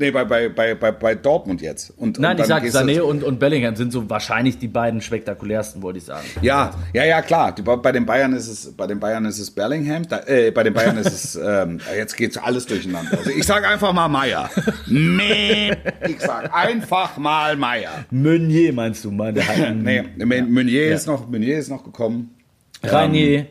nee, 0.00 0.10
bei, 0.10 0.24
bei, 0.24 0.48
bei, 0.48 0.74
bei, 0.74 1.14
Dortmund 1.14 1.60
jetzt. 1.60 1.92
Und, 1.96 2.18
Nein, 2.18 2.36
und 2.36 2.42
ich 2.42 2.46
sag, 2.46 2.64
Sané 2.64 3.00
und, 3.00 3.22
und 3.22 3.38
Bellingham 3.38 3.76
sind 3.76 3.92
so 3.92 4.08
wahrscheinlich 4.10 4.58
die 4.58 4.66
beiden 4.66 5.00
spektakulärsten, 5.00 5.82
wollte 5.82 5.98
ich 5.98 6.04
sagen. 6.04 6.26
Ja, 6.42 6.72
ja, 6.92 7.04
ja, 7.04 7.22
klar. 7.22 7.54
Die, 7.54 7.62
bei 7.62 7.92
den 7.92 8.06
Bayern 8.06 8.32
ist 8.32 8.48
es, 8.48 8.72
bei 8.72 8.86
den 8.86 8.98
Bayern 8.98 9.24
ist 9.26 9.38
es 9.38 9.50
Bellingham. 9.50 10.08
Da, 10.08 10.20
äh, 10.26 10.50
bei 10.50 10.62
den 10.64 10.74
Bayern 10.74 10.96
ist 10.96 11.12
es, 11.12 11.34
ähm, 11.42 11.80
jetzt 11.96 12.16
geht's 12.16 12.36
alles 12.36 12.66
durcheinander. 12.66 13.16
Also 13.18 13.30
ich 13.30 13.44
sag 13.46 13.64
einfach 13.64 13.92
mal 13.92 14.08
Meier. 14.08 14.50
Meh. 14.86 15.72
Ich 16.08 16.20
sag 16.20 16.52
einfach 16.54 17.16
mal 17.16 17.56
Meier. 17.56 18.04
Meunier 18.10 18.72
meinst 18.72 19.04
du, 19.04 19.10
meine 19.10 19.40
Herren? 19.42 19.82
Nee, 19.82 20.02
Meunier 20.16 20.88
Ja. 20.88 20.94
ist 20.96 21.06
noch, 21.06 21.28
Meunier 21.28 21.58
ist 21.58 21.68
noch 21.68 21.84
gekommen. 21.84 22.34
Reinier. 22.82 23.46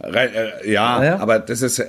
Re 0.00 0.30
äh, 0.64 0.70
ja, 0.70 0.98
Ja, 0.98 1.04
ja. 1.04 1.18
aber 1.18 1.38
das 1.38 1.62
ist 1.62 1.78
äh, 1.78 1.86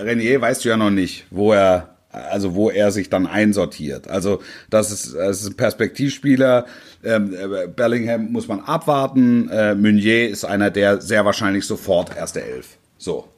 Renier 0.00 0.40
weißt 0.40 0.64
du 0.64 0.68
ja 0.70 0.76
noch 0.76 0.90
nicht, 0.90 1.24
wo 1.30 1.52
er 1.52 1.93
also 2.14 2.54
wo 2.54 2.70
er 2.70 2.90
sich 2.90 3.10
dann 3.10 3.26
einsortiert. 3.26 4.08
Also 4.08 4.40
das 4.70 4.90
ist, 4.90 5.14
das 5.14 5.40
ist 5.42 5.48
ein 5.48 5.56
Perspektivspieler. 5.56 6.66
Ähm, 7.02 7.34
äh, 7.34 7.66
Bellingham 7.66 8.32
muss 8.32 8.48
man 8.48 8.60
abwarten. 8.60 9.48
Äh, 9.48 9.74
Meunier 9.74 10.28
ist 10.28 10.44
einer, 10.44 10.70
der 10.70 11.00
sehr 11.00 11.24
wahrscheinlich 11.24 11.66
sofort 11.66 12.16
erste 12.16 12.42
Elf. 12.42 12.76
So. 12.98 13.28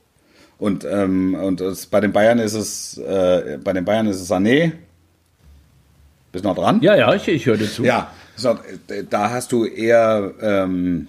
Und 0.59 0.85
ähm, 0.85 1.35
und 1.35 1.61
das, 1.61 1.87
bei 1.87 2.01
den 2.01 2.13
Bayern 2.13 2.39
ist 2.39 2.55
es 2.55 2.97
äh, 2.99 3.59
bei 3.63 3.73
den 3.73 3.85
Bayern 3.85 4.07
ist 4.07 4.21
es 4.21 4.31
Sané. 4.31 4.73
Bist 6.33 6.45
noch 6.45 6.55
dran? 6.55 6.81
Ja, 6.83 6.95
ja, 6.97 7.15
ich, 7.15 7.29
ich 7.29 7.47
höre 7.47 7.57
dir 7.57 7.71
zu. 7.71 7.85
Ja, 7.85 8.11
so, 8.37 8.59
da 9.09 9.31
hast 9.31 9.51
du 9.53 9.65
eher, 9.65 10.35
ähm, 10.43 11.09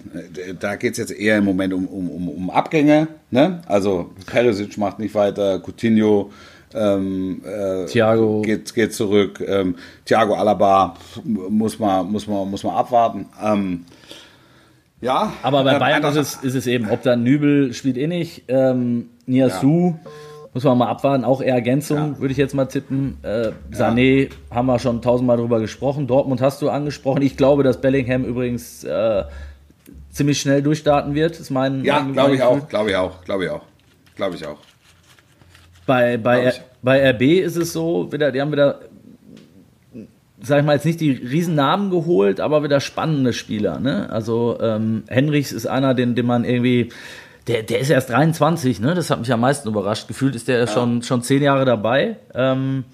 da 0.58 0.76
geht's 0.76 0.96
jetzt 0.96 1.12
eher 1.12 1.36
im 1.36 1.44
Moment 1.44 1.74
um, 1.74 1.86
um, 1.86 2.10
um, 2.10 2.28
um 2.28 2.50
Abgänge. 2.50 3.08
Ne? 3.30 3.60
Also 3.66 4.10
Perisic 4.24 4.78
macht 4.78 4.98
nicht 4.98 5.14
weiter, 5.14 5.60
Coutinho 5.60 6.30
ähm, 6.74 7.42
äh, 7.44 7.86
Thiago. 7.86 8.42
geht, 8.42 8.74
geht 8.74 8.94
zurück, 8.94 9.42
ähm, 9.46 9.76
Thiago 10.04 10.34
Alaba 10.34 10.94
muss 11.24 11.78
man, 11.78 12.10
muss 12.10 12.26
man, 12.26 12.50
muss 12.50 12.62
man 12.64 12.74
abwarten. 12.76 13.26
Ähm, 13.42 13.84
ja, 15.00 15.32
Aber 15.42 15.62
bei 15.64 15.74
ähm, 15.74 15.78
Bayern 15.78 16.04
ist 16.04 16.16
es, 16.16 16.34
ist 16.42 16.54
es 16.54 16.66
eben, 16.66 16.90
ob 16.90 17.02
dann 17.02 17.22
Nübel 17.22 17.72
spielt 17.72 17.96
eh 17.96 18.06
nicht, 18.06 18.44
ähm, 18.48 19.10
Niasu 19.26 19.94
muss 20.54 20.64
man 20.64 20.78
mal 20.78 20.88
abwarten, 20.88 21.24
auch 21.24 21.40
eher 21.40 21.54
Ergänzung, 21.54 22.14
Ja. 22.14 22.18
würde 22.18 22.32
ich 22.32 22.38
jetzt 22.38 22.54
mal 22.54 22.64
tippen. 22.64 23.18
Äh, 23.22 23.50
Sané 23.72 24.30
haben 24.50 24.66
wir 24.66 24.78
schon 24.78 25.02
tausendmal 25.02 25.36
drüber 25.36 25.60
gesprochen. 25.60 26.06
Dortmund 26.06 26.40
hast 26.40 26.62
du 26.62 26.70
angesprochen. 26.70 27.22
Ich 27.22 27.36
glaube, 27.36 27.62
dass 27.62 27.80
Bellingham 27.80 28.24
übrigens 28.24 28.82
äh, 28.82 29.24
ziemlich 30.10 30.40
schnell 30.40 30.62
durchstarten 30.62 31.14
wird. 31.14 31.38
Ist 31.38 31.50
mein, 31.50 31.84
Ja, 31.84 32.00
glaube 32.00 32.34
ich 32.34 32.42
auch, 32.42 32.66
glaube 32.68 32.90
ich 32.90 32.96
auch, 32.96 33.24
glaube 33.24 33.44
ich 33.44 33.50
auch, 33.50 33.62
glaube 34.16 34.34
ich 34.36 34.46
auch. 34.46 34.56
Bei, 35.88 36.18
bei, 36.18 36.52
bei 36.82 37.10
RB 37.12 37.22
ist 37.40 37.56
es 37.56 37.72
so, 37.72 38.12
wieder, 38.12 38.30
die 38.30 38.42
haben 38.42 38.52
wieder, 38.52 38.80
sag 40.42 40.58
ich 40.60 40.66
mal, 40.66 40.74
jetzt 40.74 40.84
nicht 40.84 41.00
die 41.00 41.12
Riesennamen 41.12 41.88
geholt, 41.90 42.40
aber 42.40 42.62
wieder 42.62 42.80
spannende 42.80 43.32
Spieler. 43.32 43.80
Ne? 43.80 44.06
Also 44.10 44.58
ähm, 44.60 45.04
Henrichs 45.08 45.50
ist 45.50 45.64
einer, 45.66 45.94
den, 45.94 46.14
den 46.14 46.26
man 46.26 46.44
irgendwie, 46.44 46.90
der, 47.46 47.62
der 47.62 47.78
ist 47.78 47.88
erst 47.88 48.10
23, 48.10 48.80
ne? 48.80 48.94
das 48.94 49.08
hat 49.08 49.18
mich 49.18 49.32
am 49.32 49.40
meisten 49.40 49.66
überrascht. 49.66 50.08
Gefühlt 50.08 50.36
ist 50.36 50.46
der 50.46 50.66
schon, 50.66 51.02
schon 51.02 51.22
zehn 51.22 51.42
Jahre 51.42 51.64
dabei. 51.64 52.16
Ähm, 52.34 52.84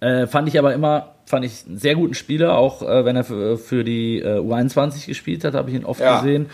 äh, 0.00 0.26
fand 0.26 0.46
ich 0.46 0.58
aber 0.58 0.74
immer, 0.74 1.14
fand 1.24 1.46
ich 1.46 1.64
einen 1.66 1.78
sehr 1.78 1.94
guten 1.94 2.12
Spieler, 2.12 2.58
auch 2.58 2.82
äh, 2.82 3.06
wenn 3.06 3.16
er 3.16 3.24
für, 3.24 3.56
für 3.56 3.84
die 3.84 4.20
äh, 4.20 4.38
U21 4.38 5.06
gespielt 5.06 5.44
hat, 5.44 5.54
habe 5.54 5.70
ich 5.70 5.76
ihn 5.76 5.86
oft 5.86 6.02
Ja. 6.02 6.20
gesehen. 6.20 6.50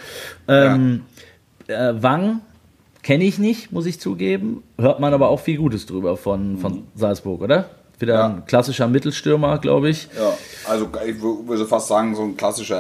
Ähm, 0.47 1.01
äh, 1.67 1.95
Wang 1.97 2.43
kenne 3.03 3.25
ich 3.25 3.39
nicht, 3.39 3.73
muss 3.73 3.87
ich 3.87 4.01
zugeben. 4.01 4.63
Hört 4.79 5.01
man 5.01 5.13
aber 5.15 5.29
auch 5.29 5.41
viel 5.41 5.57
Gutes 5.59 5.87
drüber 5.87 6.17
von, 6.17 6.59
von 6.59 6.85
Salzburg, 6.95 7.41
oder? 7.43 7.67
Wieder 7.99 8.15
Ja. 8.15 8.27
ein 8.29 8.47
klassischer 8.47 8.89
Mittelstürmer, 8.89 9.59
glaube 9.59 9.91
ich. 9.91 10.09
Ja, 10.19 10.33
also 10.69 10.87
ich 11.07 11.17
wür- 11.17 11.47
würde 11.47 11.67
fast 11.67 11.89
sagen, 11.89 12.15
so 12.15 12.23
ein 12.23 12.37
klassischer 12.37 12.79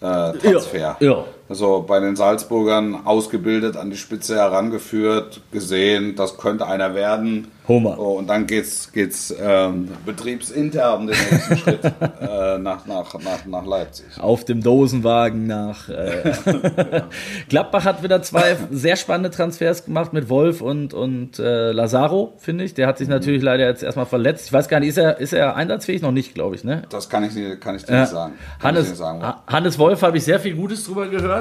RB-Transfer. 0.00 0.96
Ja. 1.00 1.24
Also 1.48 1.84
bei 1.86 2.00
den 2.00 2.16
Salzburgern 2.16 3.04
ausgebildet, 3.04 3.76
an 3.76 3.90
die 3.90 3.96
Spitze 3.96 4.36
herangeführt, 4.36 5.40
gesehen, 5.52 6.14
das 6.16 6.38
könnte 6.38 6.66
einer 6.66 6.94
werden. 6.94 7.48
Homer. 7.68 7.94
So, 7.96 8.02
und 8.18 8.26
dann 8.28 8.46
geht's, 8.46 8.90
geht's 8.90 9.32
ähm, 9.40 9.88
betriebsintern 10.06 11.06
den 11.06 11.16
nächsten 11.30 11.56
Schritt 11.58 11.84
äh, 11.84 12.58
nach, 12.58 12.86
nach, 12.86 13.14
nach, 13.20 13.44
nach 13.46 13.66
Leipzig. 13.66 14.06
Auf 14.18 14.44
dem 14.44 14.62
Dosenwagen 14.62 15.46
nach. 15.46 15.88
Äh. 15.88 16.32
Gladbach 17.48 17.84
hat 17.84 18.02
wieder 18.02 18.22
zwei 18.22 18.56
sehr 18.70 18.96
spannende 18.96 19.30
Transfers 19.30 19.84
gemacht 19.84 20.12
mit 20.12 20.28
Wolf 20.28 20.60
und, 20.60 20.94
und 20.94 21.38
äh, 21.38 21.72
Lazaro, 21.72 22.32
finde 22.38 22.64
ich. 22.64 22.74
Der 22.74 22.86
hat 22.86 22.98
sich 22.98 23.08
natürlich 23.08 23.42
leider 23.42 23.66
jetzt 23.66 23.82
erstmal 23.82 24.06
verletzt. 24.06 24.46
Ich 24.46 24.52
weiß 24.52 24.68
gar 24.68 24.80
nicht, 24.80 24.88
ist 24.90 24.98
er, 24.98 25.18
ist 25.18 25.32
er 25.32 25.54
einsatzfähig? 25.54 26.02
Noch 26.02 26.12
nicht, 26.12 26.34
glaube 26.34 26.56
ich, 26.56 26.64
ne? 26.64 26.82
Das 26.88 27.08
kann 27.08 27.22
ich, 27.24 27.34
nicht- 27.34 27.60
kann 27.60 27.76
ich 27.76 27.84
dir 27.84 28.00
nicht 28.00 28.10
sagen. 28.10 28.34
Kann 28.60 28.74
Hannes, 28.74 28.88
nicht 28.88 28.98
sagen. 28.98 29.22
Ha- 29.22 29.42
Hannes 29.46 29.78
Wolf 29.78 30.02
habe 30.02 30.16
ich 30.16 30.24
sehr 30.24 30.40
viel 30.40 30.54
Gutes 30.56 30.84
drüber 30.84 31.06
gehört. 31.08 31.31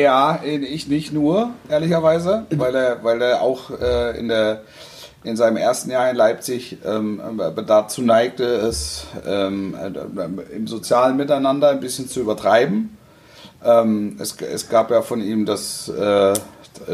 Ja, 0.00 0.40
ich 0.44 0.88
nicht 0.88 1.12
nur, 1.12 1.50
ehrlicherweise, 1.68 2.46
weil 2.56 2.74
er, 2.74 3.02
weil 3.04 3.20
er 3.22 3.40
auch 3.42 3.70
äh, 3.70 4.18
in, 4.18 4.28
der, 4.28 4.62
in 5.24 5.36
seinem 5.36 5.56
ersten 5.56 5.90
Jahr 5.90 6.10
in 6.10 6.16
Leipzig 6.16 6.78
ähm, 6.84 7.20
äh, 7.38 7.62
dazu 7.64 8.02
neigte, 8.02 8.44
es 8.44 9.06
ähm, 9.26 9.74
äh, 9.74 10.54
im 10.56 10.66
sozialen 10.66 11.16
Miteinander 11.16 11.70
ein 11.70 11.80
bisschen 11.80 12.08
zu 12.08 12.20
übertreiben. 12.20 12.96
Ähm, 13.64 14.16
es, 14.20 14.36
es 14.40 14.68
gab 14.68 14.90
ja 14.90 15.00
von 15.00 15.22
ihm 15.22 15.46
das, 15.46 15.88
äh, 15.88 16.34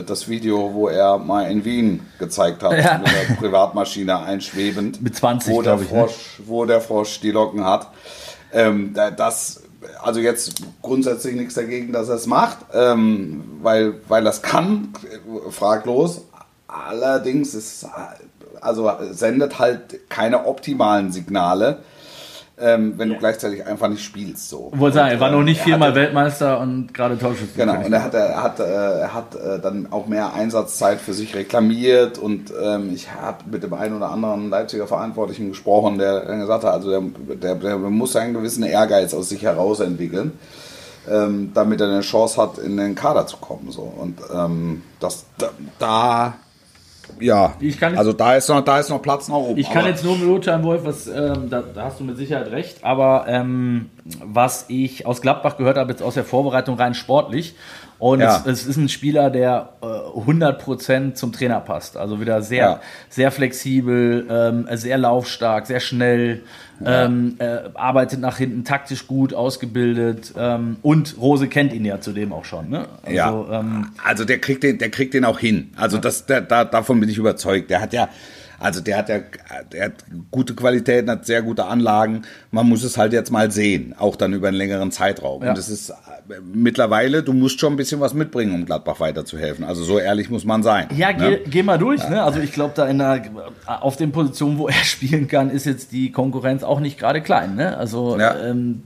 das 0.07 0.29
Video, 0.29 0.73
wo 0.73 0.87
er 0.89 1.19
mal 1.19 1.51
in 1.51 1.65
Wien 1.65 2.07
gezeigt 2.21 2.63
hat, 2.63 2.73
Ja. 2.73 2.99
mit 2.99 3.09
der 3.09 3.35
Privatmaschine 3.37 4.21
einschwebend. 4.21 5.03
Mit 5.03 5.17
20, 5.17 5.53
wo 5.53 5.63
der 5.63 5.75
ich, 5.75 5.81
ne? 5.81 5.87
Frosch, 5.89 6.41
wo 6.47 6.65
der 6.67 6.81
Frosch 6.81 7.19
die 7.21 7.33
Locken 7.33 7.65
hat. 7.65 7.89
Ähm, 8.53 8.93
da- 8.95 9.11
das, 9.11 9.63
also 10.03 10.21
jetzt 10.21 10.63
grundsätzlich 10.83 11.35
nichts 11.35 11.55
dagegen, 11.55 11.93
dass 11.93 12.09
er 12.09 12.17
es 12.17 12.27
macht, 12.27 12.59
ähm, 12.73 13.45
weil, 13.63 13.95
weil 14.09 14.27
es 14.27 14.43
kann, 14.43 14.93
fraglos. 15.51 16.23
Allerdings 16.69 17.55
ist, 17.55 17.87
also 18.61 18.91
sendet 19.11 19.59
halt 19.59 20.09
keine 20.09 20.47
optimalen 20.47 21.13
Signale. 21.13 21.83
Ähm, 22.61 22.95
wenn 22.97 23.09
du 23.09 23.17
gleichzeitig 23.17 23.67
einfach 23.67 23.89
nicht 23.89 24.05
spielst. 24.05 24.49
So. 24.49 24.71
Wollte 24.75 24.97
sagen, 24.97 25.11
er 25.11 25.21
war 25.21 25.31
noch 25.31 25.43
nicht 25.43 25.59
er 25.61 25.65
viermal 25.65 25.89
hatte- 25.91 26.01
Weltmeister 26.01 26.61
und 26.61 26.93
gerade 26.93 27.19
Torschütze. 27.19 27.57
Genau, 27.57 27.85
und 27.85 27.93
er 27.93 28.03
hat, 28.05 28.15
er 28.15 28.43
hat, 28.43 28.61
äh, 28.61 28.65
er 28.65 29.15
hat 29.15 29.35
äh, 29.35 29.59
dann 29.61 29.89
auch 29.91 30.07
mehr 30.07 30.35
Einsatzzeit 30.35 31.01
für 31.01 31.13
sich 31.15 31.35
reklamiert 31.35 32.19
und 32.19 32.53
ähm, 32.63 32.91
ich 32.95 33.13
habe 33.13 33.39
mit 33.51 33.63
dem 33.63 33.75
einen 33.75 33.97
oder 33.97 34.11
anderen 34.11 34.51
Leipziger 34.51 34.87
Verantwortlichen 34.87 35.49
gesprochen, 35.49 35.99
der 35.99 36.21
dann 36.27 36.41
gesagt 36.41 36.65
hat, 36.65 36.73
also 36.75 36.91
der, 36.91 37.03
der, 37.37 37.55
der 37.55 37.79
muss 37.79 38.15
einen 38.17 38.35
gewissen 38.35 38.63
Ehrgeiz 38.65 39.15
aus 39.15 39.29
sich 39.29 39.43
heraus 39.43 39.81
entwickeln, 39.81 40.33
ähm, 41.11 41.53
damit 41.55 41.81
er 41.81 41.89
eine 41.89 42.01
Chance 42.03 42.41
hat, 42.41 42.59
in 42.59 42.77
den 42.77 42.95
Kader 42.95 43.27
zu 43.27 43.37
kommen. 43.39 43.71
So. 43.71 43.83
Und 43.83 44.19
ähm, 44.35 44.83
das, 45.01 45.25
da, 45.39 45.49
da 45.79 46.35
ja, 47.21 47.55
Ich 47.61 47.79
kann 47.79 47.93
jetzt- 47.93 47.99
also 47.99 48.13
da 48.13 48.37
ist, 48.37 48.49
noch, 48.49 48.61
da 48.63 48.79
ist 48.79 48.89
noch 48.91 49.01
Platz 49.03 49.29
nach 49.29 49.37
oben. 49.37 49.59
Ich 49.59 49.71
kann 49.71 49.85
jetzt 49.87 50.05
nur 50.05 50.19
beurteilen, 50.19 50.63
Wolf, 50.65 50.83
was, 50.85 51.07
ähm, 51.07 51.49
da, 51.51 51.63
da 51.63 51.85
hast 51.85 52.01
du 52.01 52.05
mit 52.05 52.17
Sicherheit 52.17 52.51
recht, 52.51 52.83
aber 52.85 53.25
ähm, 53.29 53.91
was 54.25 54.67
ich 54.69 55.07
aus 55.07 55.21
Gladbach 55.21 55.57
gehört 55.57 55.77
habe, 55.77 55.91
jetzt 55.91 56.03
aus 56.03 56.15
der 56.15 56.25
Vorbereitung 56.25 56.77
rein 56.77 56.95
sportlich, 56.95 57.55
und 58.01 58.19
Ja. 58.21 58.39
es, 58.45 58.47
es 58.63 58.67
ist 58.67 58.77
ein 58.79 58.89
Spieler, 58.89 59.31
der 59.31 59.69
äh, 59.83 59.87
100% 59.87 61.15
zum 61.15 61.33
Trainer 61.33 61.61
passt. 61.61 61.97
Also 61.97 62.21
wieder 62.21 62.43
sehr, 62.43 62.65
Ja. 62.65 62.81
sehr 63.09 63.31
flexibel, 63.31 64.27
ähm, 64.29 64.67
sehr 64.73 64.99
laufstark, 64.99 65.67
sehr 65.67 65.81
schnell, 65.81 66.43
ähm, 66.85 67.37
äh, 67.39 67.59
arbeitet 67.75 68.21
nach 68.21 68.39
hinten 68.39 68.65
taktisch 68.65 69.07
gut, 69.07 69.35
ausgebildet 69.35 70.33
ähm, 70.37 70.77
und 70.83 71.17
Rose 71.21 71.47
kennt 71.47 71.75
ihn 71.75 71.85
ja 71.85 72.01
zudem 72.01 72.33
auch 72.33 72.47
schon. 72.47 72.71
Ne? 72.71 72.87
Also, 73.03 73.15
Ja. 73.15 73.61
ähm, 73.61 73.89
Also 74.03 74.25
der 74.25 74.39
kriegt 74.39 74.63
den, 74.63 74.79
der 74.79 74.91
kriegt 74.91 75.13
den 75.13 75.25
auch 75.27 75.39
hin. 75.39 75.71
Also 75.77 75.99
das, 75.99 76.25
der, 76.27 76.41
da, 76.41 76.65
davon 76.65 76.99
bin 76.99 77.09
ich 77.11 77.19
überzeugt. 77.19 77.69
Der 77.71 77.83
hat 77.83 77.93
ja, 77.93 78.09
also 78.61 78.81
der 78.83 78.99
hat 78.99 79.09
ja, 79.09 79.21
der 79.73 79.87
hat 79.87 79.93
gute 80.31 80.55
Qualitäten, 80.55 81.11
hat 81.11 81.25
sehr 81.25 81.41
gute 81.43 81.65
Anlagen. 81.65 82.23
Man 82.51 82.69
muss 82.69 82.85
es 82.85 82.99
halt 82.99 83.13
jetzt 83.15 83.31
mal 83.31 83.51
sehen, 83.51 83.95
auch 83.99 84.17
dann 84.17 84.35
über 84.35 84.49
einen 84.49 84.57
längeren 84.59 84.93
Zeitraum. 84.93 85.43
Ja. 85.43 85.51
Und 85.51 85.59
es 85.59 85.69
ist 85.71 85.91
äh, 85.91 85.95
mittlerweile, 86.45 87.23
du 87.23 87.33
musst 87.33 87.59
schon 87.59 87.73
ein 87.73 87.77
bisschen 87.77 88.01
was 88.01 88.13
mitbringen, 88.13 88.55
um 88.55 88.67
Gladbach 88.67 89.01
weiterzuhelfen. 89.01 89.65
Also 89.65 89.83
so 89.83 89.99
ehrlich 89.99 90.29
muss 90.29 90.45
man 90.45 90.63
sein. 90.63 90.89
Ja, 90.95 91.13
ne? 91.13 91.39
geh, 91.45 91.51
geh 91.51 91.63
mal 91.63 91.79
durch. 91.79 92.07
Ne? 92.09 92.23
Also 92.23 92.39
ich 92.41 92.53
glaube, 92.53 92.75
da 92.77 92.87
in 92.87 92.99
der, 92.99 93.23
auf 93.67 93.97
den 93.97 94.13
Positionen, 94.13 94.59
wo 94.59 94.69
er 94.69 94.75
spielen 94.85 95.27
kann, 95.27 95.51
ist 95.51 95.65
jetzt 95.65 95.93
die 95.93 96.13
Konkurrenz 96.13 96.63
auch 96.63 96.81
nicht 96.81 96.99
gerade 96.99 97.23
klein. 97.23 97.55
Ne? 97.57 97.77
Also 97.79 98.19
Ja. 98.19 98.37
ähm, 98.45 98.83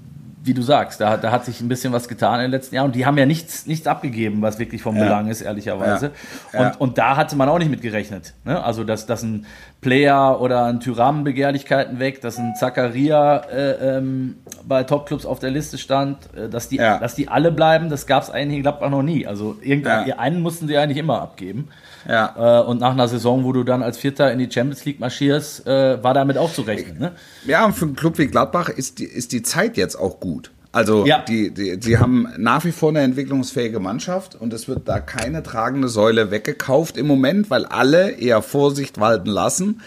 wie 0.46 0.52
du 0.52 0.60
sagst, 0.60 1.00
da, 1.00 1.16
da 1.16 1.32
hat 1.32 1.46
sich 1.46 1.62
ein 1.62 1.68
bisschen 1.68 1.92
was 1.94 2.06
getan 2.06 2.34
in 2.34 2.42
den 2.42 2.50
letzten 2.50 2.74
Jahren. 2.74 2.86
Und 2.86 2.94
die 2.94 3.06
haben 3.06 3.16
ja 3.16 3.24
nichts, 3.24 3.66
nichts 3.66 3.86
abgegeben, 3.86 4.42
was 4.42 4.58
wirklich 4.58 4.82
von 4.82 4.94
Belang 4.94 5.28
ist, 5.28 5.40
ehrlicherweise. 5.40 6.10
Ja. 6.52 6.60
Ja. 6.60 6.68
Und, 6.68 6.80
und 6.80 6.98
da 6.98 7.16
hatte 7.16 7.34
man 7.34 7.48
auch 7.48 7.58
nicht 7.58 7.70
mit 7.70 7.80
gerechnet. 7.80 8.34
Ne? 8.44 8.62
Also 8.62 8.84
dass, 8.84 9.06
dass 9.06 9.22
ein 9.22 9.46
Player 9.80 10.40
oder 10.40 10.66
ein 10.66 10.80
Tyram 10.80 11.24
Begehrlichkeiten 11.24 11.98
weg, 11.98 12.20
dass 12.20 12.36
ein 12.38 12.54
Zakaria 12.56 13.36
äh, 13.38 13.96
ähm, 13.96 14.36
bei 14.66 14.82
Topclubs 14.84 15.24
auf 15.26 15.38
der 15.38 15.50
Liste 15.50 15.78
stand, 15.78 16.18
äh, 16.36 16.48
dass, 16.50 16.68
die, 16.68 16.76
Ja. 16.76 16.98
dass 16.98 17.14
die 17.14 17.28
alle 17.28 17.50
bleiben, 17.50 17.88
das 17.88 18.06
gab 18.06 18.22
es 18.22 18.30
eigentlich 18.30 18.56
in 18.58 18.62
Gladbach 18.62 18.90
noch 18.90 19.02
nie. 19.02 19.26
Also 19.26 19.56
irgendeinen 19.62 20.08
Ja. 20.08 20.18
einen 20.18 20.42
mussten 20.42 20.68
sie 20.68 20.76
eigentlich 20.76 20.98
immer 20.98 21.22
abgeben. 21.22 21.68
Ja. 22.08 22.60
Äh, 22.60 22.64
und 22.64 22.80
nach 22.80 22.92
einer 22.92 23.08
Saison, 23.08 23.44
wo 23.44 23.52
du 23.52 23.64
dann 23.64 23.82
als 23.82 23.98
Vierter 23.98 24.30
in 24.32 24.38
die 24.38 24.50
Champions 24.50 24.84
League 24.84 25.00
marschierst, 25.00 25.66
äh, 25.66 26.02
war 26.02 26.14
damit 26.14 26.36
auch 26.38 26.52
zu 26.52 26.62
rechnen. 26.62 26.98
Ne? 26.98 27.12
Ja, 27.46 27.64
und 27.64 27.74
für 27.74 27.84
einen 27.86 27.96
Club 27.96 28.18
wie 28.18 28.26
Gladbach 28.26 28.68
ist 28.68 28.98
die, 28.98 29.04
ist 29.04 29.32
die 29.32 29.42
Zeit 29.42 29.76
jetzt 29.76 29.96
auch 29.96 30.20
gut. 30.20 30.50
Also 30.72 31.06
Ja. 31.06 31.20
die, 31.28 31.52
die, 31.52 31.78
die 31.78 31.98
haben 31.98 32.26
nach 32.36 32.64
wie 32.64 32.72
vor 32.72 32.88
eine 32.88 33.00
entwicklungsfähige 33.00 33.78
Mannschaft 33.78 34.34
und 34.34 34.52
es 34.52 34.66
wird 34.66 34.88
da 34.88 34.98
keine 34.98 35.42
tragende 35.44 35.88
Säule 35.88 36.30
weggekauft 36.32 36.96
im 36.96 37.06
Moment, 37.06 37.48
weil 37.48 37.64
alle 37.64 38.10
eher 38.10 38.42
Vorsicht 38.42 38.98
walten 38.98 39.30
lassen. 39.30 39.80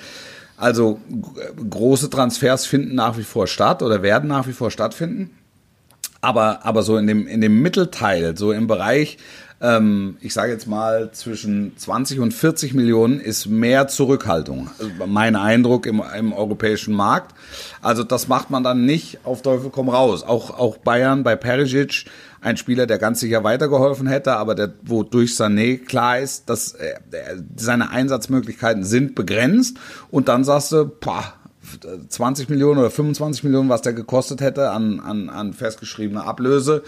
Also 0.55 0.99
große 1.69 2.09
Transfers 2.09 2.65
finden 2.65 2.95
nach 2.95 3.17
wie 3.17 3.23
vor 3.23 3.47
statt 3.47 3.83
oder 3.83 4.01
werden 4.01 4.29
nach 4.29 4.47
wie 4.47 4.53
vor 4.53 4.71
stattfinden. 4.71 5.31
Aber, 6.21 6.65
aber 6.65 6.81
so 6.81 6.97
in 6.97 7.05
dem, 7.05 7.27
in 7.27 7.41
dem 7.41 7.61
Mittelteil, 7.61 8.35
so 8.37 8.51
im 8.51 8.65
Bereich, 8.65 9.17
ähm, 9.59 10.17
ich 10.21 10.33
sage 10.33 10.51
jetzt 10.51 10.67
mal, 10.67 11.11
zwischen 11.11 11.75
20 11.77 12.19
und 12.19 12.33
40 12.33 12.73
Millionen 12.73 13.19
ist 13.19 13.47
mehr 13.47 13.87
Zurückhaltung. 13.87 14.69
Mein 15.05 15.35
Eindruck 15.35 15.85
im, 15.87 16.01
im 16.17 16.33
europäischen 16.33 16.93
Markt. 16.93 17.33
Also 17.81 18.03
das 18.03 18.27
macht 18.27 18.51
man 18.51 18.63
dann 18.63 18.85
nicht 18.85 19.19
auf 19.23 19.41
Teufel 19.41 19.71
komm 19.71 19.89
raus. 19.89 20.23
Auch, 20.23 20.51
auch 20.51 20.77
Bayern 20.77 21.23
bei 21.23 21.35
Perisic, 21.35 22.05
ein 22.39 22.57
Spieler, 22.57 22.85
der 22.85 22.99
ganz 22.99 23.19
sicher 23.19 23.43
weitergeholfen 23.43 24.05
hätte, 24.07 24.35
aber 24.35 24.53
der, 24.53 24.73
wo 24.83 25.01
durch 25.01 25.31
Sané 25.31 25.83
klar 25.83 26.19
ist, 26.19 26.49
dass 26.49 26.73
äh, 26.73 26.93
seine 27.55 27.89
Einsatzmöglichkeiten 27.89 28.83
sind 28.83 29.15
begrenzt. 29.15 29.77
Und 30.11 30.27
dann 30.27 30.43
sagst 30.43 30.71
du, 30.71 30.85
pah, 30.87 31.33
20 32.09 32.49
Millionen 32.49 32.79
oder 32.79 32.89
25 32.89 33.43
Millionen, 33.43 33.69
was 33.69 33.81
der 33.81 33.93
gekostet 33.93 34.41
hätte 34.41 34.69
an, 34.71 34.99
an, 34.99 35.29
an 35.29 35.53
festgeschriebene 35.53 36.23
Ablöse, 36.23 36.83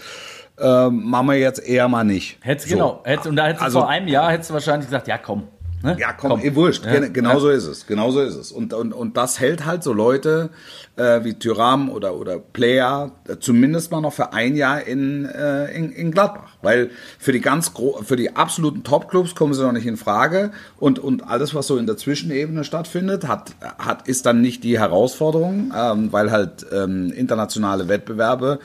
ähm, 0.60 1.02
machen 1.04 1.28
wir 1.28 1.38
jetzt 1.38 1.58
eher 1.66 1.88
mal 1.88 2.04
nicht. 2.04 2.38
Hättest, 2.42 2.68
So. 2.68 2.74
genau, 2.74 3.00
hättest, 3.04 3.26
und 3.28 3.36
da 3.36 3.46
hättest 3.46 3.62
Also- 3.64 3.78
du 3.78 3.82
vor 3.84 3.90
einem 3.90 4.08
Jahr 4.08 4.30
hättest 4.32 4.50
du 4.50 4.54
wahrscheinlich 4.54 4.86
gesagt, 4.86 5.08
ja 5.08 5.18
komm. 5.18 5.48
Ne? 5.82 5.96
Ja, 5.98 6.12
komm, 6.12 6.40
eh, 6.40 6.54
wurscht. 6.54 6.84
Ja. 6.84 6.92
Gen- 6.98 7.12
Genau 7.12 7.38
so 7.38 7.48
ist 7.48 7.66
es. 7.66 7.86
Genau 7.86 8.10
so 8.10 8.20
ist 8.20 8.34
es. 8.36 8.52
Und, 8.52 8.74
und, 8.74 8.92
und 8.92 9.16
das 9.16 9.40
hält 9.40 9.64
halt 9.64 9.82
so 9.82 9.92
Leute 9.92 10.50
äh, 10.96 11.24
wie 11.24 11.34
Tyram 11.34 11.88
oder, 11.90 12.14
oder 12.16 12.38
Player 12.38 13.12
äh, 13.26 13.36
zumindest 13.40 13.90
mal 13.90 14.00
noch 14.02 14.12
für 14.12 14.32
ein 14.34 14.56
Jahr 14.56 14.82
in, 14.86 15.24
äh, 15.24 15.72
in, 15.74 15.90
in 15.92 16.10
Gladbach. 16.10 16.50
Weil 16.60 16.90
für 17.18 17.32
die 17.32 17.40
ganz 17.40 17.72
gro 17.72 18.00
für 18.04 18.16
die 18.16 18.36
absoluten 18.36 18.84
Top-Clubs 18.84 19.34
kommen 19.34 19.54
sie 19.54 19.62
noch 19.62 19.72
nicht 19.72 19.86
in 19.86 19.96
Frage. 19.96 20.50
Und, 20.78 20.98
und 20.98 21.26
alles, 21.26 21.54
was 21.54 21.66
so 21.66 21.78
in 21.78 21.86
der 21.86 21.96
Zwischenebene 21.96 22.64
stattfindet, 22.64 23.26
hat, 23.26 23.52
hat, 23.78 24.06
ist 24.06 24.26
dann 24.26 24.42
nicht 24.42 24.62
die 24.64 24.78
Herausforderung, 24.78 25.72
ähm, 25.74 26.12
weil 26.12 26.30
halt 26.30 26.66
ähm, 26.72 27.10
internationale 27.12 27.88
Wettbewerbe, 27.88 28.58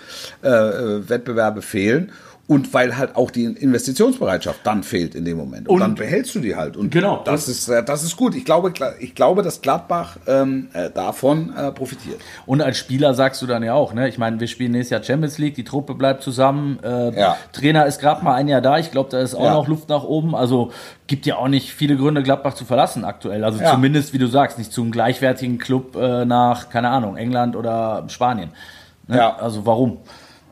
äh, 0.43 0.49
äh, 0.49 1.09
Wettbewerbe 1.09 1.61
fehlen. 1.61 2.11
Und 2.47 2.75
weil 2.75 2.95
halt 2.95 3.15
auch 3.15 3.31
die 3.31 3.45
Investitionsbereitschaft 3.45 4.59
dann 4.65 4.83
fehlt 4.83 5.15
in 5.15 5.25
dem 5.25 5.35
Moment. 5.37 5.67
Und, 5.67 5.75
Und- 5.75 5.81
dann 5.81 5.95
behältst 5.95 6.35
du 6.35 6.39
die 6.41 6.55
halt. 6.55 6.77
Und 6.77 6.91
Genau. 6.91 7.23
das 7.25 7.47
ist, 7.47 7.67
äh, 7.69 7.83
das 7.83 8.03
ist 8.03 8.15
gut. 8.17 8.35
Ich 8.35 8.45
glaube, 8.45 8.69
Gla- 8.69 8.93
ich 8.99 9.15
glaube 9.15 9.41
dass 9.41 9.61
Gladbach 9.61 10.17
ähm, 10.27 10.67
äh, 10.73 10.91
davon 10.91 11.53
äh, 11.57 11.71
profitiert. 11.71 12.21
Und 12.45 12.61
als 12.61 12.77
Spieler 12.77 13.15
sagst 13.15 13.41
du 13.41 13.47
dann 13.47 13.63
ja 13.63 13.73
auch, 13.73 13.93
ne? 13.95 14.07
Ich 14.09 14.19
meine, 14.19 14.39
wir 14.39 14.45
spielen 14.47 14.73
nächstes 14.73 14.91
Jahr 14.91 15.03
Champions 15.03 15.39
League, 15.39 15.55
die 15.55 15.63
Truppe 15.63 15.95
bleibt 15.95 16.21
zusammen. 16.21 16.77
Äh, 16.83 17.19
Ja. 17.19 17.35
Trainer 17.51 17.87
ist 17.87 17.99
gerade 17.99 18.23
mal 18.23 18.35
ein 18.35 18.47
Jahr 18.47 18.61
da. 18.61 18.77
Ich 18.77 18.91
glaube, 18.91 19.09
da 19.09 19.19
ist 19.21 19.33
auch 19.33 19.43
Ja. 19.45 19.53
noch 19.53 19.67
Luft 19.67 19.89
nach 19.89 20.03
oben. 20.03 20.35
Also 20.35 20.71
gibt 21.07 21.25
ja 21.25 21.37
auch 21.37 21.47
nicht 21.47 21.73
viele 21.73 21.97
Gründe, 21.97 22.21
Gladbach 22.21 22.53
zu 22.53 22.65
verlassen 22.65 23.05
aktuell. 23.05 23.43
Also 23.43 23.59
Ja. 23.59 23.71
zumindest, 23.71 24.13
wie 24.13 24.19
du 24.19 24.27
sagst, 24.27 24.59
nicht 24.59 24.71
zum 24.71 24.91
gleichwertigen 24.91 25.57
Club 25.57 25.95
äh, 25.95 26.25
nach, 26.25 26.69
keine 26.69 26.89
Ahnung, 26.89 27.17
England 27.17 27.55
oder 27.55 28.03
Spanien. 28.07 28.51
Ne? 29.07 29.17
Ja. 29.17 29.35
Also 29.37 29.65
warum? 29.65 29.97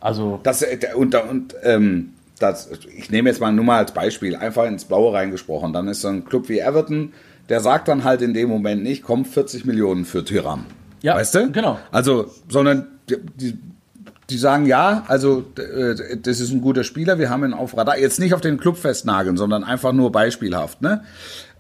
Also 0.04 0.42
Das, 0.44 0.62
äh, 0.62 0.78
der- 0.78 0.98
und, 0.98 1.16
und 1.16 1.56
ähm, 1.64 2.10
das, 2.38 2.70
ich 2.98 3.10
nehme 3.10 3.30
jetzt 3.30 3.40
mal 3.40 3.54
nur 3.54 3.64
mal 3.64 3.78
als 3.78 3.94
Beispiel, 3.94 4.36
einfach 4.36 4.66
ins 4.66 4.84
Blaue 4.84 5.14
reingesprochen. 5.14 5.72
Dann 5.72 5.88
ist 5.88 6.02
so 6.02 6.10
ein 6.10 6.26
Club 6.26 6.50
wie 6.50 6.60
Everton, 6.60 7.14
der 7.48 7.62
sagt 7.62 7.88
dann 7.88 8.04
halt 8.04 8.22
in 8.22 8.34
dem 8.34 8.50
Moment 8.50 8.84
nicht, 8.84 9.02
komm, 9.04 9.24
40 9.24 9.64
Millionen 9.64 10.04
für 10.04 10.26
Tyram. 10.26 10.66
Ja, 11.02 11.16
weißt 11.16 11.36
du? 11.36 11.52
genau. 11.52 11.80
Also, 11.92 12.32
sondern 12.50 12.88
die, 13.10 13.16
die, 13.36 13.58
die 14.30 14.38
sagen, 14.38 14.66
ja, 14.66 15.04
also 15.08 15.46
äh, 15.58 16.18
das 16.18 16.42
ist 16.42 16.52
ein 16.52 16.62
guter 16.62 16.84
Spieler, 16.84 17.18
wir 17.18 17.30
haben 17.30 17.46
ihn 17.46 17.54
auf 17.54 17.78
Radar. 17.78 17.98
Jetzt 17.98 18.20
nicht 18.20 18.34
auf 18.34 18.42
den 18.42 18.58
Club 18.58 18.78
festnageln, 18.78 19.38
sondern 19.38 19.64
einfach 19.64 19.94
nur 19.94 20.12
beispielhaft. 20.12 20.82
Ne? 20.82 21.04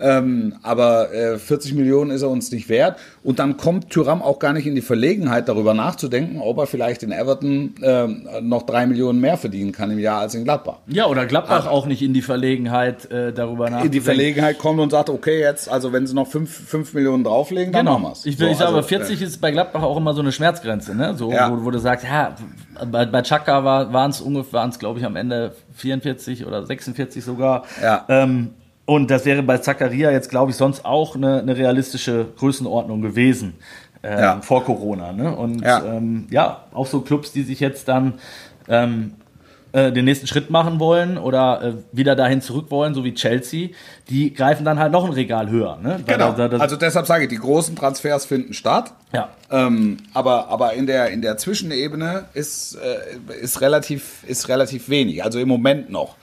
Ähm, 0.03 0.55
aber 0.61 1.11
äh, 1.13 1.37
40 1.39 1.73
Millionen 1.73 2.11
ist 2.11 2.21
er 2.21 2.29
uns 2.29 2.51
nicht 2.51 2.69
wert. 2.69 2.97
Und 3.23 3.39
dann 3.39 3.57
kommt 3.57 3.89
Tyram 3.89 4.21
auch 4.21 4.37
gar 4.37 4.53
nicht 4.53 4.67
in 4.67 4.75
die 4.75 4.81
Verlegenheit, 4.81 5.47
darüber 5.49 5.73
nachzudenken, 5.73 6.39
ob 6.39 6.57
er 6.59 6.67
vielleicht 6.67 7.01
in 7.03 7.11
Everton 7.11 7.73
ähm, 7.81 8.27
noch 8.41 8.63
drei 8.63 8.85
Millionen 8.85 9.19
mehr 9.19 9.37
verdienen 9.37 9.71
kann 9.71 9.89
im 9.89 9.99
Jahr 9.99 10.19
als 10.19 10.35
in 10.35 10.43
Gladbach. 10.43 10.77
ja, 10.87 11.07
oder 11.07 11.25
Gladbach 11.25 11.65
auch 11.67 11.85
nicht 11.87 12.01
in 12.03 12.13
die 12.13 12.21
Verlegenheit 12.21 13.09
äh, 13.11 13.33
darüber 13.33 13.65
nachzudenken. 13.71 13.85
In 13.87 13.91
die 13.91 14.01
Verlegenheit 14.01 14.59
kommt 14.59 14.79
und 14.79 14.91
sagt, 14.91 15.09
okay, 15.09 15.39
jetzt, 15.39 15.69
also 15.71 15.91
wenn 15.93 16.05
sie 16.05 16.13
noch 16.13 16.27
5 16.27 16.43
fünf, 16.43 16.69
fünf 16.69 16.93
Millionen 16.93 17.23
drauflegen, 17.23 17.71
dann 17.71 17.85
Genau. 17.85 17.97
machen 17.99 18.11
wir's. 18.11 18.25
Ich, 18.25 18.37
will, 18.37 18.47
So, 18.47 18.51
ich 18.51 18.57
sage, 18.57 18.67
also, 18.67 18.77
aber 18.79 18.87
40 18.87 19.21
ist 19.21 19.39
bei 19.39 19.51
Gladbach 19.51 19.81
auch 19.83 19.95
immer 19.97 20.13
so 20.13 20.21
eine 20.21 20.31
Schmerzgrenze, 20.33 20.93
ne? 20.93 21.15
So, 21.15 21.31
Ja. 21.31 21.49
wo, 21.51 21.63
wo 21.63 21.71
du 21.71 21.79
sagst, 21.79 22.05
ja, 22.05 22.35
bei, 22.91 23.05
bei 23.05 23.21
Chaka 23.21 23.63
war, 23.63 23.93
waren 23.93 24.11
es 24.11 24.19
ungefähr, 24.19 24.53
waren 24.59 24.69
es 24.71 24.79
glaube 24.79 24.99
ich 24.99 25.05
am 25.05 25.15
Ende 25.15 25.53
44 25.75 26.45
oder 26.45 26.65
46 26.65 27.23
sogar. 27.23 27.63
Ja. 27.81 28.03
Ähm, 28.09 28.49
und 28.85 29.09
das 29.11 29.25
wäre 29.25 29.43
bei 29.43 29.57
Zakaria 29.59 30.11
jetzt, 30.11 30.29
glaube 30.29 30.51
ich, 30.51 30.57
sonst 30.57 30.85
auch 30.85 31.15
eine, 31.15 31.39
eine 31.39 31.55
realistische 31.57 32.27
Größenordnung 32.37 33.01
gewesen. 33.01 33.53
Ähm, 34.03 34.19
Ja. 34.19 34.41
Vor 34.41 34.63
Corona. 34.65 35.13
Ne? 35.13 35.35
Und 35.35 35.61
Ja. 35.61 35.83
Ähm, 35.85 36.27
ja, 36.29 36.63
auch 36.73 36.87
so 36.87 37.01
Clubs, 37.01 37.31
die 37.31 37.43
sich 37.43 37.59
jetzt 37.61 37.87
dann 37.87 38.15
ähm, 38.67 39.13
äh, 39.71 39.91
den 39.91 40.05
nächsten 40.05 40.27
Schritt 40.27 40.49
machen 40.49 40.79
wollen 40.79 41.17
oder 41.17 41.61
äh, 41.63 41.73
wieder 41.97 42.15
dahin 42.15 42.41
zurück 42.41 42.69
wollen, 42.69 42.93
so 42.93 43.03
wie 43.05 43.13
Chelsea, 43.13 43.69
die 44.09 44.31
greifen 44.33 44.65
dann 44.65 44.77
halt 44.77 44.91
noch 44.91 45.03
ein 45.05 45.11
Regal 45.13 45.49
höher. 45.49 45.77
Ne? 45.81 45.99
Genau. 46.05 46.31
da- 46.33 46.47
da- 46.49 46.57
also 46.59 46.75
deshalb 46.75 47.07
sage 47.07 47.23
ich, 47.23 47.29
die 47.29 47.37
großen 47.37 47.75
Transfers 47.75 48.25
finden 48.25 48.53
statt. 48.53 48.93
ja. 49.13 49.29
Ähm, 49.49 49.97
aber 50.13 50.49
aber 50.49 50.73
in, 50.73 50.85
der, 50.87 51.09
in 51.11 51.21
der 51.21 51.37
Zwischenebene 51.37 52.25
ist, 52.33 52.75
äh, 52.75 53.35
ist, 53.41 53.61
relativ, 53.61 54.23
ist 54.27 54.49
relativ 54.49 54.89
wenig, 54.89 55.23
also 55.23 55.39
im 55.39 55.47
Moment 55.47 55.89
noch. 55.91 56.15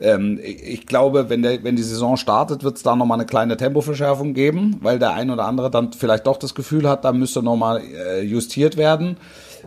Ähm, 0.00 0.40
ich 0.42 0.86
glaube, 0.86 1.28
wenn, 1.28 1.42
der, 1.42 1.62
wenn 1.62 1.76
die 1.76 1.82
Saison 1.82 2.16
startet, 2.16 2.64
wird 2.64 2.76
es 2.76 2.82
da 2.82 2.96
nochmal 2.96 3.18
eine 3.18 3.26
kleine 3.26 3.56
Tempoverschärfung 3.56 4.32
geben, 4.32 4.76
weil 4.80 4.98
der 4.98 5.12
ein 5.12 5.30
oder 5.30 5.44
andere 5.44 5.70
dann 5.70 5.92
vielleicht 5.92 6.26
doch 6.26 6.38
das 6.38 6.54
Gefühl 6.54 6.88
hat, 6.88 7.04
da 7.04 7.12
müsste 7.12 7.42
nochmal 7.42 7.82
äh, 7.82 8.22
justiert 8.22 8.76
werden 8.76 9.18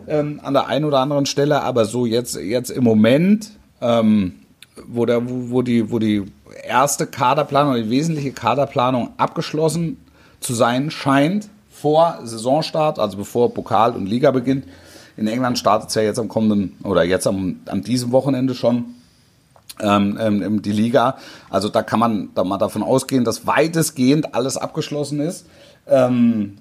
ähm, 0.08 0.40
an 0.42 0.54
der 0.54 0.66
einen 0.66 0.84
oder 0.84 0.98
anderen 0.98 1.26
Stelle. 1.26 1.62
Aber 1.62 1.84
so 1.84 2.04
jetzt, 2.04 2.36
jetzt 2.36 2.70
im 2.70 2.82
Moment, 2.82 3.50
ähm, 3.80 4.34
wo, 4.88 5.06
der, 5.06 5.28
wo, 5.28 5.50
wo, 5.50 5.62
die, 5.62 5.90
wo 5.92 6.00
die 6.00 6.24
erste 6.66 7.06
Kaderplanung, 7.06 7.76
die 7.76 7.90
wesentliche 7.90 8.32
Kaderplanung 8.32 9.10
abgeschlossen 9.16 9.98
zu 10.40 10.52
sein 10.52 10.90
scheint, 10.90 11.48
vor 11.70 12.18
Saisonstart, 12.24 12.98
also 12.98 13.18
bevor 13.18 13.52
Pokal 13.52 13.92
und 13.92 14.06
Liga 14.06 14.30
beginnt. 14.30 14.64
In 15.16 15.28
England 15.28 15.58
startet 15.58 15.90
es 15.90 15.94
ja 15.94 16.02
jetzt 16.02 16.18
am 16.18 16.28
kommenden 16.28 16.76
oder 16.82 17.04
jetzt 17.04 17.26
am, 17.26 17.60
an 17.66 17.82
diesem 17.82 18.10
Wochenende 18.10 18.54
schon 18.54 18.86
ähm, 19.80 20.18
ähm, 20.20 20.62
die 20.62 20.72
Liga. 20.72 21.16
Also 21.50 21.68
da 21.68 21.82
kann 21.82 22.00
man 22.00 22.30
da 22.34 22.44
mal 22.44 22.58
davon 22.58 22.82
ausgehen, 22.82 23.24
dass 23.24 23.46
weitestgehend 23.46 24.34
alles 24.34 24.56
abgeschlossen 24.56 25.20
ist. 25.20 25.46
Ähm, 25.86 26.56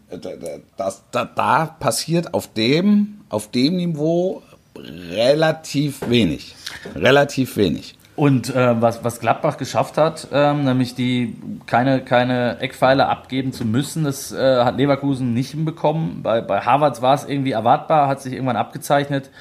das, 0.78 1.04
da, 1.12 1.26
da 1.26 1.66
passiert 1.66 2.34
auf 2.34 2.52
dem, 2.54 3.22
auf 3.30 3.52
dem 3.52 3.78
Niveau 3.78 4.42
relativ 4.76 6.10
wenig. 6.10 6.56
Relativ 6.96 7.56
wenig. 7.58 7.96
Und 8.16 8.54
äh, 8.54 8.80
was, 8.80 9.04
was 9.04 9.20
Gladbach 9.20 9.58
geschafft 9.58 9.98
hat, 9.98 10.28
ähm, 10.32 10.66
nämlich 10.66 10.94
die 10.94 11.36
keine, 11.66 12.02
keine 12.02 12.60
Eckpfeile 12.60 13.08
abgeben 13.08 13.54
zu 13.54 13.66
müssen, 13.66 14.04
das 14.04 14.32
äh, 14.32 14.64
hat 14.64 14.78
Leverkusen 14.78 15.34
nicht 15.34 15.52
hinbekommen. 15.52 16.22
Bei, 16.22 16.42
bei 16.42 16.62
Harvards 16.62 17.02
war 17.02 17.16
es 17.16 17.26
irgendwie 17.26 17.54
erwartbar, 17.54 18.08
hat 18.08 18.22
sich 18.22 18.34
irgendwann 18.34 18.56
abgezeichnet. 18.56 19.32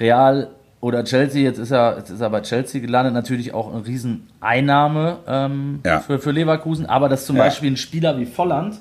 Real 0.00 0.50
oder 0.84 1.02
Chelsea, 1.02 1.40
jetzt 1.40 1.56
ist 1.56 1.70
er, 1.70 1.96
jetzt 1.96 2.10
ist 2.10 2.20
er 2.20 2.28
bei 2.28 2.42
Chelsea 2.42 2.78
gelandet, 2.78 3.14
natürlich 3.14 3.54
auch 3.54 3.72
eine 3.72 3.86
Rieseneinnahme 3.86 5.16
ähm, 5.26 5.80
ja. 5.82 6.00
für, 6.00 6.18
für 6.18 6.30
Leverkusen. 6.30 6.84
Aber 6.84 7.08
dass 7.08 7.24
zum 7.24 7.36
ja. 7.36 7.44
Beispiel 7.44 7.70
ein 7.70 7.78
Spieler 7.78 8.18
wie 8.18 8.26
Volland 8.26 8.76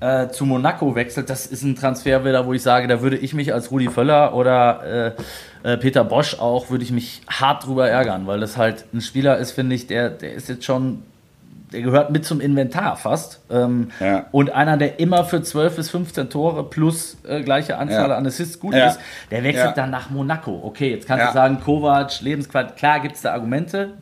äh, 0.00 0.28
zu 0.28 0.46
Monaco 0.46 0.94
wechselt, 0.94 1.28
das 1.28 1.44
ist 1.44 1.62
ein 1.62 1.76
Transfer 1.76 2.24
wieder, 2.24 2.46
wo 2.46 2.54
ich 2.54 2.62
sage, 2.62 2.88
da 2.88 3.02
würde 3.02 3.18
ich 3.18 3.34
mich 3.34 3.52
als 3.52 3.70
Rudi 3.70 3.90
Völler 3.90 4.34
oder 4.34 5.14
äh, 5.62 5.72
äh, 5.74 5.76
Peter 5.76 6.04
Bosch 6.04 6.38
auch, 6.38 6.70
würde 6.70 6.84
ich 6.84 6.90
mich 6.90 7.20
hart 7.28 7.66
drüber 7.66 7.86
ärgern, 7.86 8.26
weil 8.26 8.40
das 8.40 8.56
halt 8.56 8.86
ein 8.94 9.02
Spieler 9.02 9.36
ist, 9.36 9.50
finde 9.50 9.74
ich, 9.74 9.86
der, 9.86 10.08
der 10.08 10.32
ist 10.32 10.48
jetzt 10.48 10.64
schon 10.64 11.02
der 11.72 11.82
gehört 11.82 12.10
mit 12.10 12.24
zum 12.24 12.40
Inventar 12.40 12.96
fast. 12.96 13.40
Ähm, 13.50 13.90
ja. 14.00 14.26
Und 14.30 14.50
einer, 14.50 14.76
der 14.76 15.00
immer 15.00 15.24
für 15.24 15.42
12 15.42 15.76
bis 15.76 15.90
15 15.90 16.30
Tore 16.30 16.64
plus 16.64 17.16
äh, 17.26 17.42
gleiche 17.42 17.78
Anzahl 17.78 18.10
ja. 18.10 18.16
an 18.16 18.26
Assists 18.26 18.58
gut 18.58 18.74
ja. 18.74 18.88
ist, 18.88 19.00
der 19.30 19.42
wechselt 19.42 19.76
dann 19.76 19.90
nach 19.90 20.10
Monaco. 20.10 20.60
Okay, 20.62 20.90
jetzt 20.90 21.06
kannst 21.06 21.28
du 21.28 21.32
sagen, 21.32 21.60
Kovac, 21.60 22.20
Lebensqualität, 22.20 22.76
klar 22.76 23.00
gibt 23.00 23.16
es 23.16 23.22
da 23.22 23.32
Argumente, 23.32 23.94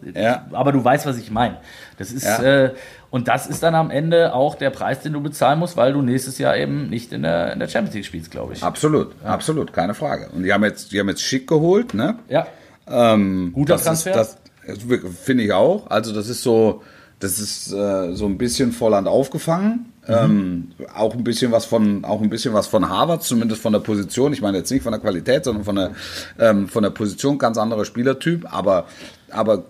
aber 0.52 0.72
du 0.72 0.84
weißt, 0.84 1.06
was 1.06 1.18
ich 1.18 1.30
meine. 1.30 1.56
Das 1.98 2.12
ist, 2.12 2.26
äh, 2.26 2.70
und 3.10 3.28
das 3.28 3.46
ist 3.46 3.62
dann 3.62 3.74
am 3.74 3.90
Ende 3.90 4.34
auch 4.34 4.54
der 4.54 4.70
Preis, 4.70 5.00
den 5.00 5.12
du 5.12 5.20
bezahlen 5.20 5.58
musst, 5.58 5.76
weil 5.76 5.92
du 5.92 6.00
nächstes 6.00 6.38
Jahr 6.38 6.56
eben 6.56 6.88
nicht 6.88 7.12
in 7.12 7.22
der, 7.22 7.52
in 7.52 7.58
der 7.58 7.68
Champions 7.68 7.94
League 7.94 8.06
spielst, 8.06 8.30
glaube 8.30 8.54
ich. 8.54 8.62
Absolut, 8.62 9.12
absolut, 9.24 9.72
keine 9.72 9.94
Frage. 9.94 10.28
Und 10.30 10.44
die 10.44 10.52
haben 10.52 10.64
jetzt, 10.64 10.92
die 10.92 11.00
haben 11.00 11.08
jetzt 11.08 11.22
schick 11.22 11.46
geholt, 11.46 11.92
ne? 11.92 12.18
Ja. 12.28 12.46
Ähm, 12.88 13.52
Guter 13.52 13.76
Transfer. 13.76 14.20
Ist, 14.20 14.38
das 14.66 14.78
finde 15.22 15.44
ich 15.44 15.52
auch. 15.52 15.90
Also 15.90 16.14
das 16.14 16.28
ist 16.28 16.42
so, 16.42 16.82
das 17.20 17.38
ist 17.38 17.72
äh, 17.72 18.14
so 18.14 18.26
ein 18.26 18.38
bisschen 18.38 18.72
Volland 18.72 19.06
aufgefangen. 19.06 19.92
Mhm. 20.08 20.14
Ähm, 20.14 20.68
auch 20.94 21.14
ein 21.14 21.22
bisschen 21.22 21.52
was 21.52 21.66
von, 21.66 22.04
auch 22.04 22.22
ein 22.22 22.30
bisschen 22.30 22.54
was 22.54 22.66
von 22.66 22.88
Harvard, 22.88 23.22
zumindest 23.22 23.60
von 23.60 23.74
der 23.74 23.80
Position. 23.80 24.32
Ich 24.32 24.40
meine 24.40 24.58
jetzt 24.58 24.70
nicht 24.70 24.82
von 24.82 24.92
der 24.92 25.00
Qualität, 25.00 25.44
sondern 25.44 25.64
von 25.64 25.76
der, 25.76 25.90
ähm, 26.38 26.68
von 26.68 26.82
der 26.82 26.90
Position, 26.90 27.38
ganz 27.38 27.58
anderer 27.58 27.84
Spielertyp. 27.84 28.46
Aber, 28.50 28.86
aber 29.30 29.64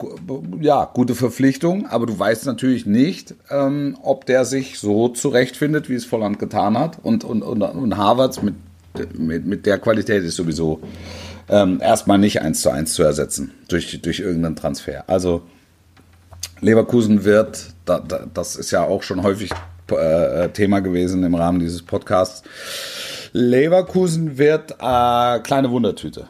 ja, 0.60 0.88
gute 0.94 1.16
Verpflichtung. 1.16 1.86
Aber 1.88 2.06
du 2.06 2.16
weißt 2.16 2.46
natürlich 2.46 2.86
nicht, 2.86 3.34
ähm, 3.50 3.98
ob 4.02 4.26
der 4.26 4.44
sich 4.44 4.78
so 4.78 5.08
zurechtfindet, 5.08 5.88
wie 5.88 5.94
es 5.94 6.04
Volland 6.04 6.38
getan 6.38 6.78
hat. 6.78 6.98
Und, 7.02 7.24
und, 7.24 7.42
und, 7.42 7.62
und 7.62 7.96
Harvards 7.96 8.42
mit, 8.42 8.54
mit, 9.18 9.44
mit 9.44 9.66
der 9.66 9.78
Qualität 9.78 10.22
ist 10.22 10.36
sowieso 10.36 10.80
ähm, 11.48 11.80
erstmal 11.82 12.18
nicht 12.18 12.42
eins 12.42 12.62
zu 12.62 12.70
eins 12.70 12.94
zu 12.94 13.02
ersetzen 13.02 13.50
durch, 13.66 14.00
durch 14.00 14.20
irgendeinen 14.20 14.54
Transfer. 14.54 15.02
Also 15.08 15.42
Leverkusen 16.60 17.24
wird, 17.24 17.74
da, 17.84 17.98
da, 18.00 18.26
das 18.32 18.56
ist 18.56 18.70
ja 18.70 18.84
auch 18.84 19.02
schon 19.02 19.22
häufig 19.22 19.50
äh, 19.90 20.48
Thema 20.50 20.80
gewesen 20.80 21.22
im 21.24 21.34
Rahmen 21.34 21.58
dieses 21.58 21.82
Podcasts. 21.82 22.42
Leverkusen 23.32 24.38
wird 24.38 24.72
äh, 24.72 25.38
kleine 25.40 25.70
Wundertüte. 25.70 26.26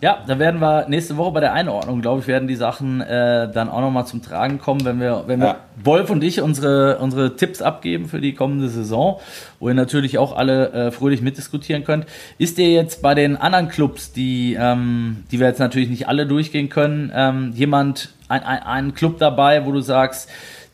Ja, 0.00 0.22
da 0.26 0.38
werden 0.38 0.60
wir 0.60 0.88
nächste 0.88 1.16
Woche 1.16 1.32
bei 1.32 1.40
der 1.40 1.52
Einordnung, 1.52 2.00
glaube 2.00 2.20
ich, 2.20 2.26
werden 2.26 2.48
die 2.48 2.56
Sachen 2.56 3.00
äh, 3.00 3.50
dann 3.52 3.68
auch 3.68 3.80
nochmal 3.80 4.06
zum 4.06 4.22
Tragen 4.22 4.58
kommen, 4.58 4.84
wenn 4.84 5.00
wir, 5.00 5.24
wenn 5.26 5.40
wir 5.40 5.46
ja. 5.46 5.56
Wolf 5.82 6.10
und 6.10 6.24
ich 6.24 6.40
unsere, 6.40 6.98
unsere 6.98 7.36
Tipps 7.36 7.62
abgeben 7.62 8.08
für 8.08 8.20
die 8.20 8.34
kommende 8.34 8.68
Saison, 8.68 9.20
wo 9.60 9.68
ihr 9.68 9.74
natürlich 9.74 10.18
auch 10.18 10.36
alle 10.36 10.72
äh, 10.72 10.90
fröhlich 10.90 11.22
mitdiskutieren 11.22 11.84
könnt. 11.84 12.06
Ist 12.38 12.58
dir 12.58 12.70
jetzt 12.70 13.02
bei 13.02 13.14
den 13.14 13.36
anderen 13.36 13.68
Clubs, 13.68 14.12
die, 14.12 14.56
ähm, 14.58 15.24
die 15.30 15.40
wir 15.40 15.46
jetzt 15.46 15.60
natürlich 15.60 15.88
nicht 15.88 16.08
alle 16.08 16.26
durchgehen 16.26 16.68
können, 16.68 17.12
ähm, 17.14 17.52
jemand, 17.54 18.10
ein, 18.28 18.42
ein, 18.42 18.62
ein 18.62 18.94
Club 18.94 19.18
dabei, 19.18 19.66
wo 19.66 19.72
du 19.72 19.80
sagst, 19.80 20.28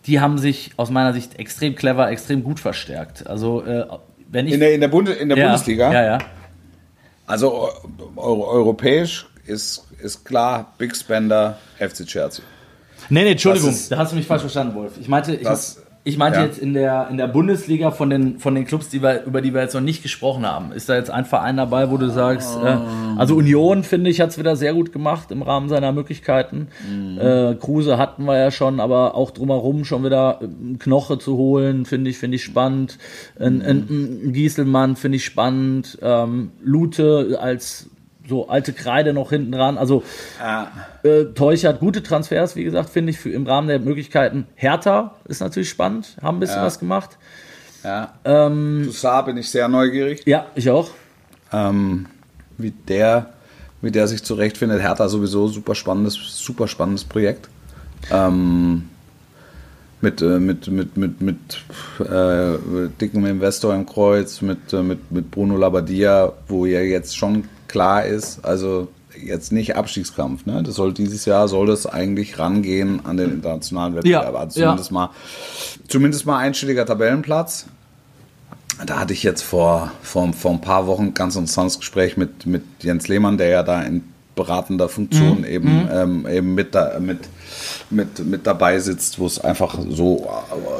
die 0.07 0.21
haben 0.21 0.39
sich 0.39 0.71
aus 0.77 0.91
meiner 0.91 1.13
Sicht 1.13 1.39
extrem 1.39 1.75
clever, 1.75 2.11
extrem 2.11 2.43
gut 2.43 2.61
verstärkt. 2.61 3.27
Also 3.27 3.63
äh, 3.65 3.85
wenn 4.31 4.47
ich 4.47 4.55
in 4.55 4.61
der, 4.61 4.75
in 4.75 4.81
der, 4.81 4.89
Bunde, 4.89 5.13
in 5.13 5.29
der 5.29 5.39
ja, 5.39 5.45
Bundesliga. 5.45 5.93
Ja, 5.93 6.05
ja. 6.05 6.19
Also 7.29 7.69
euro, 8.17 8.49
europäisch 8.49 9.27
ist, 9.47 9.85
ist 10.03 10.25
klar 10.25 10.75
Big 10.79 10.97
Spender 10.97 11.59
FC 11.79 12.07
Chelsea. 12.07 12.43
Nee, 13.11 13.23
nee, 13.23 13.33
Entschuldigung, 13.33 13.71
ist, 13.71 13.93
da 13.93 13.99
hast 13.99 14.13
du 14.13 14.17
mich 14.17 14.27
falsch 14.27 14.41
verstanden, 14.41 14.75
Wolf. 14.75 14.93
Ich 14.99 15.09
meinte, 15.09 15.35
ich, 15.35 15.43
das, 15.43 15.83
ich 16.09 16.17
meinte 16.17 16.39
ja. 16.39 16.47
jetzt 16.47 16.59
in 16.59 16.73
der, 16.73 17.09
in 17.11 17.19
der 17.19 17.27
Bundesliga 17.27 17.91
von 17.91 18.09
den, 18.09 18.39
von 18.39 18.55
den 18.55 18.65
Clubs, 18.65 18.89
die 18.89 19.03
wir, 19.03 19.25
über 19.25 19.43
die 19.43 19.53
wir 19.53 19.61
jetzt 19.61 19.75
noch 19.75 19.83
nicht 19.83 20.03
gesprochen 20.03 20.47
haben. 20.47 20.73
Ist 20.73 20.89
da 20.89 20.97
jetzt 20.97 21.11
ein 21.11 21.27
Verein 21.27 21.59
dabei, 21.59 21.91
wo 21.91 21.99
du 21.99 22.09
sagst, 22.09 22.57
äh, 22.65 22.79
also 23.19 23.37
Union, 23.37 23.83
finde 23.83 24.09
ich, 24.09 24.23
hat 24.23 24.31
es 24.31 24.39
wieder 24.39 24.57
sehr 24.57 24.73
gut 24.73 24.91
gemacht 24.91 25.31
im 25.31 25.43
Rahmen 25.43 25.69
seiner 25.69 25.93
Möglichkeiten. 25.93 26.69
Mhm. 26.91 27.19
Äh, 27.19 27.55
Kruse 27.57 27.99
hatten 27.99 28.25
wir 28.25 28.39
ja 28.39 28.51
schon, 28.51 28.81
aber 28.81 29.17
auch 29.17 29.33
drumherum 29.33 29.85
schon 29.85 30.03
wieder 30.03 30.41
äh, 30.41 30.79
Knoche 30.79 31.19
zu 31.19 31.37
holen, 31.37 31.85
finde 31.85 32.09
ich, 32.09 32.17
finde 32.17 32.37
ich 32.37 32.45
spannend. 32.45 32.97
Ein, 33.39 33.61
ein, 33.61 33.87
ein 33.91 34.33
Gieselmann 34.33 34.97
finde 34.97 35.17
ich 35.17 35.27
spannend. 35.27 35.99
Ähm, 36.01 36.53
Lute 36.63 37.39
als 37.39 37.91
so 38.29 38.49
alte 38.49 38.73
Kreide 38.73 39.13
noch 39.13 39.31
hinten 39.31 39.53
dran. 39.53 39.79
Also 39.79 40.03
ah. 40.43 40.67
äh, 41.03 41.25
Teuch 41.35 41.65
hat 41.65 41.81
gute 41.81 42.03
Transfers, 42.03 42.57
wie 42.57 42.65
gesagt, 42.65 42.91
finde 42.91 43.11
ich, 43.11 43.19
für, 43.19 43.31
im 43.31 43.47
Rahmen 43.47 43.69
der 43.69 43.79
Möglichkeiten. 43.79 44.47
Hertha 44.55 45.15
ist 45.27 45.41
natürlich 45.41 45.71
spannend, 45.71 46.17
haben 46.23 46.37
ein 46.37 46.41
bisschen 46.41 46.57
ja. 46.57 46.65
was 46.65 46.79
gemacht. 46.79 47.19
Ja. 47.85 48.15
Ähm, 48.25 48.83
Toussaint 48.87 49.27
bin 49.27 49.37
ich 49.37 49.49
sehr 49.51 49.69
neugierig. 49.69 50.23
Ja, 50.27 50.47
ich 50.55 50.69
auch. 50.71 50.91
Ähm, 51.53 52.07
wie 52.59 52.71
der, 52.71 53.33
wie 53.81 53.91
der 53.91 54.09
sich 54.09 54.23
zurechtfindet. 54.23 54.83
Hertha 54.83 55.09
sowieso 55.09 55.49
super 55.49 55.75
spannendes, 55.75 56.15
super 56.17 56.69
spannendes 56.69 57.05
Projekt. 57.05 57.49
Ähm, 58.11 58.91
mit, 60.01 60.23
äh, 60.23 60.39
mit, 60.39 60.69
mit, 60.69 60.97
mit, 60.97 61.21
mit 61.21 61.39
äh, 62.01 62.59
dickem 63.01 63.27
Investor 63.27 63.75
im 63.75 63.87
Kreuz, 63.87 64.43
mit, 64.43 64.73
äh, 64.73 64.83
mit, 64.83 65.11
mit 65.11 65.31
Bruno 65.31 65.57
Labbadia, 65.57 66.33
wo 66.47 66.67
ja 66.67 66.81
jetzt 66.81 67.17
schon 67.17 67.45
klar 67.69 68.05
ist, 68.05 68.45
also 68.45 68.89
jetzt 69.25 69.53
nicht 69.53 69.77
Abstiegskampf, 69.77 70.47
ne? 70.47 70.63
Das 70.63 70.75
soll 70.75 70.93
dieses 70.93 71.25
Jahr 71.25 71.49
soll 71.49 71.67
das 71.67 71.87
eigentlich 71.87 72.39
rangehen 72.39 73.01
an 73.05 73.17
den 73.17 73.33
internationalen 73.33 73.97
Wettbewerb. 73.97 74.35
Ja, 74.35 74.41
also 74.41 74.61
zumindest 74.61 74.91
ja. 74.91 74.95
mal 74.95 75.11
zumindest 75.89 76.27
mal 76.27 76.39
einstelliger 76.39 76.87
Tabellenplatz. 76.87 77.67
Da 78.87 79.01
hatte 79.01 79.13
ich 79.13 79.25
jetzt 79.25 79.43
vor, 79.43 79.91
vor, 80.03 80.33
vor 80.33 80.53
ein 80.53 80.61
paar 80.61 80.87
Wochen 80.87 81.13
ganz 81.13 81.35
interessantes 81.35 81.81
Gespräch 81.81 82.17
mit, 82.17 82.47
mit 82.47 82.63
Jens 82.81 83.09
Lehmann, 83.09 83.37
der 83.37 83.49
ja 83.49 83.63
da 83.65 83.83
in 83.83 84.05
beratender 84.37 84.89
Funktion 84.89 85.39
mhm. 85.39 85.45
eben, 85.45 85.83
mhm. 85.83 85.89
ähm, 85.93 86.27
eben 86.31 86.55
mit, 86.55 86.75
da, 86.77 87.01
mit, 87.01 87.19
mit, 87.91 88.25
mit 88.25 88.47
dabei 88.47 88.79
sitzt, 88.79 89.19
wo 89.19 89.27
es 89.27 89.41
einfach 89.41 89.77
so 89.89 90.31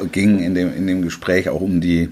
äh, 0.01 0.07
ging 0.07 0.39
in 0.39 0.55
dem, 0.55 0.73
in 0.73 0.87
dem 0.87 1.01
Gespräch 1.01 1.49
auch 1.49 1.59
um 1.59 1.81
die, 1.81 2.09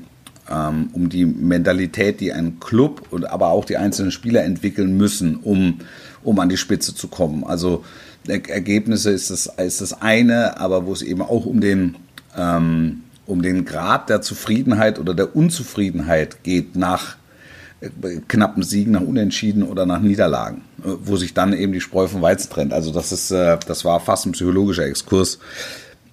ähm, 0.50 0.90
um 0.94 1.10
die 1.10 1.26
Mentalität, 1.26 2.20
die 2.20 2.32
ein 2.34 2.60
Club 2.60 3.08
und 3.12 3.26
aber 3.26 3.50
auch 3.50 3.66
die 3.66 3.78
einzelnen 3.78 4.12
Spieler 4.12 4.44
entwickeln 4.44 4.98
müssen, 4.98 5.38
um, 5.38 5.80
um 6.24 6.40
an 6.40 6.50
die 6.50 6.58
Spitze 6.58 6.96
zu 6.96 7.08
kommen. 7.08 7.44
Also 7.44 7.84
Ergebnisse 8.28 9.12
ist 9.12 9.30
das, 9.30 9.50
ist 9.58 9.82
das 9.82 10.02
eine, 10.02 10.60
aber 10.60 10.86
wo 10.86 10.94
es 10.94 11.02
eben 11.02 11.22
auch 11.22 11.46
um 11.46 11.62
den, 11.62 11.96
ähm, 12.36 13.04
um 13.26 13.42
den 13.42 13.66
Grad 13.66 14.10
der 14.10 14.22
Zufriedenheit 14.22 15.00
oder 15.00 15.14
der 15.14 15.36
Unzufriedenheit 15.36 16.44
geht 16.44 16.76
nach 16.76 17.16
äh, 17.80 17.90
knappen 18.28 18.64
Siegen, 18.64 18.94
nach 18.94 19.02
Unentschieden 19.02 19.64
oder 19.64 19.86
nach 19.86 20.02
Niederlagen, 20.02 20.64
äh, 20.80 20.90
wo 21.04 21.16
sich 21.16 21.34
dann 21.34 21.54
eben 21.54 21.74
die 21.74 21.82
Spreu 21.82 22.08
vom 22.08 22.22
Weizen 22.22 22.50
trennt. 22.50 22.74
Also 22.74 22.92
das 22.92 23.12
ist, 23.12 23.32
äh, 23.32 23.58
das 23.66 23.86
war 23.86 24.00
fast 24.00 24.26
ein 24.26 24.34
psychologischer 24.34 24.86
Exkurs 24.86 25.40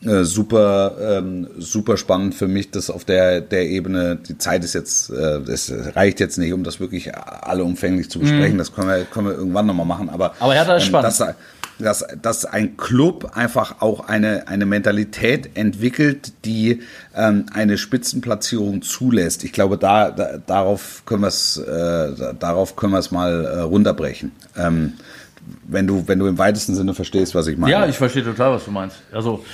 äh, 0.04 0.24
super, 0.24 0.96
ähm, 1.00 1.48
super 1.58 1.96
spannend 1.96 2.34
für 2.34 2.48
mich, 2.48 2.70
dass 2.70 2.90
auf 2.90 3.04
der, 3.04 3.40
der 3.40 3.66
Ebene, 3.68 4.16
die 4.16 4.38
Zeit 4.38 4.64
ist 4.64 4.74
jetzt, 4.74 5.10
äh, 5.10 5.38
es 5.50 5.72
reicht 5.94 6.20
jetzt 6.20 6.38
nicht, 6.38 6.52
um 6.52 6.64
das 6.64 6.80
wirklich 6.80 7.16
alle 7.16 7.64
umfänglich 7.64 8.10
zu 8.10 8.18
besprechen. 8.18 8.54
Mhm. 8.54 8.58
Das 8.58 8.74
können 8.74 8.88
wir, 8.88 9.04
können 9.04 9.28
wir 9.28 9.34
irgendwann 9.34 9.66
nochmal 9.66 9.86
machen. 9.86 10.08
Aber, 10.10 10.34
aber 10.40 10.54
Hertha 10.54 10.76
ist 10.76 10.84
ähm, 10.84 10.88
spannend. 10.88 11.06
Das, 11.20 11.34
dass, 11.78 12.06
dass 12.22 12.44
ein 12.44 12.76
Club 12.76 13.32
einfach 13.34 13.80
auch 13.80 14.06
eine, 14.06 14.46
eine 14.48 14.66
Mentalität 14.66 15.50
entwickelt, 15.54 16.32
die 16.44 16.82
ähm, 17.16 17.46
eine 17.52 17.78
Spitzenplatzierung 17.78 18.82
zulässt. 18.82 19.44
Ich 19.44 19.52
glaube, 19.52 19.78
da, 19.78 20.10
da 20.10 20.38
darauf 20.38 21.02
können 21.04 21.22
wir 21.22 21.28
es 21.28 21.56
äh, 21.56 22.34
darauf 22.38 22.76
können 22.76 22.92
wir 22.92 23.00
es 23.00 23.10
mal 23.10 23.44
äh, 23.44 23.60
runterbrechen. 23.60 24.32
Ähm, 24.56 24.94
wenn 25.66 25.86
du, 25.86 26.04
wenn 26.06 26.18
du 26.18 26.26
im 26.26 26.38
weitesten 26.38 26.74
Sinne 26.74 26.94
verstehst, 26.94 27.34
was 27.34 27.46
ich 27.46 27.58
meine. 27.58 27.72
Ja, 27.72 27.86
ich 27.86 27.96
verstehe 27.96 28.24
total, 28.24 28.52
was 28.52 28.64
du 28.64 28.70
meinst. 28.70 28.96
Also, 29.12 29.44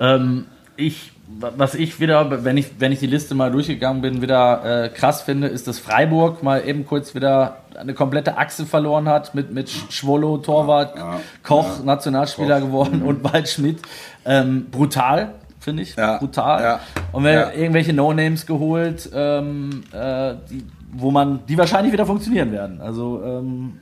ähm, 0.00 0.46
ich, 0.76 1.12
was 1.56 1.74
ich 1.74 1.98
wieder, 2.00 2.44
wenn 2.44 2.56
ich, 2.56 2.70
wenn 2.78 2.92
ich 2.92 3.00
die 3.00 3.06
Liste 3.06 3.34
mal 3.34 3.50
durchgegangen 3.50 4.00
bin, 4.00 4.22
wieder 4.22 4.84
äh, 4.84 4.88
krass 4.88 5.22
finde, 5.22 5.48
ist, 5.48 5.66
dass 5.66 5.78
Freiburg 5.78 6.42
mal 6.42 6.66
eben 6.66 6.86
kurz 6.86 7.14
wieder 7.14 7.58
eine 7.78 7.94
komplette 7.94 8.38
Achse 8.38 8.64
verloren 8.66 9.08
hat 9.08 9.34
mit, 9.34 9.52
mit 9.52 9.68
Schwolo, 9.70 10.38
Torwart, 10.38 10.96
Ja, 10.96 11.20
Koch, 11.42 11.78
ja. 11.78 11.84
Nationalspieler 11.84 12.60
Koch. 12.60 12.66
geworden 12.66 13.02
und 13.02 13.22
Waldschmidt. 13.24 13.80
Ähm, 14.24 14.66
brutal, 14.70 15.34
finde 15.60 15.82
ich. 15.82 15.96
Ja, 15.96 16.18
Brutal. 16.18 16.62
ja, 16.62 16.80
und 17.12 17.24
ja. 17.24 17.50
irgendwelche 17.52 17.92
No-Names 17.92 18.46
geholt, 18.46 19.10
ähm, 19.12 19.82
äh, 19.92 20.34
die, 20.50 20.64
wo 20.92 21.10
man, 21.10 21.40
die 21.46 21.58
wahrscheinlich 21.58 21.92
wieder 21.92 22.06
funktionieren 22.06 22.50
werden. 22.52 22.80
Also, 22.80 23.20
ähm, 23.24 23.78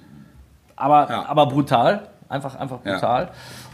aber, 0.74 1.08
Ja. 1.08 1.24
aber 1.28 1.46
brutal. 1.46 2.08
Einfach, 2.28 2.56
einfach 2.56 2.78
Ja. 2.84 2.92
brutal. 2.94 3.28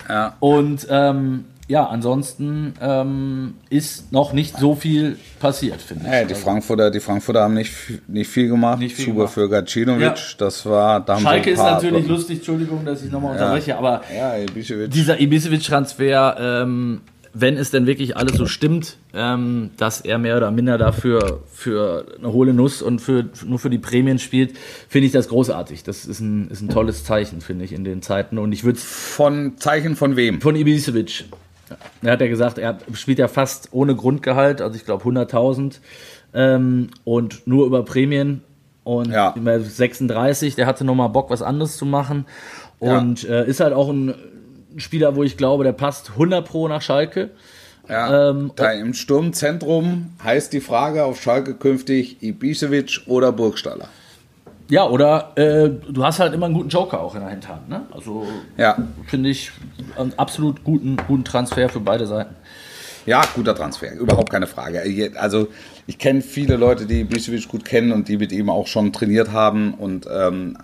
Ja. 0.08 0.32
Und 0.40 0.86
ähm, 0.90 1.46
ja, 1.68 1.86
ansonsten 1.86 2.74
ähm, 2.80 3.54
ist 3.70 4.12
noch 4.12 4.32
nicht 4.32 4.58
so 4.58 4.74
viel 4.74 5.16
passiert, 5.40 5.80
finde 5.80 6.04
ich. 6.06 6.12
Ja, 6.12 6.24
die 6.24 6.34
Frankfurter, 6.34 6.90
die 6.90 7.00
Frankfurter 7.00 7.42
haben 7.42 7.54
nicht, 7.54 7.72
nicht 8.08 8.28
viel 8.28 8.48
gemacht. 8.48 8.78
Nicht 8.78 8.96
viel 8.96 9.06
Super 9.06 9.16
gemacht. 9.18 9.34
für 9.34 9.48
Gacinovic. 9.48 10.02
Ja. 10.02 10.14
Das 10.38 10.66
war, 10.66 11.00
da 11.00 11.18
Schalke 11.18 11.50
ist 11.50 11.58
natürlich 11.58 12.06
lustig, 12.06 12.38
Entschuldigung, 12.38 12.84
dass 12.84 13.02
ich 13.02 13.10
nochmal 13.10 13.32
unterbreche, 13.32 13.78
aber 13.78 14.02
Ja, 14.14 14.34
Ibišević. 14.34 14.88
dieser 14.88 15.20
Ibisevic-Transfer, 15.20 16.36
ähm, 16.38 17.00
wenn 17.34 17.56
es 17.56 17.70
denn 17.70 17.86
wirklich 17.86 18.14
alles 18.18 18.36
so 18.36 18.44
stimmt, 18.44 18.98
ähm, 19.14 19.70
dass 19.78 20.02
er 20.02 20.18
mehr 20.18 20.36
oder 20.36 20.50
minder 20.50 20.76
dafür 20.76 21.42
für 21.50 22.04
eine 22.18 22.30
hohle 22.30 22.52
Nuss 22.52 22.82
und 22.82 22.98
für, 23.00 23.24
nur 23.46 23.58
für 23.58 23.70
die 23.70 23.78
Prämien 23.78 24.18
spielt, 24.18 24.54
finde 24.88 25.06
ich 25.06 25.12
das 25.12 25.28
großartig. 25.28 25.82
Das 25.82 26.04
ist 26.04 26.20
ein, 26.20 26.48
ist 26.50 26.60
ein 26.60 26.68
tolles 26.68 27.04
Zeichen, 27.04 27.40
finde 27.40 27.64
ich, 27.64 27.72
in 27.72 27.84
den 27.84 28.02
Zeiten. 28.02 28.36
Und 28.36 28.52
ich 28.52 28.64
würde 28.64 28.76
es 28.78 28.84
Von 28.84 29.56
Zeichen 29.56 29.96
von 29.96 30.16
wem? 30.16 30.42
von 30.42 30.56
Ibisevic. 30.56 31.24
Er 32.02 32.12
hat 32.12 32.20
ja 32.20 32.26
gesagt, 32.28 32.58
er 32.58 32.78
spielt 32.94 33.18
ja 33.18 33.28
fast 33.28 33.68
ohne 33.72 33.94
Grundgehalt, 33.94 34.60
also 34.60 34.76
ich 34.76 34.84
glaube 34.84 35.04
100.000 35.04 35.78
ähm, 36.34 36.90
und 37.04 37.46
nur 37.46 37.66
über 37.66 37.84
Prämien. 37.84 38.42
Und 38.84 39.10
Ja. 39.12 39.32
immer 39.36 39.60
36, 39.60 40.56
der 40.56 40.66
hatte 40.66 40.84
nochmal 40.84 41.08
Bock, 41.08 41.30
was 41.30 41.40
anderes 41.42 41.76
zu 41.76 41.86
machen. 41.86 42.26
Und 42.80 43.28
äh, 43.28 43.46
ist 43.46 43.60
halt 43.60 43.74
auch 43.74 43.88
ein 43.88 44.14
Spieler, 44.76 45.14
wo 45.14 45.22
ich 45.22 45.36
glaube, 45.36 45.62
der 45.62 45.72
passt 45.72 46.10
100 46.10 46.44
Pro 46.44 46.66
nach 46.66 46.82
Schalke. 46.82 47.30
Ja, 47.88 48.30
Ähm, 48.30 48.52
da 48.56 48.72
im 48.72 48.94
Sturmzentrum 48.94 50.10
heißt 50.22 50.52
die 50.52 50.60
Frage 50.60 51.04
auf 51.04 51.20
Schalke 51.20 51.54
künftig 51.54 52.18
Ibišević 52.22 53.06
oder 53.06 53.32
Burgstaller. 53.32 53.88
Ja, 54.72 54.86
oder 54.88 55.32
äh, 55.36 55.68
du 55.68 56.02
hast 56.02 56.18
halt 56.18 56.32
immer 56.32 56.46
einen 56.46 56.54
guten 56.54 56.70
Joker 56.70 56.98
auch 56.98 57.14
in 57.14 57.20
der 57.20 57.28
Hinterhand. 57.28 57.68
Ne? 57.68 57.82
Also 57.90 58.26
Ja, 58.56 58.78
finde 59.06 59.28
ich 59.28 59.52
einen 59.98 60.14
absolut 60.18 60.64
guten, 60.64 60.96
guten 61.06 61.24
Transfer 61.24 61.68
für 61.68 61.80
beide 61.80 62.06
Seiten. 62.06 62.34
ja, 63.04 63.20
guter 63.34 63.54
Transfer, 63.54 63.92
überhaupt 63.92 64.30
keine 64.30 64.46
Frage. 64.46 64.82
Also 65.16 65.48
ich 65.86 65.98
kenne 65.98 66.20
viele 66.22 66.56
Leute, 66.56 66.86
die 66.86 67.04
Ibišević 67.04 67.48
gut 67.48 67.64
kennen 67.64 67.90
und 67.90 68.06
die 68.06 68.16
mit 68.16 68.30
ihm 68.30 68.48
auch 68.50 68.68
schon 68.68 68.92
trainiert 68.92 69.32
haben 69.32 69.74
und 69.74 70.06
ähm, 70.12 70.56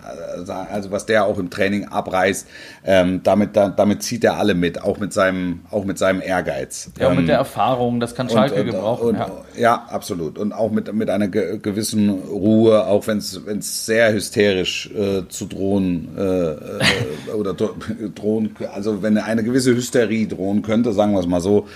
also 0.71 0.91
was 0.91 1.05
der 1.05 1.25
auch 1.25 1.37
im 1.37 1.49
Training 1.49 1.85
abreißt, 1.85 2.47
ähm, 2.85 3.21
damit, 3.23 3.55
da, 3.55 3.67
damit 3.67 4.01
zieht 4.01 4.23
er 4.23 4.37
alle 4.37 4.53
mit, 4.53 4.81
auch 4.81 4.97
mit 4.97 5.11
seinem, 5.11 5.61
auch 5.71 5.83
mit 5.83 5.97
seinem 5.97 6.21
Ehrgeiz. 6.21 6.91
Ja, 6.97 7.07
und 7.07 7.13
Ähm, 7.13 7.19
mit 7.19 7.29
der 7.29 7.37
Erfahrung, 7.37 7.99
das 7.99 8.15
kann 8.15 8.29
Schalke 8.29 8.63
gebrauchen. 8.63 9.09
Und, 9.09 9.15
ja. 9.15 9.31
ja. 9.57 9.87
absolut. 9.89 10.37
Und 10.37 10.53
auch 10.53 10.71
mit, 10.71 10.91
mit 10.93 11.09
einer 11.09 11.27
ge 11.27 11.59
gewissen 11.61 12.09
Ruhe, 12.09 12.85
auch 12.85 13.07
wenn 13.07 13.17
es 13.17 13.85
sehr 13.85 14.13
hysterisch 14.13 14.89
äh, 14.95 15.27
zu 15.27 15.45
drohen 15.47 16.09
äh, 16.17 16.21
äh, 16.21 17.31
oder 17.35 17.53
dro 17.53 17.75
drohen, 18.15 18.55
also 18.73 19.01
wenn 19.01 19.17
eine 19.17 19.43
gewisse 19.43 19.75
Hysterie 19.75 20.27
drohen 20.27 20.61
könnte, 20.61 20.93
sagen 20.93 21.11
wir 21.11 21.19
es 21.19 21.27
mal 21.27 21.41
so, 21.41 21.67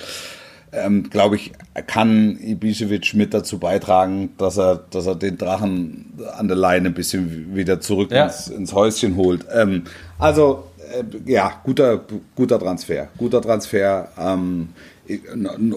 ähm, 0.74 1.10
glaube 1.10 1.36
ich, 1.36 1.52
kann 1.88 2.38
Ibišević 2.38 3.16
mit 3.16 3.34
dazu 3.34 3.60
beitragen, 3.60 4.30
dass 4.38 4.58
er, 4.58 4.78
dass 4.90 5.06
er 5.06 5.16
den 5.16 5.38
Drachen 5.38 6.14
an 6.38 6.48
der 6.48 6.58
Leine 6.58 6.90
ein 6.90 6.94
bisschen 6.94 7.56
wieder 7.56 7.80
zurück 7.82 8.12
Ja. 8.12 8.26
ins, 8.26 8.48
ins 8.48 8.74
Häuschen 8.74 9.16
holt. 9.16 9.46
Ähm, 9.54 9.84
also, 10.20 10.66
äh, 10.94 11.04
ja, 11.32 11.62
guter, 11.64 12.02
guter 12.36 12.60
Transfer. 12.60 13.08
Guter 13.18 13.42
Transfer. 13.42 14.10
Ähm, 14.20 14.70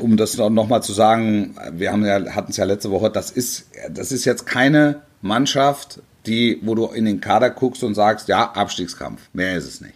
um 0.01 0.17
das 0.17 0.37
nochmal 0.39 0.83
zu 0.85 0.93
sagen, 0.93 1.57
wir 1.73 1.91
haben 1.91 2.05
ja, 2.05 2.25
hatten 2.35 2.51
es 2.53 2.57
ja 2.59 2.65
letzte 2.65 2.93
Woche, 2.93 3.11
das 3.11 3.33
ist, 3.33 3.67
das 3.91 4.13
ist 4.13 4.25
jetzt 4.25 4.47
keine 4.47 5.01
Mannschaft, 5.21 6.01
die, 6.27 6.61
wo 6.63 6.77
du 6.77 6.87
in 6.87 7.05
den 7.07 7.21
Kader 7.21 7.51
guckst 7.51 7.83
und 7.83 7.95
sagst, 7.95 8.29
ja, 8.29 8.53
Abstiegskampf. 8.53 9.21
Mehr 9.33 9.57
ist 9.57 9.67
es 9.67 9.81
nicht 9.81 9.95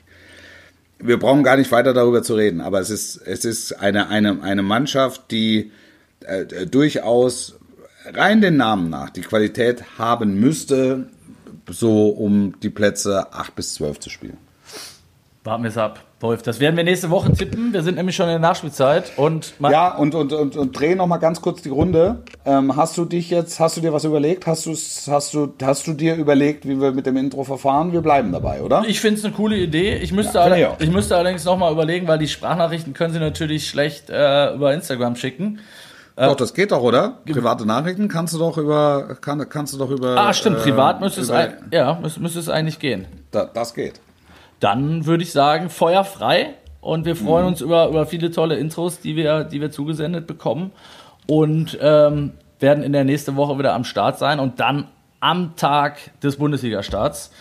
wir 1.02 1.18
brauchen 1.18 1.42
gar 1.42 1.56
nicht 1.56 1.72
weiter 1.72 1.92
darüber 1.92 2.22
zu 2.22 2.34
reden, 2.34 2.60
aber 2.60 2.80
es 2.80 2.90
ist, 2.90 3.16
es 3.16 3.44
ist 3.44 3.72
eine, 3.72 4.08
eine, 4.08 4.42
eine 4.42 4.62
Mannschaft, 4.62 5.30
die 5.30 5.72
äh, 6.24 6.42
äh, 6.42 6.66
durchaus 6.66 7.56
rein 8.04 8.40
den 8.40 8.56
Namen 8.56 8.90
nach 8.90 9.10
die 9.10 9.22
Qualität 9.22 9.98
haben 9.98 10.38
müsste, 10.40 11.08
so 11.68 12.08
um 12.08 12.58
die 12.60 12.70
Plätze 12.70 13.32
8 13.32 13.54
bis 13.54 13.74
12 13.74 14.00
zu 14.00 14.10
spielen. 14.10 14.38
Warten 15.50 15.64
wir 15.64 15.70
es 15.70 15.76
ab, 15.78 15.98
Wolf. 16.20 16.42
Das 16.42 16.60
werden 16.60 16.76
wir 16.76 16.84
nächste 16.84 17.10
Woche 17.10 17.32
tippen. 17.32 17.72
Wir 17.72 17.82
sind 17.82 17.96
nämlich 17.96 18.14
schon 18.14 18.26
in 18.26 18.34
der 18.34 18.38
Nachspielzeit. 18.38 19.10
Und 19.16 19.52
Ja, 19.58 19.96
und, 19.96 20.14
und, 20.14 20.32
und, 20.32 20.56
und 20.56 20.78
dreh 20.78 20.94
noch 20.94 21.08
mal 21.08 21.16
ganz 21.16 21.40
kurz 21.42 21.60
die 21.60 21.70
Runde. 21.70 22.22
Ähm, 22.44 22.76
hast 22.76 22.96
du 22.96 23.04
dich 23.04 23.30
jetzt, 23.30 23.58
hast 23.58 23.76
du 23.76 23.80
dir 23.80 23.92
was 23.92 24.04
überlegt? 24.04 24.46
Hast, 24.46 24.66
du's- 24.66 25.08
hast, 25.10 25.34
du, 25.34 25.52
hast 25.60 25.88
du 25.88 25.92
dir 25.94 26.14
überlegt, 26.14 26.68
wie 26.68 26.80
wir 26.80 26.92
mit 26.92 27.04
dem 27.06 27.16
Intro 27.16 27.42
verfahren? 27.42 27.92
Wir 27.92 28.00
bleiben 28.00 28.30
dabei, 28.30 28.62
oder? 28.62 28.84
Ich 28.86 29.00
finde 29.00 29.18
es 29.18 29.24
eine 29.24 29.34
coole 29.34 29.56
Idee. 29.56 29.96
Ich 29.96 30.12
müsste, 30.12 30.38
Ja, 30.38 30.44
alle, 30.44 30.76
ich 30.78 30.84
ich 30.86 30.92
müsste 30.92 31.16
allerdings 31.16 31.44
nochmal 31.44 31.72
überlegen, 31.72 32.06
weil 32.06 32.18
die 32.20 32.28
Sprachnachrichten 32.28 32.92
können 32.94 33.12
Sie 33.12 33.18
natürlich 33.18 33.68
schlecht 33.68 34.08
äh, 34.08 34.54
über 34.54 34.72
Instagram 34.72 35.16
schicken. 35.16 35.58
doch, 36.14 36.36
das 36.36 36.54
geht 36.54 36.70
doch, 36.70 36.82
oder? 36.82 37.18
Private 37.26 37.66
Nachrichten 37.66 38.06
kannst 38.06 38.34
du 38.34 38.38
doch 38.38 38.56
über, 38.56 39.16
kann, 39.20 39.44
kannst 39.48 39.74
du 39.74 39.78
doch 39.78 39.90
über. 39.90 40.16
Ah, 40.16 40.32
stimmt. 40.32 40.58
äh, 40.58 40.62
Privat 40.62 41.00
müsste 41.00 41.22
es, 41.22 41.30
ein, 41.32 41.54
ja, 41.72 41.98
müsste, 42.00 42.20
müsste 42.20 42.38
es 42.38 42.48
eigentlich 42.48 42.78
gehen. 42.78 43.06
Da, 43.32 43.46
das 43.52 43.74
geht. 43.74 43.94
Dann 44.60 45.06
würde 45.06 45.22
ich 45.22 45.32
sagen, 45.32 45.70
Feuer 45.70 46.04
frei. 46.04 46.54
Und 46.80 47.04
wir 47.04 47.14
Mhm. 47.14 47.18
freuen 47.18 47.46
uns 47.46 47.60
über, 47.60 47.88
über 47.88 48.06
viele 48.06 48.30
tolle 48.30 48.56
Intros, 48.56 49.00
die 49.00 49.16
wir, 49.16 49.44
die 49.44 49.60
wir 49.60 49.70
zugesendet 49.70 50.26
bekommen. 50.26 50.72
Und 51.26 51.78
ähm, 51.80 52.32
werden 52.58 52.82
in 52.84 52.92
der 52.92 53.04
nächsten 53.04 53.36
Woche 53.36 53.58
wieder 53.58 53.74
am 53.74 53.84
Start 53.84 54.18
sein. 54.18 54.38
Und 54.40 54.60
dann 54.60 54.88
am 55.20 55.56
Tag 55.56 55.98
des 56.20 56.36
Bundesliga-Starts. 56.36 57.32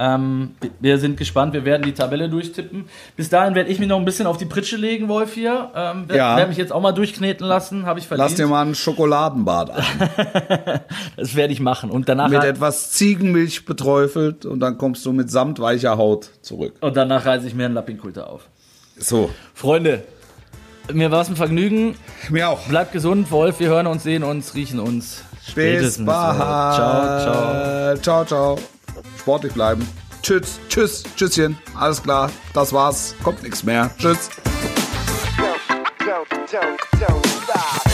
Ähm, 0.00 0.54
wir 0.78 0.98
sind 0.98 1.16
gespannt, 1.16 1.54
wir 1.54 1.64
werden 1.64 1.82
die 1.82 1.92
Tabelle 1.92 2.28
durchtippen. 2.28 2.84
Bis 3.16 3.28
dahin 3.30 3.56
werde 3.56 3.68
ich 3.68 3.80
mich 3.80 3.88
noch 3.88 3.98
ein 3.98 4.04
bisschen 4.04 4.26
auf 4.28 4.36
die 4.36 4.44
Pritsche 4.44 4.76
legen, 4.76 5.08
Wolf 5.08 5.34
hier. 5.34 5.72
Ähm, 5.74 6.08
werde 6.08 6.16
Ja. 6.16 6.36
werd 6.36 6.48
mich 6.48 6.56
jetzt 6.56 6.72
auch 6.72 6.80
mal 6.80 6.92
durchkneten 6.92 7.44
lassen, 7.46 7.84
habe 7.84 7.98
ich 7.98 8.06
verdient. 8.06 8.28
Lass 8.30 8.36
dir 8.36 8.46
mal 8.46 8.64
ein 8.64 8.76
Schokoladenbad 8.76 9.70
an. 9.70 9.82
das 11.16 11.34
werde 11.34 11.52
ich 11.52 11.58
machen. 11.60 11.90
Und 11.90 12.08
danach, 12.08 12.28
mit 12.28 12.44
etwas 12.44 12.92
Ziegenmilch 12.92 13.64
beträufelt 13.64 14.46
und 14.46 14.60
dann 14.60 14.78
kommst 14.78 15.04
du 15.04 15.12
mit 15.12 15.30
samtweicher 15.30 15.96
Haut 15.98 16.30
zurück. 16.42 16.74
und 16.80 16.96
danach 16.96 17.26
reiße 17.26 17.46
ich 17.48 17.54
mir 17.54 17.64
einen 17.64 17.74
Lappinkulter 17.74 18.30
auf. 18.30 18.42
So, 18.98 19.30
Freunde, 19.54 20.04
mir 20.92 21.10
war 21.10 21.22
es 21.22 21.28
ein 21.28 21.36
Vergnügen. 21.36 21.96
mir 22.30 22.48
auch. 22.48 22.60
Bleibt 22.68 22.92
gesund, 22.92 23.30
Wolf. 23.32 23.58
Wir 23.60 23.68
hören 23.68 23.86
uns, 23.88 24.04
sehen 24.04 24.22
uns, 24.22 24.54
riechen 24.54 24.78
uns. 24.80 25.24
Bis 25.32 25.50
Spätestens. 25.52 26.06
bald. 26.06 26.36
Ciao, 26.36 27.20
ciao. 27.20 27.96
Ciao, 27.96 28.24
ciao. 28.56 28.77
Sportlich 29.28 29.52
bleiben. 29.52 29.86
Tschüss, 30.22 30.58
tschüss, 30.70 31.04
tschüsschen. 31.14 31.58
Alles 31.74 32.02
klar, 32.02 32.30
das 32.54 32.72
war's. 32.72 33.14
Kommt 33.22 33.42
nichts 33.42 33.62
mehr. 33.62 33.90
Tschüss. 33.98 34.30
don't, 35.98 36.26
don't, 36.50 36.78
don't. 36.98 37.87